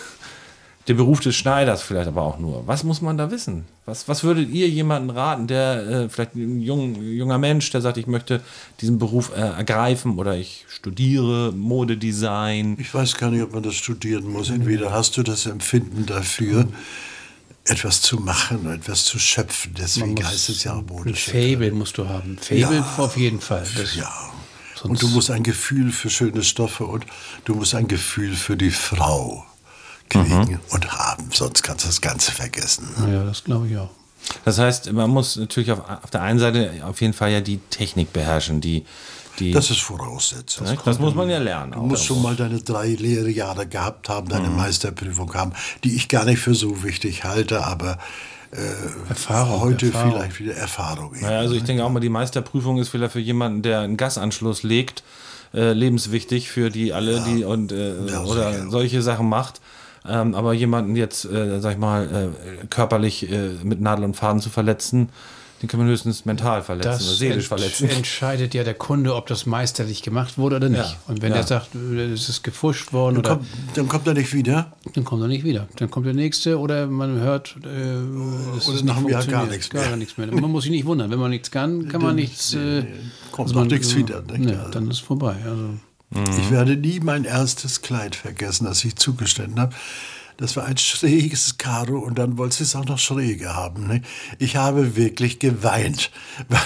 Der 0.89 0.95
Beruf 0.95 1.21
des 1.21 1.37
Schneiders 1.37 1.83
vielleicht 1.83 2.09
aber 2.09 2.23
auch 2.23 2.39
nur. 2.39 2.67
Was 2.67 2.83
muss 2.83 3.01
man 3.01 3.17
da 3.17 3.31
wissen? 3.31 3.67
Was, 3.87 4.09
was 4.09 4.25
würdet 4.25 4.51
ihr 4.51 4.69
jemanden 4.69 5.11
raten, 5.11 5.47
der 5.47 5.87
äh, 5.87 6.09
vielleicht 6.09 6.35
ein 6.35 6.61
jung, 6.61 7.01
junger 7.01 7.39
Mensch, 7.39 7.71
der 7.71 7.81
sagt, 7.81 7.99
ich 7.99 8.09
möchte 8.09 8.41
diesen 8.81 8.99
Beruf 8.99 9.31
äh, 9.37 9.41
ergreifen 9.41 10.19
oder 10.19 10.37
ich 10.37 10.65
studiere 10.69 11.53
Modedesign? 11.53 12.77
Ich 12.81 12.93
weiß 12.93 13.17
gar 13.17 13.31
nicht, 13.31 13.43
ob 13.43 13.53
man 13.53 13.63
das 13.63 13.75
studieren 13.75 14.29
muss. 14.29 14.51
Entweder 14.51 14.93
hast 14.93 15.17
du 15.17 15.23
das 15.23 15.47
Empfinden 15.47 16.05
dafür, 16.07 16.67
etwas 17.65 18.03
zu 18.03 18.17
machen, 18.17 18.69
etwas 18.73 19.05
zu 19.05 19.21
schöpfen. 19.21 19.75
Deswegen 19.79 20.25
heißt 20.25 20.49
es 20.49 20.65
ja 20.65 20.73
auch 20.73 20.79
Ein 20.79 20.87
Modeschöpfer. 20.87 21.53
Fable 21.53 21.73
musst 21.73 21.97
du 21.97 22.09
haben. 22.09 22.39
Fable 22.39 22.85
auf 22.97 23.17
jeden 23.17 23.41
Fall. 23.41 23.65
Das, 23.77 23.95
Ja. 23.95 24.13
Und 24.83 25.01
du 25.01 25.07
musst 25.07 25.31
ein 25.31 25.45
Gefühl 25.45 25.93
für 25.93 26.11
schöne 26.11 26.43
Stoffe 26.43 26.85
und 26.85 27.07
du 27.45 27.55
musst 27.55 27.77
ein 27.77 27.87
Gefühl 27.87 28.35
für 28.35 28.57
die 28.57 28.73
Frau 28.73 29.47
kriegen 30.13 30.61
und 30.71 30.91
haben. 30.93 31.29
Sonst 31.33 31.63
kannst 31.63 31.85
du 31.85 31.89
das 31.89 32.01
Ganze 32.01 32.33
vergessen. 32.33 32.89
Ja, 33.11 33.25
das 33.25 33.45
glaube 33.45 33.69
ich 33.69 33.77
auch. 33.79 33.91
Das 34.45 34.59
heißt, 34.59 34.93
man 34.93 35.11
muss 35.11 35.37
natürlich 35.37 35.73
auf, 35.73 35.81
auf 36.05 36.11
der 36.11 36.23
einen 36.23 36.39
Seite 36.39 36.71
auf 36.85 37.01
jeden 37.01 37.13
Fall 37.13 37.33
ja 37.33 37.41
die 37.41 37.59
Technik 37.71 38.13
beherrschen, 38.13 38.61
die, 38.61 38.85
die 39.41 39.51
Das 39.51 39.71
ist 39.71 39.81
Voraussetzung. 39.81 40.67
ne? 40.67 40.79
das 40.85 40.99
muss 41.01 41.15
man 41.15 41.29
ja 41.29 41.39
lernen. 41.39 41.73
Du 41.73 41.79
auch. 41.81 41.83
musst 41.87 42.05
schon 42.05 42.23
mal 42.23 42.37
deine 42.37 42.61
drei 42.61 42.89
Lehrjahre 42.89 43.67
gehabt 43.67 44.09
haben, 44.09 44.29
deine 44.29 44.49
Mhm. 44.49 44.57
Meisterprüfung 44.57 45.35
haben, 45.35 45.53
die 45.83 45.97
ich 45.97 46.09
gar 46.09 46.25
nicht 46.25 46.39
für 46.41 46.55
so 46.55 46.83
wichtig 46.85 47.25
halte, 47.25 47.65
aber 47.65 47.99
Erfahrung. 49.09 49.61
heute 49.63 49.87
Erfahrung. 49.87 50.13
vielleicht 50.13 50.39
wieder 50.41 50.55
Erfahrung. 50.55 51.13
Naja, 51.21 51.39
also 51.39 51.55
ich 51.55 51.65
denke 51.65 51.85
auch 51.85 51.91
mal, 51.91 52.01
die 52.01 52.09
Meisterprüfung 52.11 52.79
ist 52.79 52.91
vielleicht 52.91 53.13
für 53.13 53.19
jemanden, 53.21 53.63
der 53.63 53.81
einen 53.81 53.97
Gasanschluss 53.97 54.63
legt, 54.63 55.03
äh, 55.55 55.73
lebenswichtig 55.73 56.51
für 56.51 56.71
die 56.71 56.93
alle, 56.93 57.21
die 57.23 57.45
und 57.45 57.73
äh, 57.73 58.07
Ja, 58.07 58.23
oder 58.25 58.69
solche 58.71 59.03
Sachen 59.03 59.29
macht. 59.29 59.61
Ähm, 60.09 60.35
aber 60.35 60.53
jemanden 60.53 60.97
jetzt, 60.97 61.25
äh, 61.25 61.61
sag 61.61 61.73
ich 61.75 61.79
mal, 61.79 62.31
äh, 62.63 62.67
körperlich 62.67 63.31
äh, 63.31 63.51
mit 63.63 63.81
Nadel 63.81 64.05
und 64.05 64.15
Faden 64.17 64.41
zu 64.41 64.51
verletzen, 64.51 65.11
den 65.63 65.69
kann 65.69 65.79
man 65.79 65.89
höchstens 65.89 66.25
mental 66.25 66.61
verletzen 66.63 66.89
oder 66.89 66.99
Das 66.99 67.19
seelisch 67.19 67.37
ent 67.37 67.45
verletzen. 67.45 67.89
entscheidet 67.89 68.53
ja 68.53 68.65
der 68.65 68.75
Kunde, 68.75 69.15
ob 69.15 69.29
das 69.29 69.47
meisterlich 69.47 70.03
gemacht 70.03 70.37
wurde 70.37 70.57
oder 70.57 70.69
nicht. 70.69 70.81
Ja, 70.83 70.97
Und 71.07 71.23
wenn 71.23 71.29
ja. 71.31 71.37
der 71.37 71.47
sagt, 71.47 71.77
äh, 71.77 72.07
es 72.13 72.29
ist 72.29 72.43
gefuscht 72.43 72.93
worden, 72.93 73.23
Dann, 73.23 73.25
oder, 73.25 73.37
kommt, 73.37 73.47
dann 73.77 73.89
kommt 73.89 74.07
er 74.09 74.15
nicht 74.15 74.35
wieder. 74.35 74.73
dann 74.93 75.05
kommt 75.05 75.23
er 75.23 75.29
nicht 75.29 75.45
wieder. 75.45 75.69
Dann 75.77 75.89
kommt 75.89 76.05
der 76.07 76.15
nächste 76.15 76.59
oder 76.59 76.89
man 76.89 77.21
hört, 77.21 77.55
äh, 77.65 77.69
es 78.59 78.67
Oder 78.67 78.77
ist 78.79 78.85
nach 78.85 78.97
einem 78.97 79.05
nicht 79.07 79.13
Jahr 79.13 79.25
gar 79.27 79.47
nichts 79.47 79.71
gar 79.71 79.87
mehr. 79.87 79.97
nichts 79.97 80.19
mehr. 80.19 80.27
Man 80.35 80.51
muss 80.51 80.65
sich 80.65 80.73
nicht 80.73 80.85
wundern. 80.85 81.13
Wenn 81.13 81.21
man 81.21 81.31
nichts 81.31 81.53
kann, 81.53 81.87
kann 81.87 82.03
man 82.03 82.17
nichts. 82.17 82.55
Äh, 82.55 82.83
kommt 83.31 83.51
also 83.51 83.61
man- 83.61 83.69
nichts 83.69 83.95
wieder, 83.95 84.21
nicht? 84.23 84.39
Nee, 84.41 84.57
Also. 84.57 84.71
dann 84.73 84.91
ist 84.91 84.99
vorbei. 84.99 85.37
Also, 85.45 85.75
Ich 86.39 86.51
werde 86.51 86.77
nie 86.77 87.01
mein 87.01 87.25
erstes 87.25 87.81
Kleid 87.81 88.15
vergessen, 88.15 88.67
das 88.67 88.85
ich 88.85 88.97
zugestanden 88.97 89.59
habe. 89.59 89.75
Das 90.43 90.57
war 90.57 90.65
ein 90.65 90.77
schräges 90.77 91.57
Karo 91.57 92.01
und 92.01 92.19
dann 92.19 92.37
wollte 92.37 92.57
sie 92.57 92.65
es 92.65 92.75
auch 92.75 92.85
noch 92.85 92.99
schräge 92.99 93.55
haben. 93.55 93.87
Ne? 93.87 94.03
Ich 94.41 94.57
habe 94.57 94.97
wirklich 94.97 95.39
geweint, 95.39 96.11
weil 96.49 96.59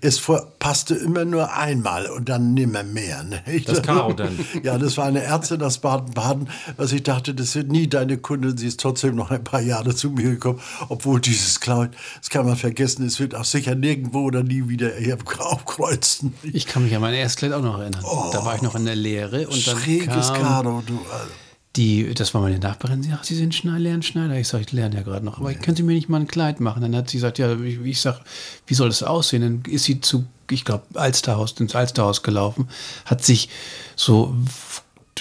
es 0.00 0.18
vor, 0.18 0.48
passte 0.58 0.96
immer 0.96 1.24
nur 1.24 1.52
einmal 1.52 2.06
und 2.06 2.28
dann 2.28 2.52
nimmer 2.52 2.82
mehr. 2.82 3.22
Ne? 3.22 3.40
Ich 3.46 3.64
Das 3.64 3.80
Karo 3.82 4.12
dann? 4.12 4.36
Ja, 4.64 4.76
das 4.76 4.96
war 4.96 5.04
eine 5.04 5.22
Ärztin 5.22 5.62
aus 5.62 5.78
Baden-Baden, 5.78 6.48
was 6.76 6.90
ich 6.90 7.04
dachte, 7.04 7.32
das 7.32 7.54
wird 7.54 7.70
nie 7.70 7.86
deine 7.86 8.18
Kundin. 8.18 8.56
Sie 8.56 8.66
ist 8.66 8.80
trotzdem 8.80 9.14
noch 9.14 9.30
ein 9.30 9.44
paar 9.44 9.60
Jahre 9.60 9.94
zu 9.94 10.10
mir 10.10 10.30
gekommen, 10.30 10.60
obwohl 10.88 11.20
dieses 11.20 11.60
Kleid, 11.60 11.92
das 12.18 12.28
kann 12.28 12.44
man 12.44 12.56
vergessen, 12.56 13.06
es 13.06 13.20
wird 13.20 13.36
auch 13.36 13.44
sicher 13.44 13.76
nirgendwo 13.76 14.22
oder 14.22 14.42
nie 14.42 14.68
wieder 14.68 14.96
hier 14.96 15.16
aufkreuzen. 15.38 16.34
ich 16.42 16.66
kann 16.66 16.82
mich 16.82 16.96
an 16.96 17.00
mein 17.00 17.14
erstes 17.14 17.36
Kleid 17.36 17.52
auch 17.52 17.62
noch 17.62 17.78
erinnern. 17.78 18.02
Da 18.32 18.44
war 18.44 18.56
ich 18.56 18.62
noch 18.62 18.74
in 18.74 18.84
der 18.84 18.96
Lehre 18.96 19.46
und 19.46 19.64
dann 19.64 19.78
Schräges 19.78 20.32
kam 20.32 20.42
Karo, 20.42 20.82
du. 20.84 20.98
Also. 21.08 21.41
Die, 21.76 22.12
das 22.14 22.34
war 22.34 22.42
meine 22.42 22.58
Nachbarin, 22.58 23.02
sie 23.02 23.10
sagt, 23.10 23.24
Sie 23.24 23.34
sind 23.34 23.54
Schneider, 23.54 23.78
lernen 23.78 24.02
Schneider. 24.02 24.36
Ich 24.36 24.48
sage, 24.48 24.64
ich 24.64 24.72
lerne 24.72 24.96
ja 24.96 25.02
gerade 25.02 25.24
noch. 25.24 25.38
Aber 25.38 25.54
können 25.54 25.76
Sie 25.76 25.82
mir 25.82 25.94
nicht 25.94 26.08
mal 26.08 26.20
ein 26.20 26.26
Kleid 26.26 26.60
machen? 26.60 26.82
Dann 26.82 26.94
hat 26.94 27.08
sie 27.08 27.16
gesagt, 27.16 27.38
ja, 27.38 27.54
ich, 27.60 27.80
ich 27.80 28.00
sag, 28.00 28.20
wie 28.66 28.74
soll 28.74 28.88
das 28.88 29.02
aussehen? 29.02 29.42
Dann 29.42 29.72
ist 29.72 29.84
sie 29.84 30.00
zu, 30.00 30.26
ich 30.50 30.64
glaube, 30.64 30.84
Alsterhaus, 30.94 31.52
ins 31.52 31.74
Alsterhaus 31.74 32.22
gelaufen, 32.22 32.68
hat 33.06 33.24
sich 33.24 33.48
so 33.96 34.34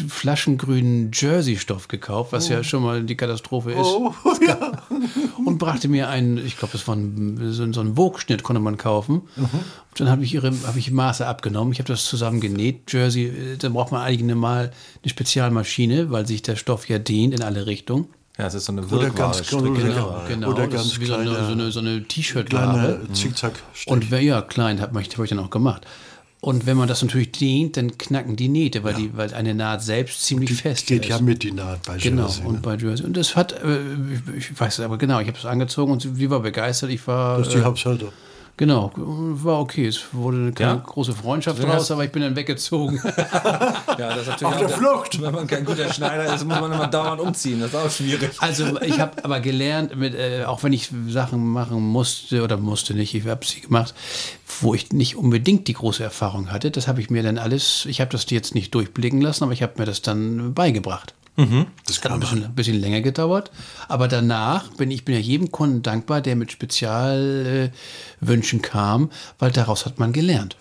flaschengrünen 0.08 1.12
Jersey-Stoff 1.14 1.88
gekauft, 1.88 2.32
was 2.32 2.48
ja 2.48 2.64
schon 2.64 2.84
mal 2.84 3.04
die 3.04 3.16
Katastrophe 3.18 3.72
ist. 3.72 3.80
Oh, 3.80 4.14
ja. 4.48 4.72
Und 5.46 5.58
brachte 5.58 5.88
mir 5.88 6.08
einen, 6.10 6.38
ich 6.38 6.58
glaube, 6.58 6.72
das 6.74 6.88
war 6.88 6.96
ein, 6.96 7.38
so, 7.52 7.72
so 7.74 7.82
ein 7.82 7.98
Wogschnitt, 7.98 8.44
konnte 8.44 8.62
man 8.62 8.78
kaufen. 8.78 9.24
Dann 9.96 10.10
habe 10.10 10.24
ich 10.24 10.34
ihre, 10.34 10.52
habe 10.66 10.80
ich 10.80 10.92
Maße 10.92 11.26
abgenommen. 11.28 11.74
Ich 11.74 11.80
habe 11.80 11.88
das 11.88 12.06
zusammen 12.06 12.40
genäht. 12.40 12.92
Jersey, 12.94 13.26
äh, 13.26 13.58
da 13.58 13.70
braucht 13.70 13.92
man 13.92 14.02
eigentlich 14.02 14.34
mal 14.36 14.72
eine 15.04 15.10
Spezialmaschine, 15.10 16.10
weil 16.12 16.26
sich 16.26 16.42
der 16.42 16.56
Stoff 16.56 16.88
ja 16.88 16.98
dehnt 16.98 17.34
in 17.34 17.42
alle 17.42 17.66
Richtungen. 17.66 18.08
Ja, 18.38 18.48
es 18.48 18.54
ist 18.54 18.66
so 18.66 18.72
eine 18.72 18.82
Oder 18.84 18.92
Wirkware. 18.92 19.32
ganz 19.34 19.40
Stricke- 19.48 19.74
genau. 19.74 20.22
Genau, 20.28 20.50
Oder 20.52 20.68
das 20.68 20.74
ganz 20.76 20.86
ist 20.94 21.00
wie 21.02 21.06
so 21.06 21.16
eine, 21.16 21.36
so 21.46 21.52
eine, 21.52 21.72
so 21.72 21.80
eine 21.82 22.04
T-Shirt-Ware. 22.04 23.00
Kleine 23.00 23.14
Zickzack. 23.14 23.62
Und 23.88 24.10
wer, 24.10 24.22
ja, 24.22 24.42
klein 24.42 24.80
habe 24.80 24.94
hab 24.98 25.02
ich 25.24 25.30
dann 25.30 25.40
auch 25.40 25.50
gemacht. 25.50 25.86
Und 26.44 26.66
wenn 26.66 26.76
man 26.76 26.88
das 26.88 27.04
natürlich 27.04 27.32
dehnt, 27.32 27.78
dann 27.78 28.00
knacken 28.00 28.36
die 28.36 28.48
Nähte, 28.48 28.84
weil, 28.84 28.96
die, 28.96 29.16
weil 29.16 29.32
eine 29.36 29.54
Naht 29.54 29.84
selbst 29.84 30.24
ziemlich 30.24 30.52
fest 30.54 30.88
geht 30.88 31.04
ist. 31.04 31.10
ja 31.10 31.22
mit 31.22 31.44
die 31.44 31.52
Naht 31.52 31.84
bei 31.86 31.98
Genau, 31.98 32.24
Jersey, 32.24 32.46
und 32.46 32.54
ne? 32.56 32.60
bei 32.64 32.76
Jersey. 32.78 33.06
Und 33.06 33.16
das 33.16 33.36
hat, 33.36 33.54
äh, 33.64 33.78
ich, 34.36 34.60
weiß 34.60 34.80
es 34.80 34.84
aber 34.84 34.98
genau, 34.98 35.20
ich 35.20 35.28
habe 35.28 35.38
es 35.38 35.46
angezogen 35.46 35.92
und 35.92 36.02
sie 36.02 36.30
war 36.32 36.40
begeistert. 36.40 36.90
Ich 36.90 37.06
war. 37.06 37.38
Das 37.38 37.50
ist 37.50 37.54
die 37.54 37.60
äh, 37.60 37.64
Hauptsache. 37.64 38.12
Genau, 38.58 38.92
war 38.96 39.60
okay. 39.60 39.88
Es 39.88 40.02
wurde 40.14 40.52
keine 40.52 40.72
Ja? 40.74 40.84
große 40.86 41.14
Freundschaft 41.14 41.58
Deswegen 41.58 41.72
draus, 41.76 41.90
aber 41.90 42.06
ich 42.06 42.12
bin 42.12 42.22
dann 42.22 42.36
weggezogen. 42.36 43.02
Ja, 43.98 44.10
das 44.16 44.22
ist 44.22 44.28
natürlich 44.30 44.54
Auf 44.54 44.60
der 44.60 44.68
auch- 44.68 44.72
Flucht! 44.78 45.22
Wenn 45.22 45.34
man 45.34 45.48
kein 45.48 45.66
guter 45.66 45.92
Schneider 45.94 46.34
ist, 46.34 46.46
muss 46.46 46.60
man 46.60 46.72
immer 46.72 46.88
dauernd 46.88 47.20
umziehen. 47.22 47.60
Das 47.60 47.70
ist 47.70 47.76
auch 47.76 47.90
schwierig. 47.92 48.32
Also 48.40 48.80
ich 48.82 49.00
habe 49.00 49.24
aber 49.24 49.40
gelernt, 49.42 49.96
mit, 49.96 50.16
äh, 50.16 50.44
auch 50.46 50.64
wenn 50.64 50.74
ich 50.74 50.90
Sachen 51.10 51.46
machen 51.48 51.82
musste 51.82 52.44
oder 52.44 52.58
musste 52.58 52.94
nicht, 52.94 53.14
ich 53.14 53.26
habe 53.28 53.46
sie 53.46 53.62
gemacht, 53.62 53.94
wo 54.62 54.74
ich 54.74 54.92
nicht 54.92 55.16
unbedingt 55.18 55.68
die 55.68 55.74
große 55.74 56.04
Erfahrung 56.04 56.52
hatte. 56.52 56.72
Das 56.72 56.88
habe 56.88 57.02
ich 57.02 57.10
mir 57.10 57.22
dann 57.22 57.38
alles, 57.38 57.86
ich 57.86 58.00
habe 58.02 58.12
das 58.12 58.30
jetzt 58.30 58.56
nicht 58.56 58.74
durchblicken 58.74 59.22
lassen, 59.22 59.44
aber 59.44 59.54
ich 59.54 59.62
habe 59.62 59.74
mir 59.78 59.86
das 59.86 60.02
dann 60.02 60.54
beigebracht. 60.54 61.14
Das 61.86 62.04
Hat 62.04 62.12
ein 62.12 62.20
bisschen, 62.20 62.46
ein 62.46 62.56
bisschen 62.56 62.80
länger 62.80 63.02
gedauert, 63.02 63.52
aber 63.88 64.08
danach 64.08 64.70
bin 64.74 64.92
ich 64.92 65.06
bin 65.06 65.16
ja 65.16 65.22
jedem 65.22 65.52
Kunden 65.52 65.82
dankbar, 65.82 66.22
der 66.22 66.36
mit 66.36 66.52
Spezialwünschen 66.52 68.60
äh, 68.60 68.62
kam, 68.62 69.12
weil 69.40 69.52
daraus 69.52 69.86
hat 69.86 70.00
man 70.00 70.14
gelernt. 70.14 70.58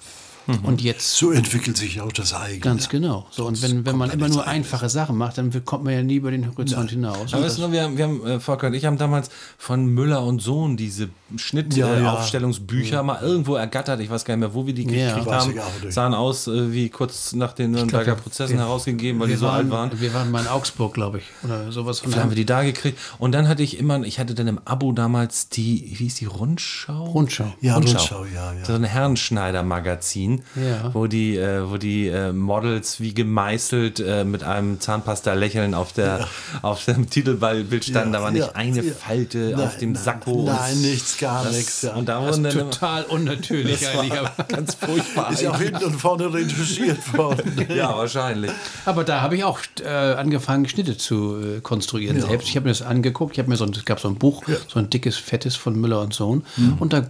Und 0.63 0.83
jetzt 0.83 1.17
So 1.17 1.31
entwickelt 1.31 1.77
sich 1.77 2.01
auch 2.01 2.13
das 2.13 2.35
eigene. 2.35 2.61
Ganz 2.61 2.89
genau. 2.89 3.27
So, 3.31 3.47
und 3.47 3.63
wenn, 3.63 3.87
wenn 3.87 3.97
man 3.97 4.11
immer 4.11 4.29
nur 4.29 4.47
einfache 4.47 4.89
Sachen 4.89 5.17
macht, 5.17 5.39
dann 5.39 5.65
kommt 5.65 5.85
man 5.85 5.93
ja 5.93 6.03
nie 6.03 6.17
über 6.17 6.31
den 6.31 6.47
Horizont 6.47 6.91
hinaus. 6.91 7.33
Aber 7.33 7.45
weißt 7.45 7.59
du 7.59 7.73
wir 7.73 7.83
haben, 7.83 7.97
wir 7.97 8.05
haben 8.05 8.27
äh, 8.27 8.41
Volker 8.41 8.69
und 8.69 8.75
ich 8.75 8.85
haben 8.85 8.99
damals 8.99 9.31
von 9.59 9.87
Müller 9.87 10.25
und 10.25 10.43
Sohn 10.43 10.77
diese 10.77 11.05
Ja, 11.05 11.11
Schnittaufstellungsbücher 11.37 12.01
ja. 12.03 12.13
äh, 12.13 12.17
Aufstellungsbücher 12.17 13.03
mal 13.03 13.23
irgendwo 13.23 13.55
ergattert. 13.57 14.01
Ich 14.01 14.11
weiß 14.11 14.25
gar 14.25 14.35
nicht 14.37 14.41
mehr, 14.41 14.55
wo 14.55 14.67
wir 14.67 14.75
die 14.75 14.85
Ja. 14.91 15.15
gekriegt 15.17 15.31
haben. 15.31 15.55
Sahen 15.91 16.15
aus 16.15 16.47
äh, 16.47 16.73
wie 16.73 16.89
kurz 16.89 17.33
nach 17.33 17.53
den 17.53 17.73
Nürnberger 17.73 18.15
Prozessen 18.15 18.57
wir- 18.57 18.65
herausgegeben, 18.65 19.21
weil 19.21 19.29
die 19.29 19.35
so 19.37 19.47
waren, 19.47 19.57
alt 19.57 19.71
waren. 19.71 20.01
Wir 20.01 20.13
waren 20.15 20.31
mal 20.31 20.41
in 20.43 20.49
Augsburg, 20.49 20.95
glaube 20.95 21.19
ich, 21.19 21.25
oder 21.45 21.71
sowas. 21.73 22.01
Und 22.01 22.13
Dann 22.15 22.23
haben 22.25 22.31
wir 22.31 22.37
die 22.37 22.47
da 22.47 22.63
gekriegt. 22.63 22.99
Und 23.19 23.33
dann 23.33 23.49
hatte 23.49 23.63
ich 23.63 23.79
immer, 23.79 24.01
ich 24.03 24.19
hatte 24.19 24.35
dann 24.35 24.49
im 24.49 24.61
Abo 24.65 24.93
damals 24.93 25.49
die, 25.49 25.83
wie 25.99 26.05
hieß 26.05 26.17
die, 26.17 26.25
Rundschau? 26.27 27.05
Rundschau. 27.05 27.53
Ja, 27.61 27.75
Rundschau, 27.75 28.25
ja, 28.33 28.53
ja. 28.53 28.65
So 28.65 28.73
ein 28.75 28.85
Herrenschneider-Magazin, 28.85 30.43
Ja. 30.57 30.93
wo 30.95 31.07
die, 31.07 31.37
äh, 31.37 31.69
wo 31.71 31.77
die 31.77 32.09
äh, 32.09 32.33
Models 32.33 33.01
wie 33.01 33.15
gemeißelt 33.15 34.01
äh, 34.01 34.25
mit 34.25 34.43
einem 34.43 34.81
Zahnpasta-Lächeln 34.81 35.75
auf, 35.75 35.93
der, 35.93 36.29
auf 36.63 36.85
dem 36.85 37.09
Titelbild 37.11 37.85
standen. 37.85 38.13
Ja, 38.13 38.19
da 38.19 38.25
war 38.25 38.31
nicht 38.31 38.47
ja, 38.47 38.53
eine 38.55 38.83
ja. 38.83 38.93
Falte 38.93 39.57
auf 39.59 39.77
dem 39.79 39.95
Sakko. 39.95 40.45
Nein, 40.47 40.81
nichts, 40.81 41.19
gar 41.21 41.45
Das- 41.45 41.57
nichts. 41.57 41.83
Ja. 41.83 41.95
Und 41.95 42.09
da 42.09 42.25
Das 42.27 42.39
ist 42.39 42.53
total 42.53 43.05
unnatürlich 43.05 43.87
eigentlich. 43.87 44.19
Aber, 44.19 44.33
ganz 44.49 44.75
furchtbar. 44.75 45.31
ist 45.33 45.43
ja 45.43 45.51
auch 45.53 45.61
hinten 45.61 45.85
und 45.85 45.95
vorne 46.01 46.33
retuschiert 46.33 47.17
worden. 47.17 47.67
ja, 47.75 47.97
wahrscheinlich. 47.97 48.51
aber 48.85 49.05
da 49.05 49.21
habe 49.21 49.37
ich 49.37 49.45
auch 49.45 49.61
äh, 49.85 49.87
angefangen, 49.89 50.69
Schnitte 50.69 50.97
zu 50.97 51.37
äh, 51.41 51.61
konstruieren 51.61 52.21
selbst. 52.21 52.49
Ich 52.49 52.57
habe 52.57 52.65
mir 52.65 52.71
das 52.73 52.83
angeguckt. 52.83 53.35
Ich 53.35 53.39
habe 53.39 53.49
mir 53.49 53.57
so 53.57 53.65
ein, 53.65 53.71
es 53.71 53.85
gab 53.85 54.01
so 54.01 54.09
ein 54.09 54.17
Buch, 54.17 54.43
so 54.69 54.79
ein 54.79 54.91
dickes, 54.91 55.17
fettes 55.17 55.55
von 55.57 55.79
Müller 55.79 56.01
und 56.01 56.15
Sohn. 56.15 56.45
Und 56.79 56.93
da 56.93 57.05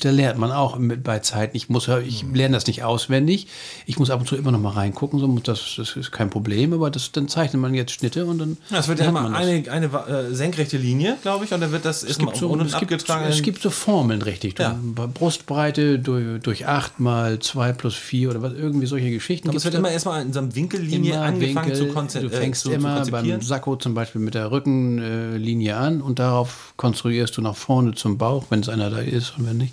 da 0.00 0.10
lernt 0.10 0.38
man 0.38 0.52
auch 0.52 0.78
mit, 0.78 1.02
bei 1.02 1.18
Zeiten. 1.20 1.56
Ich 1.56 1.68
muss, 1.68 1.88
ich 1.88 2.24
lerne 2.32 2.56
das 2.56 2.66
nicht 2.66 2.82
auswendig. 2.84 3.46
Ich 3.86 3.98
muss 3.98 4.10
ab 4.10 4.20
und 4.20 4.26
zu 4.26 4.36
immer 4.36 4.52
noch 4.52 4.60
mal 4.60 4.70
reingucken. 4.70 5.18
So, 5.18 5.26
das, 5.42 5.74
das 5.76 5.96
ist 5.96 6.12
kein 6.12 6.30
Problem. 6.30 6.72
Aber 6.72 6.90
das, 6.90 7.12
dann 7.12 7.28
zeichnet 7.28 7.60
man 7.60 7.74
jetzt 7.74 7.92
Schnitte 7.92 8.26
und 8.26 8.38
dann. 8.38 8.56
Ja, 8.70 8.78
es 8.78 8.88
wird 8.88 9.00
ja 9.00 9.06
immer 9.06 9.34
eine, 9.34 9.70
eine 9.70 9.86
äh, 9.86 10.34
senkrechte 10.34 10.76
Linie, 10.76 11.16
glaube 11.22 11.44
ich, 11.44 11.52
und 11.52 11.60
dann 11.60 11.72
wird 11.72 11.84
das 11.84 12.02
Es 12.02 12.18
gibt, 12.18 12.36
so, 12.36 12.54
es, 12.60 12.78
gibt, 12.78 12.92
es 12.92 13.42
gibt 13.42 13.62
so 13.62 13.70
Formeln, 13.70 14.22
richtig. 14.22 14.58
Ja. 14.58 14.78
Brustbreite 14.82 15.98
durch, 15.98 16.40
durch 16.42 16.66
8 16.66 17.00
mal 17.00 17.38
2 17.38 17.72
plus 17.72 17.94
4 17.94 18.30
oder 18.30 18.42
was, 18.42 18.52
irgendwie 18.52 18.86
solche 18.86 19.10
Geschichten. 19.10 19.48
aber 19.48 19.56
es 19.56 19.64
wird 19.64 19.74
immer 19.74 19.90
erstmal 19.90 20.22
in 20.22 20.32
so 20.32 20.40
einer 20.40 20.54
Winkellinie 20.54 21.20
angefangen 21.20 21.70
Winkel. 21.70 21.88
zu, 21.88 21.94
konzen 21.94 22.22
Du 22.22 22.30
fängst 22.30 22.62
äh, 22.62 22.64
zu, 22.64 22.68
zu 22.70 22.74
immer 22.74 22.96
konzipieren. 22.96 23.30
beim 23.30 23.42
Sakko 23.42 23.76
zum 23.76 23.94
Beispiel 23.94 24.20
mit 24.20 24.34
der 24.34 24.50
Rückenlinie 24.50 25.76
an 25.76 26.00
und 26.00 26.18
darauf 26.18 26.74
konstruierst 26.76 27.36
du 27.36 27.42
nach 27.42 27.56
vorne 27.56 27.94
zum 27.94 28.18
Bauch, 28.18 28.46
wenn 28.50 28.60
es 28.60 28.68
einer 28.68 28.90
da 28.90 28.98
ist 28.98 29.34
und 29.38 29.46
wenn 29.46 29.56
nicht. 29.58 29.65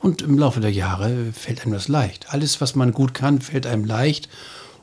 Und 0.00 0.22
im 0.22 0.38
Laufe 0.38 0.60
der 0.60 0.72
Jahre 0.72 1.32
fällt 1.32 1.62
einem 1.62 1.72
das 1.72 1.88
leicht. 1.88 2.32
Alles, 2.32 2.60
was 2.60 2.74
man 2.74 2.92
gut 2.92 3.14
kann, 3.14 3.40
fällt 3.40 3.66
einem 3.66 3.84
leicht 3.84 4.28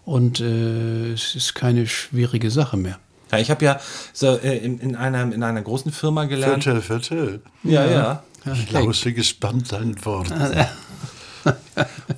und 0.06 0.40
äh, 0.40 1.14
es 1.14 1.36
ist 1.36 1.54
keine 1.56 1.88
schwierige 1.88 2.50
Sache 2.52 2.78
mehr. 2.78 3.00
Ja, 3.32 3.40
ich 3.40 3.52
habe 3.52 3.66
ja 3.66 3.80
so, 4.14 4.38
äh, 4.38 4.58
in, 4.58 4.80
in, 4.80 4.96
einer, 4.96 5.22
in 5.34 5.44
einer 5.44 5.62
großen 5.62 5.92
Firma 5.92 6.26
gelernt. 6.26 6.64
Viertel, 6.64 6.82
Viertel. 6.82 7.42
Ja, 7.64 7.86
ja. 7.86 8.24
Ich 8.54 8.72
lausche 8.72 9.12
gespannt 9.12 9.72
dein 9.72 10.06
Wort. 10.06 10.32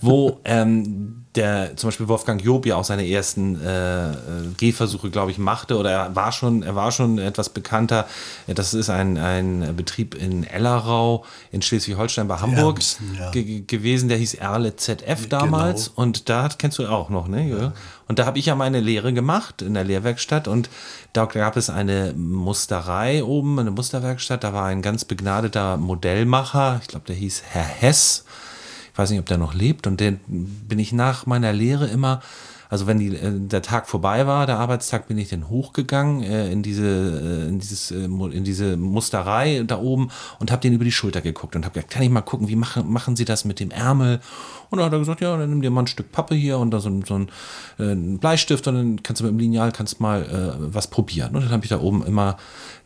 wo 0.02 0.40
ähm, 0.44 1.19
der 1.36 1.76
zum 1.76 1.90
Beispiel 1.90 2.08
Wolfgang 2.08 2.44
Job 2.44 2.66
ja 2.66 2.76
auch 2.76 2.84
seine 2.84 3.08
ersten 3.08 3.62
äh, 3.62 4.12
äh, 4.12 4.16
Gehversuche, 4.58 5.12
glaube 5.12 5.30
ich, 5.30 5.38
machte 5.38 5.78
oder 5.78 5.92
er 5.92 6.16
war 6.16 6.32
schon, 6.32 6.64
er 6.64 6.76
war 6.76 6.92
schon 6.92 7.20
etwas 7.20 7.50
bekannter. 7.50 8.08
Das 8.48 8.74
ist 8.74 8.90
ein, 8.90 9.18
ein 9.18 9.76
Betrieb 9.76 10.16
in 10.16 10.44
Ellerau 10.44 11.24
in 11.52 11.62
Schleswig-Holstein 11.62 12.28
bei 12.28 12.38
Hamburg 12.38 12.78
Ärmsten, 12.78 13.16
ja. 13.20 13.30
ge 13.30 13.64
gewesen, 13.68 14.10
der 14.10 14.18
hieß 14.18 14.36
Erle 14.36 14.76
ZF 14.76 15.30
damals 15.30 15.88
und 15.88 16.30
da 16.30 16.50
kennst 16.58 16.80
du 16.80 16.88
auch 16.88 17.10
noch, 17.10 17.28
ne? 17.28 17.48
Ja. 17.48 17.74
Und 18.08 18.18
da 18.18 18.26
habe 18.26 18.40
ich 18.40 18.48
ja 18.48 18.56
meine 18.56 18.80
Lehre 18.80 19.14
gemacht 19.14 19.62
in 19.62 19.76
der 19.76 19.84
Lehrwerkstatt 19.84 20.48
und 20.48 20.68
da 21.14 21.26
gab 21.26 21.58
es 21.58 21.70
eine 21.70 22.14
Musterei 22.18 23.24
oben, 23.24 23.60
eine 23.60 23.70
Musterwerkstatt, 23.70 24.44
da 24.44 24.54
war 24.54 24.66
ein 24.66 24.82
ganz 24.82 25.06
begnadeter 25.06 25.78
Modellmacher, 25.78 26.80
ich 26.82 26.88
glaube, 26.88 27.06
der 27.06 27.16
hieß 27.16 27.44
Herr 27.52 27.64
Hess 27.64 28.26
weiß 29.00 29.10
nicht, 29.12 29.20
ob 29.20 29.26
der 29.26 29.38
noch 29.38 29.54
lebt. 29.54 29.88
Und 29.88 30.00
den 30.00 30.20
bin 30.28 30.78
ich 30.78 30.91
nach 30.91 31.26
meiner 31.26 31.54
Lehre 31.54 31.88
immer, 31.88 32.22
also 32.70 32.86
wenn 32.86 33.00
die, 33.00 33.16
äh, 33.16 33.32
der 33.34 33.62
Tag 33.62 33.88
vorbei 33.88 34.28
war, 34.28 34.45
der 34.45 34.60
Arbeitstag, 34.60 35.08
bin 35.08 35.18
ich 35.18 35.30
dann 35.30 35.50
hochgegangen 35.50 36.22
äh, 36.22 36.52
in 36.52 36.62
diese, 36.62 36.86
äh, 36.86 37.47
in 37.47 37.60
dieses, 37.60 37.91
äh, 37.91 38.04
in 38.04 38.43
diese 38.43 38.78
Musterei 38.78 39.64
da 39.66 39.80
oben 39.80 40.10
und 40.39 40.52
habe 40.52 40.62
den 40.62 40.74
über 40.74 40.84
die 40.84 40.91
Schulter 40.91 41.22
geguckt 41.22 41.56
und 41.56 41.64
habe 41.64 41.74
gesagt, 41.74 41.91
kann 41.91 42.04
ich 42.04 42.10
mal 42.10 42.22
gucken, 42.22 42.50
wie 42.50 42.58
machen, 42.58 42.91
machen 42.91 43.16
Sie 43.16 43.26
das 43.26 43.45
mit 43.45 43.60
dem 43.60 43.72
Ärmel? 43.72 44.20
Und 44.70 44.78
dann 44.78 44.86
hat 44.86 44.93
er 44.93 45.00
gesagt, 45.00 45.22
ja, 45.22 45.36
dann 45.36 45.50
nimm 45.50 45.62
dir 45.62 45.72
mal 45.72 45.84
ein 45.84 45.88
Stück 45.88 46.12
Pappe 46.12 46.36
hier 46.36 46.60
und 46.60 46.72
dann 46.72 46.82
so, 46.82 47.02
so 47.08 47.16
ein, 47.16 47.30
äh, 47.80 47.95
Bleistift 48.18 48.68
und 48.68 48.76
dann 48.76 49.02
kannst 49.02 49.22
du 49.22 49.26
mit 49.26 49.32
dem 49.32 49.39
Lineal 49.39 49.72
kannst 49.72 50.00
mal 50.02 50.24
äh, 50.24 50.74
was 50.76 50.88
probieren. 50.88 51.36
Und 51.36 51.43
dann 51.43 51.52
habe 51.52 51.64
ich 51.64 51.70
da 51.70 51.80
oben 51.80 52.06
immer 52.06 52.38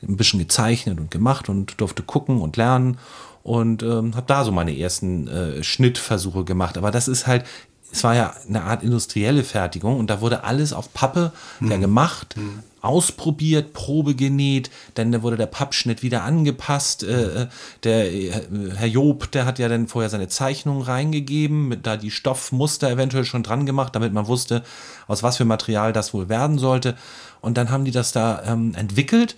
ein 0.02 0.16
bisschen 0.16 0.40
gezeichnet 0.40 1.00
und 1.00 1.12
gemacht 1.12 1.50
und 1.50 1.82
durfte 1.82 2.04
gucken 2.04 2.40
und 2.40 2.56
lernen 2.56 3.00
und 3.44 3.84
ähm, 3.84 4.16
habe 4.16 4.26
da 4.28 4.44
so 4.44 4.52
meine 4.52 4.78
ersten 4.78 5.28
äh, 5.28 5.64
Schnittversuche 5.64 6.46
gemacht. 6.46 6.78
Aber 6.78 6.92
das 6.92 7.08
ist 7.08 7.28
halt, 7.28 7.46
es 7.92 8.04
war 8.04 8.16
ja 8.16 8.34
eine 8.48 8.64
Art 8.64 8.84
industrielle 8.84 9.44
Fertigung 9.44 10.00
und 10.00 10.10
da 10.10 10.22
wurde 10.22 10.44
alles 10.44 10.74
auf 10.74 10.94
Pappe 10.94 11.32
ja 11.62 11.78
gemacht, 11.78 12.36
ausprobiert, 12.82 13.74
Probe 13.74 14.14
genäht, 14.14 14.70
dann 14.96 15.22
wurde 15.22 15.38
der 15.38 15.46
Pappschnitt 15.46 16.04
wieder 16.04 16.24
angepasst. 16.24 17.04
Äh, 17.04 17.44
äh, 17.44 17.48
der 17.84 18.12
äh, 18.12 18.32
Herr 18.76 18.88
Job, 18.88 19.32
der 19.32 19.46
hat 19.46 19.58
ja 19.58 19.70
dann 19.70 19.88
vorher 19.88 20.10
seine 20.10 20.28
Zeichnung 20.28 20.82
reingegeben, 20.82 21.68
mit 21.68 21.86
da 21.86 21.96
die 21.96 22.12
Stoffmuster 22.12 22.90
eventuell 22.90 23.26
schon 23.26 23.44
dran 23.44 23.66
gemacht, 23.66 23.96
damit 23.96 24.12
man 24.12 24.28
wusste, 24.28 24.64
aus 25.08 25.24
was 25.24 25.38
für 25.38 25.46
Material 25.46 25.94
das 25.94 26.14
wohl 26.14 26.28
werden 26.30 26.58
sollte. 26.58 26.96
Und 27.42 27.58
dann 27.58 27.72
haben 27.72 27.86
die 27.86 27.92
das 27.92 28.12
da 28.12 28.44
ähm, 28.46 28.74
entwickelt 28.76 29.36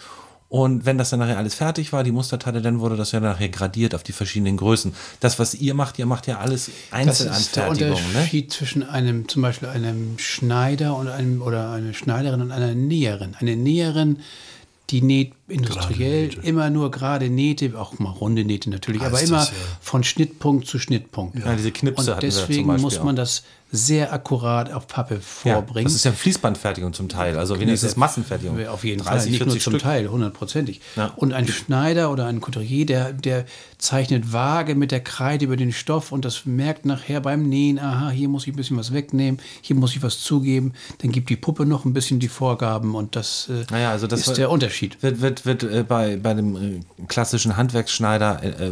und 0.47 0.85
wenn 0.85 0.97
das 0.97 1.09
dann 1.09 1.19
nachher 1.19 1.37
alles 1.37 1.55
fertig 1.55 1.91
war, 1.91 2.03
die 2.03 2.11
Musterteile, 2.11 2.61
dann 2.61 2.79
wurde 2.79 2.95
das 2.95 3.11
ja 3.11 3.19
nachher 3.19 3.49
gradiert 3.49 3.95
auf 3.95 4.03
die 4.03 4.11
verschiedenen 4.11 4.57
Größen. 4.57 4.93
Das, 5.19 5.39
was 5.39 5.55
ihr 5.55 5.73
macht, 5.73 5.97
ihr 5.97 6.05
macht 6.05 6.27
ja 6.27 6.37
alles 6.37 6.69
Das 6.91 7.19
ist 7.19 7.55
der 7.55 7.69
Einzelanfertigung. 7.69 7.99
Ne? 7.99 8.07
Unterschied 8.07 8.53
zwischen 8.53 8.83
einem, 8.83 9.27
zum 9.27 9.41
Beispiel 9.41 9.69
einem 9.69 10.19
Schneider 10.19 10.95
und 10.95 11.07
einem, 11.07 11.41
oder 11.41 11.71
einer 11.71 11.93
Schneiderin 11.93 12.41
und 12.41 12.51
einer 12.51 12.75
Näherin. 12.75 13.35
Eine 13.39 13.55
Näherin, 13.55 14.19
die 14.91 15.01
näht 15.01 15.33
industriell 15.47 16.29
immer 16.43 16.69
nur 16.69 16.89
gerade 16.91 17.29
Nähte, 17.29 17.79
auch 17.79 17.99
mal 17.99 18.09
runde 18.09 18.43
Nähte 18.43 18.69
natürlich, 18.69 19.01
Heißt 19.01 19.11
aber 19.11 19.19
das 19.21 19.29
immer 19.29 19.43
ja. 19.43 19.51
von 19.79 20.03
Schnittpunkt 20.03 20.67
zu 20.67 20.79
Schnittpunkt. 20.79 21.37
Ja, 21.37 21.55
diese 21.55 21.71
Knipse 21.71 22.13
Und 22.15 22.23
deswegen 22.23 22.67
muss 22.81 23.03
man 23.03 23.15
das 23.15 23.43
sehr 23.71 24.13
akkurat 24.13 24.71
auf 24.71 24.87
Pappe 24.87 25.15
Ja, 25.15 25.55
vorbringen. 25.55 25.85
das 25.85 25.95
ist 25.95 26.05
ja 26.05 26.11
Fließbandfertigung 26.11 26.93
zum 26.93 27.09
Teil. 27.09 27.37
Also 27.37 27.59
wenigstens 27.59 27.95
Massenfertigung. 27.95 28.65
Auf 28.67 28.83
jeden 28.83 29.03
30, 29.03 29.05
Fall, 29.05 29.29
nicht 29.29 29.39
nur 29.39 29.47
40 29.47 29.63
zum 29.63 29.71
Stück. 29.73 29.81
Teil, 29.81 30.09
hundertprozentig. 30.09 30.81
Ja. 30.95 31.11
Und 31.15 31.33
ein 31.33 31.47
Schneider 31.47 32.11
oder 32.11 32.27
ein 32.27 32.41
Couturier, 32.41 32.85
der, 32.85 33.13
der 33.13 33.45
zeichnet 33.77 34.31
vage 34.31 34.75
mit 34.75 34.91
der 34.91 35.01
Kreide 35.01 35.45
über 35.45 35.57
den 35.57 35.71
Stoff 35.71 36.11
und 36.11 36.25
das 36.25 36.45
merkt 36.45 36.85
nachher 36.85 37.19
beim 37.21 37.49
Nähen, 37.49 37.79
aha, 37.79 38.09
hier 38.09 38.29
muss 38.29 38.47
ich 38.47 38.53
ein 38.53 38.55
bisschen 38.55 38.77
was 38.77 38.93
wegnehmen, 38.93 39.39
hier 39.61 39.75
muss 39.75 39.95
ich 39.95 40.03
was 40.03 40.21
zugeben, 40.21 40.73
dann 40.99 41.11
gibt 41.11 41.29
die 41.29 41.35
Puppe 41.35 41.65
noch 41.65 41.85
ein 41.85 41.93
bisschen 41.93 42.19
die 42.19 42.29
Vorgaben 42.29 42.95
und 42.95 43.15
das, 43.15 43.49
äh, 43.49 43.65
Naja, 43.71 43.91
also 43.91 44.07
das 44.07 44.27
ist 44.27 44.37
der 44.37 44.49
Unterschied. 44.49 45.01
Wird, 45.03 45.21
wird, 45.21 45.34
wird 45.43 45.63
äh, 45.63 45.83
bei, 45.83 46.17
bei 46.17 46.33
dem 46.33 46.55
äh, 46.55 47.05
klassischen 47.07 47.57
Handwerksschneider 47.57 48.41
äh, 48.43 48.67
äh, 48.67 48.71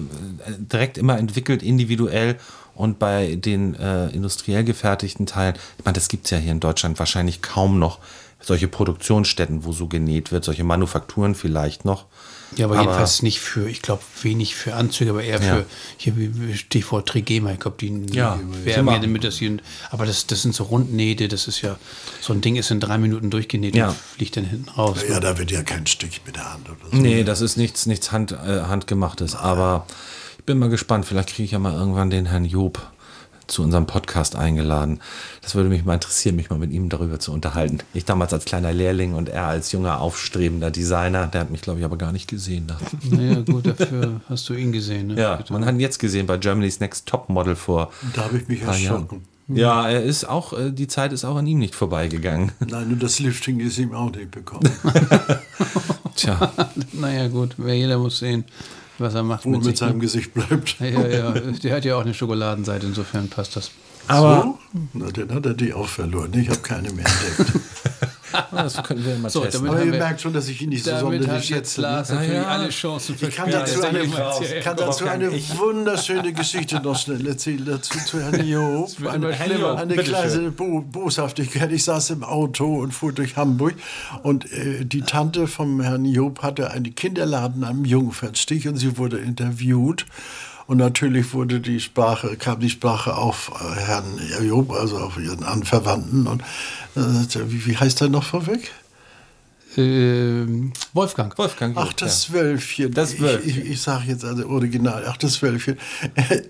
direkt 0.57 0.97
immer 0.97 1.17
entwickelt, 1.17 1.63
individuell. 1.63 2.37
Und 2.75 2.97
bei 2.99 3.35
den 3.35 3.75
äh, 3.75 4.07
industriell 4.09 4.63
gefertigten 4.63 5.25
Teilen, 5.25 5.55
ich 5.77 5.85
meine, 5.85 5.93
das 5.95 6.07
gibt 6.07 6.25
es 6.25 6.31
ja 6.31 6.37
hier 6.37 6.51
in 6.51 6.59
Deutschland 6.59 6.97
wahrscheinlich 6.99 7.41
kaum 7.41 7.79
noch. 7.79 7.99
Solche 8.41 8.67
Produktionsstätten, 8.67 9.63
wo 9.63 9.71
so 9.71 9.87
genäht 9.87 10.31
wird, 10.31 10.43
solche 10.43 10.63
Manufakturen 10.65 11.33
vielleicht 11.35 11.85
noch. 11.85 12.05
Ja, 12.55 12.65
aber, 12.65 12.79
jedenfalls 12.79 13.23
nicht 13.23 13.39
für, 13.39 13.67
ich 13.69 13.81
glaube, 13.81 14.03
wenig 14.21 14.53
für 14.55 14.75
Anzüge, 14.75 15.11
aber 15.11 15.23
eher 15.23 15.41
Ja. 15.41 15.55
für, 15.55 15.65
hier 15.97 16.13
Stichwort 16.55 17.07
Trigema, 17.07 17.51
ich 17.53 17.59
glaube, 17.59 17.77
die 17.79 17.87
Ja, 18.13 18.37
Thema. 18.65 18.93
ja 18.93 18.99
damit, 18.99 19.23
dass 19.23 19.37
sie, 19.37 19.57
aber 19.91 20.05
das, 20.05 20.27
das 20.27 20.41
sind 20.43 20.53
so 20.53 20.65
Rundnähte, 20.65 21.27
das 21.29 21.47
ist 21.47 21.61
ja, 21.61 21.77
so 22.21 22.33
ein 22.33 22.41
Ding 22.41 22.55
ist 22.55 22.69
in 22.69 22.79
drei 22.79 22.97
Minuten 22.97 23.29
durchgenäht 23.31 23.75
Ja. 23.75 23.89
und 23.89 23.97
fliegt 23.97 24.37
dann 24.37 24.45
hinten 24.45 24.69
raus. 24.69 24.99
Ja, 25.07 25.19
da 25.19 25.37
wird 25.37 25.49
ja 25.51 25.63
kein 25.63 25.87
Stück 25.87 26.11
mit 26.25 26.35
der 26.35 26.53
Hand 26.53 26.69
oder 26.69 26.89
so. 26.91 26.97
Nee, 26.97 27.23
das 27.23 27.41
ist 27.41 27.57
nichts, 27.57 27.85
nichts 27.87 28.11
Hand, 28.11 28.33
äh, 28.33 28.35
Handgemachtes. 28.67 29.35
Aber 29.35 29.87
ich 30.43 30.45
bin 30.45 30.59
mal 30.59 30.67
gespannt. 30.67 31.05
Vielleicht 31.05 31.29
kriege 31.29 31.45
ich 31.45 31.51
ja 31.51 31.59
mal 31.59 31.71
irgendwann 31.71 32.09
den 32.09 32.25
Herrn 32.25 32.43
Job 32.43 32.85
zu 33.47 33.63
unserem 33.63 33.87
Podcast 33.87 34.35
eingeladen. 34.35 34.99
Das 35.41 35.55
würde 35.55 35.69
mich 35.69 35.85
mal 35.85 35.93
interessieren, 35.93 36.35
mich 36.35 36.49
mal 36.49 36.59
mit 36.59 36.73
ihm 36.73 36.89
darüber 36.89 37.17
zu 37.17 37.31
unterhalten. 37.31 37.79
Ich 37.93 38.03
damals 38.03 38.33
als 38.33 38.43
kleiner 38.43 38.73
Lehrling 38.73 39.13
und 39.13 39.29
er 39.29 39.45
als 39.45 39.71
junger, 39.71 40.01
aufstrebender 40.01 40.69
Designer. 40.69 41.27
Der 41.27 41.39
hat 41.39 41.49
mich, 41.49 41.61
glaube 41.61 41.79
ich, 41.79 41.85
aber 41.85 41.97
gar 41.97 42.11
nicht 42.11 42.27
gesehen. 42.27 42.69
Naja, 43.09 43.39
gut, 43.39 43.67
dafür 43.67 44.19
hast 44.27 44.49
du 44.49 44.53
ihn 44.53 44.73
gesehen. 44.73 45.07
Ne? 45.07 45.21
Ja, 45.21 45.39
man 45.49 45.63
hat 45.63 45.75
ihn 45.75 45.79
jetzt 45.79 45.99
gesehen 45.99 46.27
bei 46.27 46.35
Germany's 46.35 46.81
Next 46.81 47.07
Top 47.07 47.29
Model 47.29 47.55
vor. 47.55 47.93
Da 48.13 48.25
habe 48.25 48.37
ich 48.37 48.45
mich 48.49 48.63
erschrocken. 48.63 49.23
Ja, 49.47 49.89
er 49.89 50.03
ist 50.03 50.25
auch, 50.25 50.51
äh, 50.51 50.71
die 50.71 50.87
Zeit 50.87 51.13
ist 51.13 51.23
auch 51.23 51.37
an 51.37 51.47
ihm 51.47 51.59
nicht 51.59 51.73
vorbeigegangen. 51.75 52.51
Nein, 52.59 52.91
und 52.91 53.01
das 53.01 53.19
Lifting 53.19 53.61
ist 53.61 53.77
ihm 53.77 53.93
auch 53.93 54.11
nicht 54.11 54.31
bekommen. 54.31 54.69
Tja, 56.17 56.51
Naja, 56.91 57.29
gut, 57.29 57.55
wer 57.55 57.75
jeder 57.77 57.97
muss 57.97 58.19
sehen, 58.19 58.43
was 58.99 59.13
er 59.13 59.23
macht 59.23 59.45
Wo 59.45 59.49
mit 59.49 59.63
mit 59.63 59.77
seinem 59.77 59.95
Ne? 59.95 60.01
Gesicht 60.01 60.33
bleibt. 60.33 60.79
Ja, 60.79 60.87
ja, 60.87 61.07
ja, 61.07 61.31
der 61.63 61.75
hat 61.75 61.85
ja 61.85 61.95
auch 61.95 62.01
eine 62.01 62.13
Schokoladenseite, 62.13 62.85
insofern 62.85 63.29
passt 63.29 63.55
das. 63.55 63.71
Aber 64.07 64.41
so? 64.43 64.59
Na, 64.93 65.11
dann 65.11 65.33
hat 65.33 65.45
er 65.45 65.53
die 65.53 65.73
auch 65.73 65.87
verloren. 65.87 66.31
Ich 66.33 66.49
habe 66.49 66.59
keine 66.59 66.91
mehr 66.91 67.05
entdeckt. 67.05 67.59
das 68.51 68.81
könnten 68.81 69.05
wir 69.05 69.15
mal 69.17 69.29
So, 69.29 69.41
testen. 69.41 69.63
damit 69.65 69.77
Aber 69.79 69.85
ihr 69.85 69.91
wir- 69.93 69.99
merkt 69.99 70.21
schon, 70.21 70.33
dass 70.33 70.47
ich 70.47 70.59
ihn 70.61 70.69
nicht 70.69 70.83
so 70.83 70.89
Damit 70.91 71.21
sonderlich 71.21 71.45
schätze. 71.47 71.81
ne? 71.81 71.87
Lars 71.87 72.09
Ah, 72.09 72.15
natürlich 72.15 72.33
ja. 72.35 72.43
alle 72.47 72.69
Chancen 72.69 73.15
Ich 73.21 73.35
kann 73.35 73.51
dazu 73.51 73.81
eine, 73.83 73.99
ich 74.01 74.63
kann 74.63 74.75
dazu 74.77 75.05
eine 75.05 75.31
wunderschöne 75.31 76.33
Geschichte 76.33 76.79
noch 76.81 76.97
schnell 76.97 77.25
erzählen. 77.27 77.63
Dazu 77.65 77.99
zu 77.99 78.19
Herrn 78.19 78.47
Job. 78.47 78.89
Eine, 79.07 79.27
eine 79.77 79.95
kleine 79.97 80.51
Bo 80.51 80.81
Boshaftigkeit. 80.81 81.71
Ich 81.71 81.83
saß 81.83 82.09
im 82.11 82.23
Auto 82.23 82.81
und 82.81 82.91
fuhr 82.93 83.13
durch 83.13 83.37
Hamburg 83.37 83.75
und 84.23 84.51
äh, 84.51 84.83
die 84.85 85.01
Tante 85.01 85.45
vom 85.47 85.79
Herrn 85.81 86.05
Job 86.05 86.41
hatte 86.41 86.71
einen 86.71 86.95
Kinderladen 86.95 87.63
am 87.63 87.85
Jungfernstich 87.85 88.67
und 88.67 88.77
sie 88.77 88.97
wurde 88.97 89.19
interviewt. 89.19 90.05
Und 90.65 90.77
natürlich 90.77 91.33
wurde 91.33 91.59
die 91.59 91.79
Sprache, 91.79 92.37
kam 92.37 92.59
die 92.59 92.69
Sprache 92.69 93.15
auf 93.15 93.51
äh, 93.55 93.79
Herrn 93.81 94.19
Job, 94.41 94.71
also 94.71 94.97
auf 94.97 95.17
ihren 95.17 95.43
Anverwandten. 95.43 96.27
Und 96.27 96.41
äh, 96.95 97.51
wie, 97.51 97.65
wie 97.65 97.77
heißt 97.77 98.01
er 98.01 98.09
noch 98.09 98.23
vorweg? 98.23 98.71
Äh, 99.75 100.45
Wolfgang. 100.93 101.35
Wolfgang 101.37 101.75
Ach, 101.77 101.93
das 101.93 102.27
ja. 102.27 102.33
Wölfchen. 102.35 102.93
Das 102.93 103.19
Wölfchen. 103.19 103.49
Ich, 103.49 103.57
ich, 103.57 103.69
ich 103.71 103.81
sage 103.81 104.03
jetzt 104.07 104.23
also 104.23 104.47
original, 104.47 105.03
ach, 105.07 105.17
das 105.17 105.41
Wölfchen. 105.41 105.77
Er, 106.15 106.41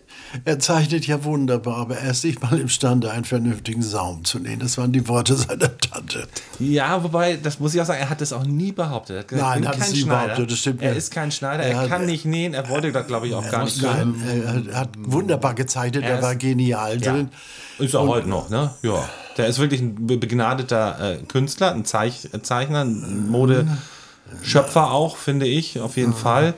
er 0.46 0.60
zeichnet 0.60 1.06
ja 1.08 1.24
wunderbar, 1.24 1.78
aber 1.78 1.98
er 1.98 2.12
ist 2.12 2.26
nicht 2.26 2.42
mal 2.42 2.60
imstande, 2.60 3.12
einen 3.12 3.24
vernünftigen 3.26 3.82
Saum 3.82 4.24
zu 4.26 4.40
nähen. 4.40 4.60
Das 4.60 4.78
waren 4.78 4.92
die 4.92 5.08
Worte 5.08 5.36
seiner 5.36 5.78
Tante. 5.78 6.28
Ja, 6.60 7.04
wobei, 7.04 7.38
das 7.38 7.60
muss 7.60 7.74
ich 7.74 7.82
auch 7.82 7.86
sagen, 7.86 8.02
er 8.02 8.10
hat 8.10 8.22
es 8.22 8.34
auch 8.34 8.44
nie 8.46 8.72
behauptet. 8.72 9.16
Er 9.16 9.20
hat 9.20 9.28
gesagt, 9.30 9.50
Nein, 9.62 9.68
hat 9.68 9.78
es 9.80 9.94
nie 9.94 10.04
behauptet, 10.04 10.52
das 10.52 10.60
stimmt 10.60 10.82
Er 10.82 10.90
nicht. 10.90 10.98
ist 10.98 11.12
kein 11.12 11.32
Schneider, 11.32 11.64
Er 11.64 11.70
er 11.72 11.78
hat- 11.82 11.90
kann 11.90 12.06
nicht 12.06 12.26
nähen, 12.26 12.54
er 12.54 12.68
wollte 12.70 12.92
das, 12.92 13.08
glaube 13.08 13.28
ich, 13.28 13.34
auch 13.36 13.50
gar 13.50 13.64
nicht 13.64 13.80
können. 13.82 14.22
Nein, 14.26 14.68
er 14.70 14.80
hat 14.82 14.90
wunderbar 14.98 15.54
gezeichnet, 15.54 16.04
Er 16.04 16.10
er 16.12 16.16
ist- 16.18 16.24
war 16.24 16.36
genial 16.36 17.02
Ja. 17.02 17.14
drin. 17.14 17.30
Ist 17.80 17.94
er 17.94 18.02
heute 18.02 18.28
noch, 18.30 18.50
ne? 18.50 18.74
Ja. 18.84 19.10
Der 19.38 19.48
ist 19.48 19.60
wirklich 19.60 19.82
ein 19.82 20.08
be- 20.08 20.18
begnadeter 20.18 20.98
äh, 21.00 21.18
Künstler, 21.28 21.74
ein 21.74 21.86
Zeich 21.86 22.28
Zeichner, 22.44 22.82
ein 22.86 23.30
Modeschöpfer 23.30 24.92
auch, 24.92 25.18
finde 25.18 25.46
ich, 25.48 25.80
auf 25.80 25.98
jeden 25.98 26.14
Fall. 26.14 26.54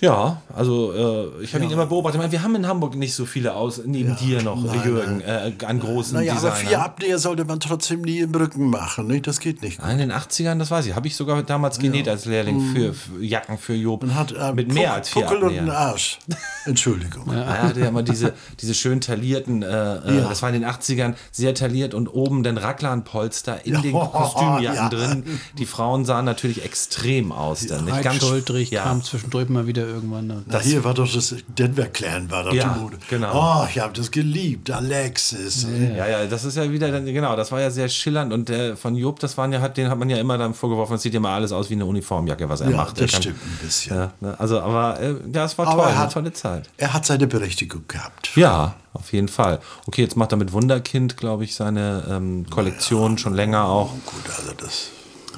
Ja, 0.00 0.42
also 0.54 0.92
äh, 0.92 1.42
ich 1.42 1.54
habe 1.54 1.64
ihn 1.64 1.70
immer 1.70 1.86
beobachtet. 1.86 2.16
Ich 2.16 2.20
meine, 2.20 2.32
wir 2.32 2.42
haben 2.42 2.54
in 2.54 2.66
Hamburg 2.66 2.96
nicht 2.96 3.14
so 3.14 3.24
viele 3.24 3.54
aus, 3.54 3.80
neben 3.86 4.14
dir 4.16 4.42
noch, 4.42 4.62
Jürgen, 4.84 5.22
äh, 5.22 5.52
an 5.64 5.80
großen 5.80 6.14
Naja, 6.18 6.32
aber 6.32 6.50
Designern. 6.50 6.68
vier 6.68 6.82
Abnäher 6.82 7.18
sollte 7.18 7.44
man 7.46 7.60
trotzdem 7.60 8.02
nie 8.02 8.18
im 8.18 8.34
Rücken 8.34 8.68
machen. 8.68 9.06
Nicht? 9.06 9.26
Das 9.26 9.40
geht 9.40 9.62
nicht. 9.62 9.80
Nein, 9.80 9.98
in 9.98 10.10
den 10.10 10.12
80ern, 10.12 10.58
das 10.58 10.70
weiß 10.70 10.84
ich. 10.84 10.94
Habe 10.94 11.06
ich 11.06 11.16
sogar 11.16 11.42
damals 11.42 11.78
genäht 11.78 12.08
als 12.08 12.26
Lehrling 12.26 12.60
für, 12.74 12.92
für 12.92 13.24
Jacken 13.24 13.56
für 13.56 13.72
Job. 13.74 14.02
Man 14.02 14.14
hat 14.14 14.32
äh, 14.32 14.52
mit 14.52 14.68
Puck- 14.68 14.74
mehr 14.74 14.92
als 14.92 15.08
vier 15.08 15.22
Puckel 15.22 15.42
und 15.44 15.56
einen. 15.58 15.70
Arsch. 15.70 16.18
Entschuldigung. 16.66 17.32
Er 17.32 17.62
hatte 17.62 17.80
ja 17.80 17.88
immer 17.88 18.02
diese, 18.02 18.34
diese 18.60 18.74
schön 18.74 19.00
taillierten, 19.00 19.62
äh, 19.62 19.66
äh, 19.66 20.18
Ja. 20.18 20.28
das 20.28 20.42
war 20.42 20.50
in 20.52 20.60
den 20.60 20.68
80ern, 20.70 21.14
sehr 21.32 21.54
tailliert 21.54 21.94
und 21.94 22.08
oben 22.08 22.42
den 22.42 22.58
Raglanpolster 22.58 23.64
in 23.64 23.72
Ja. 23.76 23.80
den 23.80 23.92
Kostümjacken 23.92 24.74
Ja. 24.76 24.88
drin. 24.90 25.24
Die 25.58 25.64
Frauen 25.66 26.04
sahen 26.04 26.24
natürlich 26.26 26.64
extrem 26.64 27.32
aus 27.32 27.66
dann. 27.66 27.84
Nicht? 27.86 28.02
Ganz 28.02 28.18
Breitschultrig 28.18 28.70
ja. 28.70 28.82
kam 28.82 29.02
zwischendurch 29.02 29.48
mal 29.48 29.66
wieder 29.66 29.85
irgendwann. 29.86 30.26
Ne? 30.26 30.42
Na, 30.46 30.58
hier 30.60 30.82
war 30.84 30.94
doch 30.94 31.10
das 31.12 31.34
Denver 31.48 31.86
Clan 31.86 32.30
war 32.30 32.44
doch 32.44 32.52
Ja, 32.52 32.74
die 32.74 32.80
Mode. 32.80 32.98
genau. 33.08 33.62
Oh, 33.62 33.66
ich 33.68 33.78
habe 33.78 33.92
das 33.92 34.10
geliebt. 34.10 34.70
Alexis. 34.70 35.66
Ja, 35.96 36.06
ja, 36.06 36.26
das 36.26 36.44
ist 36.44 36.56
ja 36.56 36.70
wieder, 36.70 36.90
dann, 36.90 37.04
genau, 37.06 37.36
das 37.36 37.52
war 37.52 37.60
ja 37.60 37.70
sehr 37.70 37.88
schillernd 37.88 38.32
und 38.32 38.48
der 38.48 38.76
von 38.76 38.94
Job, 38.96 39.18
das 39.20 39.36
waren 39.38 39.52
ja, 39.52 39.60
hat, 39.60 39.76
den 39.76 39.88
hat 39.88 39.98
man 39.98 40.10
ja 40.10 40.18
immer 40.18 40.38
dann 40.38 40.54
vorgeworfen, 40.54 40.92
das 40.94 41.02
sieht 41.02 41.14
ja 41.14 41.20
mal 41.20 41.34
alles 41.34 41.52
aus 41.52 41.70
wie 41.70 41.74
eine 41.74 41.86
Uniformjacke, 41.86 42.48
was 42.48 42.60
er 42.60 42.70
Ja, 42.70 42.76
macht. 42.76 42.98
Er 42.98 43.04
das 43.04 43.12
kann- 43.12 43.22
stimmt 43.22 43.38
ein 43.42 43.58
bisschen. 43.64 43.96
Ja, 43.96 44.12
ne, 44.20 44.34
also, 44.38 44.60
aber 44.60 45.00
äh, 45.00 45.14
ja, 45.32 45.44
es 45.44 45.56
war 45.58 45.66
Aber 45.66 45.76
toll, 45.76 45.84
er 45.84 45.88
eine 45.90 45.98
hat- 45.98 46.12
tolle 46.12 46.32
Zeit. 46.32 46.68
Er 46.76 46.92
hat 46.92 47.06
seine 47.06 47.26
Berechtigung 47.26 47.84
gehabt. 47.88 48.30
Ja, 48.36 48.74
auf 48.92 49.12
jeden 49.12 49.28
Fall. 49.28 49.60
Okay, 49.86 50.02
jetzt 50.02 50.16
macht 50.16 50.32
er 50.32 50.38
mit 50.38 50.52
Wunderkind, 50.52 51.16
glaube 51.16 51.44
ich, 51.44 51.54
seine 51.54 52.04
ähm, 52.08 52.46
Kollektion 52.50 53.18
schon 53.18 53.34
länger 53.34 53.64
auch. 53.66 53.90
Gut, 54.06 54.22
also 54.36 54.52
das, 54.56 54.88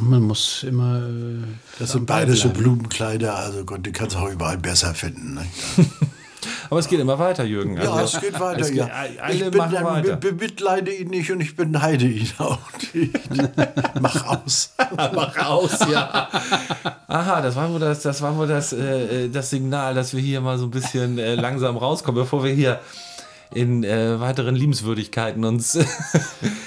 Man 0.00 0.22
muss 0.22 0.62
immer. 0.64 0.98
äh, 0.98 1.44
das 1.78 1.92
sind 1.92 2.06
bayerische 2.06 2.48
bleiben. 2.48 2.62
Blumenkleider. 2.62 3.34
Also 3.36 3.64
Gott, 3.64 3.84
die 3.84 3.92
kannst 3.92 4.14
du 4.16 4.20
auch 4.20 4.30
überall 4.30 4.58
besser 4.58 4.94
finden. 4.94 5.34
Ne? 5.34 5.46
Aber 6.70 6.78
es 6.80 6.86
geht 6.86 7.00
immer 7.00 7.18
weiter, 7.18 7.44
Jürgen. 7.44 7.76
Ja, 7.76 7.92
Also, 7.94 8.18
es 8.18 8.22
geht 8.22 8.38
weiter. 8.38 8.60
es 8.60 8.68
geht- 8.68 8.76
ja. 8.76 8.88
alle 9.20 9.34
ich 9.34 9.40
bin, 9.50 9.58
machen 9.58 9.72
dann, 9.72 9.84
weiter. 9.84 10.16
be 10.16 10.32
bemitleide 10.32 10.92
ihn 10.94 11.08
nicht 11.08 11.30
und 11.32 11.40
ich 11.40 11.56
beneide 11.56 12.04
ihn 12.06 12.28
auch 12.38 12.58
nicht. 12.92 13.10
Mach 14.00 14.26
aus. 14.26 14.74
Mach 15.14 15.36
aus, 15.46 15.78
ja. 15.90 16.28
Aha, 17.08 17.40
das 17.40 17.56
war 17.56 17.72
wohl 17.72 17.80
das, 17.80 18.02
das, 18.02 18.22
war 18.22 18.36
wohl 18.36 18.46
das, 18.46 18.72
äh, 18.72 19.24
äh, 19.24 19.28
das 19.30 19.50
Signal, 19.50 19.94
dass 19.94 20.14
wir 20.14 20.20
hier 20.20 20.40
mal 20.40 20.58
so 20.58 20.66
ein 20.66 20.70
bisschen 20.70 21.18
äh, 21.18 21.34
langsam 21.34 21.76
rauskommen, 21.76 22.20
bevor 22.22 22.44
wir 22.44 22.52
hier 22.52 22.80
in 23.54 23.82
äh, 23.82 24.20
weiteren 24.20 24.54
Liebenswürdigkeiten 24.54 25.44
uns. 25.44 25.76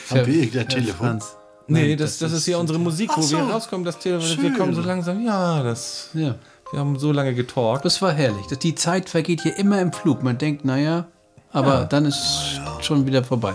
Am 0.09 0.25
Weg 0.25 0.51
der 0.51 0.65
Herr 0.67 1.31
Franz. 1.71 1.83
nee, 1.83 1.89
Nein, 1.89 1.97
das, 1.97 2.17
das 2.19 2.31
ist 2.31 2.45
hier 2.45 2.59
unsere 2.59 2.79
Musik, 2.79 3.11
wo 3.15 3.21
so. 3.21 3.37
wir 3.37 3.43
rauskommen. 3.53 3.85
Das 3.85 3.99
Telefon, 3.99 4.41
wir 4.43 4.53
kommen 4.57 4.73
so 4.73 4.81
langsam. 4.81 5.23
Ja, 5.25 5.63
das. 5.63 6.09
Ja. 6.13 6.35
Wir 6.71 6.79
haben 6.79 6.97
so 6.99 7.11
lange 7.11 7.33
getalkt. 7.33 7.83
Das 7.85 8.01
war 8.01 8.13
herrlich. 8.13 8.45
Das- 8.49 8.59
Die 8.59 8.75
Zeit 8.75 9.09
vergeht 9.09 9.41
hier 9.41 9.57
immer 9.57 9.81
im 9.81 9.91
Flug. 9.91 10.23
Man 10.23 10.37
denkt, 10.37 10.63
naja, 10.65 11.05
aber 11.51 11.85
dann 11.85 12.05
ist 12.05 12.61
schon 12.81 13.05
wieder 13.05 13.23
vorbei. 13.23 13.53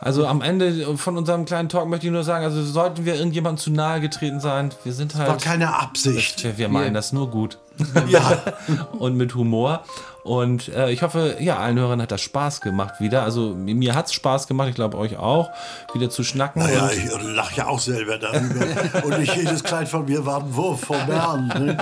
Also 0.00 0.26
am 0.26 0.42
Ende 0.42 0.96
von 0.96 1.16
unserem 1.18 1.44
kleinen 1.44 1.68
Talk 1.68 1.88
möchte 1.88 2.06
ich 2.06 2.12
nur 2.12 2.22
sagen, 2.22 2.44
also 2.44 2.62
sollten 2.62 3.04
wir 3.04 3.16
irgendjemandem 3.16 3.58
zu 3.62 3.70
nahe 3.72 4.00
getreten 4.00 4.38
sein, 4.40 4.70
wir 4.84 4.92
sind 4.92 5.16
halt. 5.16 5.28
War 5.28 5.36
keine 5.38 5.74
Absicht. 5.74 6.44
wir, 6.44 6.56
wir 6.56 6.68
meinen 6.68 6.94
das 6.94 7.12
nur 7.12 7.28
gut. 7.30 7.58
Ja, 8.08 8.42
und 8.98 9.16
mit 9.16 9.34
Humor. 9.34 9.82
Und 10.24 10.68
äh, 10.68 10.90
ich 10.90 11.02
hoffe, 11.02 11.36
ja, 11.40 11.56
allen 11.56 11.78
Hörern 11.78 12.02
hat 12.02 12.10
das 12.10 12.20
Spaß 12.20 12.60
gemacht 12.60 13.00
wieder. 13.00 13.22
Also 13.22 13.54
mir 13.54 13.94
hat 13.94 14.06
es 14.06 14.12
Spaß 14.12 14.46
gemacht, 14.46 14.68
ich 14.68 14.74
glaube 14.74 14.98
euch 14.98 15.16
auch, 15.16 15.50
wieder 15.94 16.10
zu 16.10 16.22
schnacken. 16.22 16.62
naja, 16.62 16.84
und, 16.84 16.92
ich 16.92 17.34
lache 17.34 17.56
ja 17.56 17.66
auch 17.66 17.78
selber 17.80 18.18
darüber. 18.18 19.04
Und 19.04 19.20
nicht 19.20 19.34
jedes 19.36 19.64
Kleid 19.64 19.88
von 19.88 20.04
mir 20.04 20.26
war 20.26 20.42
ein 20.42 20.54
Wurf 20.54 20.80
vom 20.80 20.96
Herrn. 20.96 21.48
Ne? 21.48 21.76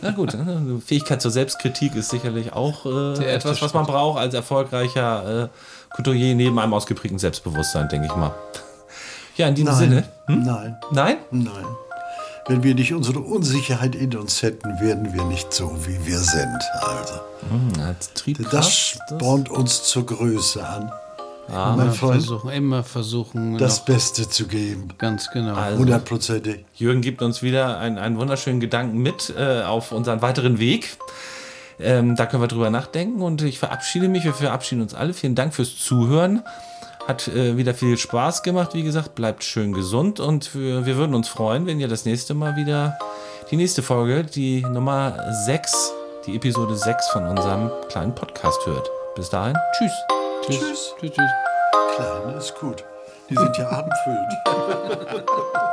Na 0.00 0.10
gut, 0.12 0.32
äh, 0.32 0.80
Fähigkeit 0.84 1.20
zur 1.20 1.30
Selbstkritik 1.30 1.94
ist 1.96 2.08
sicherlich 2.08 2.54
auch 2.54 2.86
äh, 2.86 3.34
etwas, 3.34 3.60
was 3.60 3.74
man 3.74 3.84
braucht 3.84 4.18
als 4.20 4.32
erfolgreicher 4.32 5.44
äh, 5.44 5.48
Couturier 5.94 6.34
neben 6.34 6.58
einem 6.58 6.72
ausgeprägten 6.72 7.18
Selbstbewusstsein, 7.18 7.88
denke 7.88 8.06
ich 8.06 8.16
mal. 8.16 8.32
Ja, 9.36 9.48
in 9.48 9.54
diesem 9.54 9.74
Sinne. 9.74 10.04
nein, 10.28 10.44
nein, 10.44 10.76
Nein? 10.90 11.16
nein. 11.30 11.66
Wenn 12.48 12.62
wir 12.62 12.74
nicht 12.76 12.92
unsere 12.94 13.18
Unsicherheit 13.20 13.94
in 13.96 14.16
uns 14.16 14.42
hätten, 14.42 14.78
wären 14.80 15.12
wir 15.12 15.24
nicht 15.24 15.52
so, 15.52 15.70
wie 15.86 16.06
wir 16.06 16.18
sind. 16.18 16.62
Also, 16.80 17.14
Hm, 17.50 17.72
das 18.50 18.72
spornt 18.72 19.48
uns 19.50 19.84
zur 19.84 20.06
Größe 20.06 20.66
an. 20.66 20.90
mein 21.48 21.74
Immer 21.74 21.92
Freund, 21.92 22.12
versuchen, 22.22 22.50
immer 22.50 22.82
versuchen. 22.84 23.58
das 23.58 23.78
noch, 23.78 23.84
Beste 23.86 24.28
zu 24.28 24.46
geben. 24.46 24.88
ganz 24.98 25.30
genau. 25.30 25.54
Also, 25.54 25.78
Hundertprozentig. 25.80 26.64
Jürgen 26.74 27.00
gibt 27.02 27.20
uns 27.22 27.42
wieder 27.42 27.78
einen, 27.78 27.98
einen 27.98 28.16
wunderschönen 28.18 28.60
Gedanken 28.60 28.98
mit 28.98 29.32
äh, 29.36 29.62
auf 29.62 29.92
unseren 29.92 30.22
weiteren 30.22 30.58
Weg. 30.58 30.96
Ähm, 31.78 32.16
da 32.16 32.26
können 32.26 32.42
wir 32.42 32.48
drüber 32.48 32.70
nachdenken 32.70 33.22
und 33.22 33.42
ich 33.42 33.58
verabschiede 33.58 34.08
mich. 34.08 34.24
Wir 34.24 34.34
verabschieden 34.34 34.82
uns 34.82 34.94
alle. 34.94 35.12
Vielen 35.14 35.34
Dank 35.34 35.52
fürs 35.54 35.76
Zuhören. 35.76 36.42
Hat 37.06 37.28
äh, 37.28 37.56
wieder 37.56 37.74
viel 37.74 37.96
Spaß 37.96 38.42
gemacht. 38.42 38.74
Wie 38.74 38.82
gesagt, 38.82 39.14
bleibt 39.14 39.44
schön 39.44 39.72
gesund 39.72 40.18
und 40.20 40.54
wir, 40.54 40.86
wir 40.86 40.96
würden 40.96 41.14
uns 41.14 41.28
freuen, 41.28 41.66
wenn 41.66 41.78
ihr 41.78 41.88
das 41.88 42.04
nächste 42.04 42.34
Mal 42.34 42.56
wieder 42.56 42.98
die 43.50 43.56
nächste 43.56 43.82
Folge, 43.82 44.24
die 44.24 44.62
Nummer 44.62 45.16
6, 45.46 45.92
die 46.26 46.34
Episode 46.36 46.76
6 46.76 47.08
von 47.10 47.26
unserem 47.26 47.70
kleinen 47.88 48.14
Podcast 48.14 48.58
hört. 48.66 48.90
Bis 49.14 49.30
dahin, 49.30 49.56
tschüss. 49.78 49.92
tschüss. 50.42 50.58
Tschüss. 50.58 50.94
tschüss. 50.98 51.12
tschüss. 51.12 51.30
Klein 51.94 52.36
ist 52.36 52.54
gut. 52.58 52.84
Die 53.30 53.34
sind 53.34 53.56
ja 53.56 53.68
abendfüllend. 53.70 54.32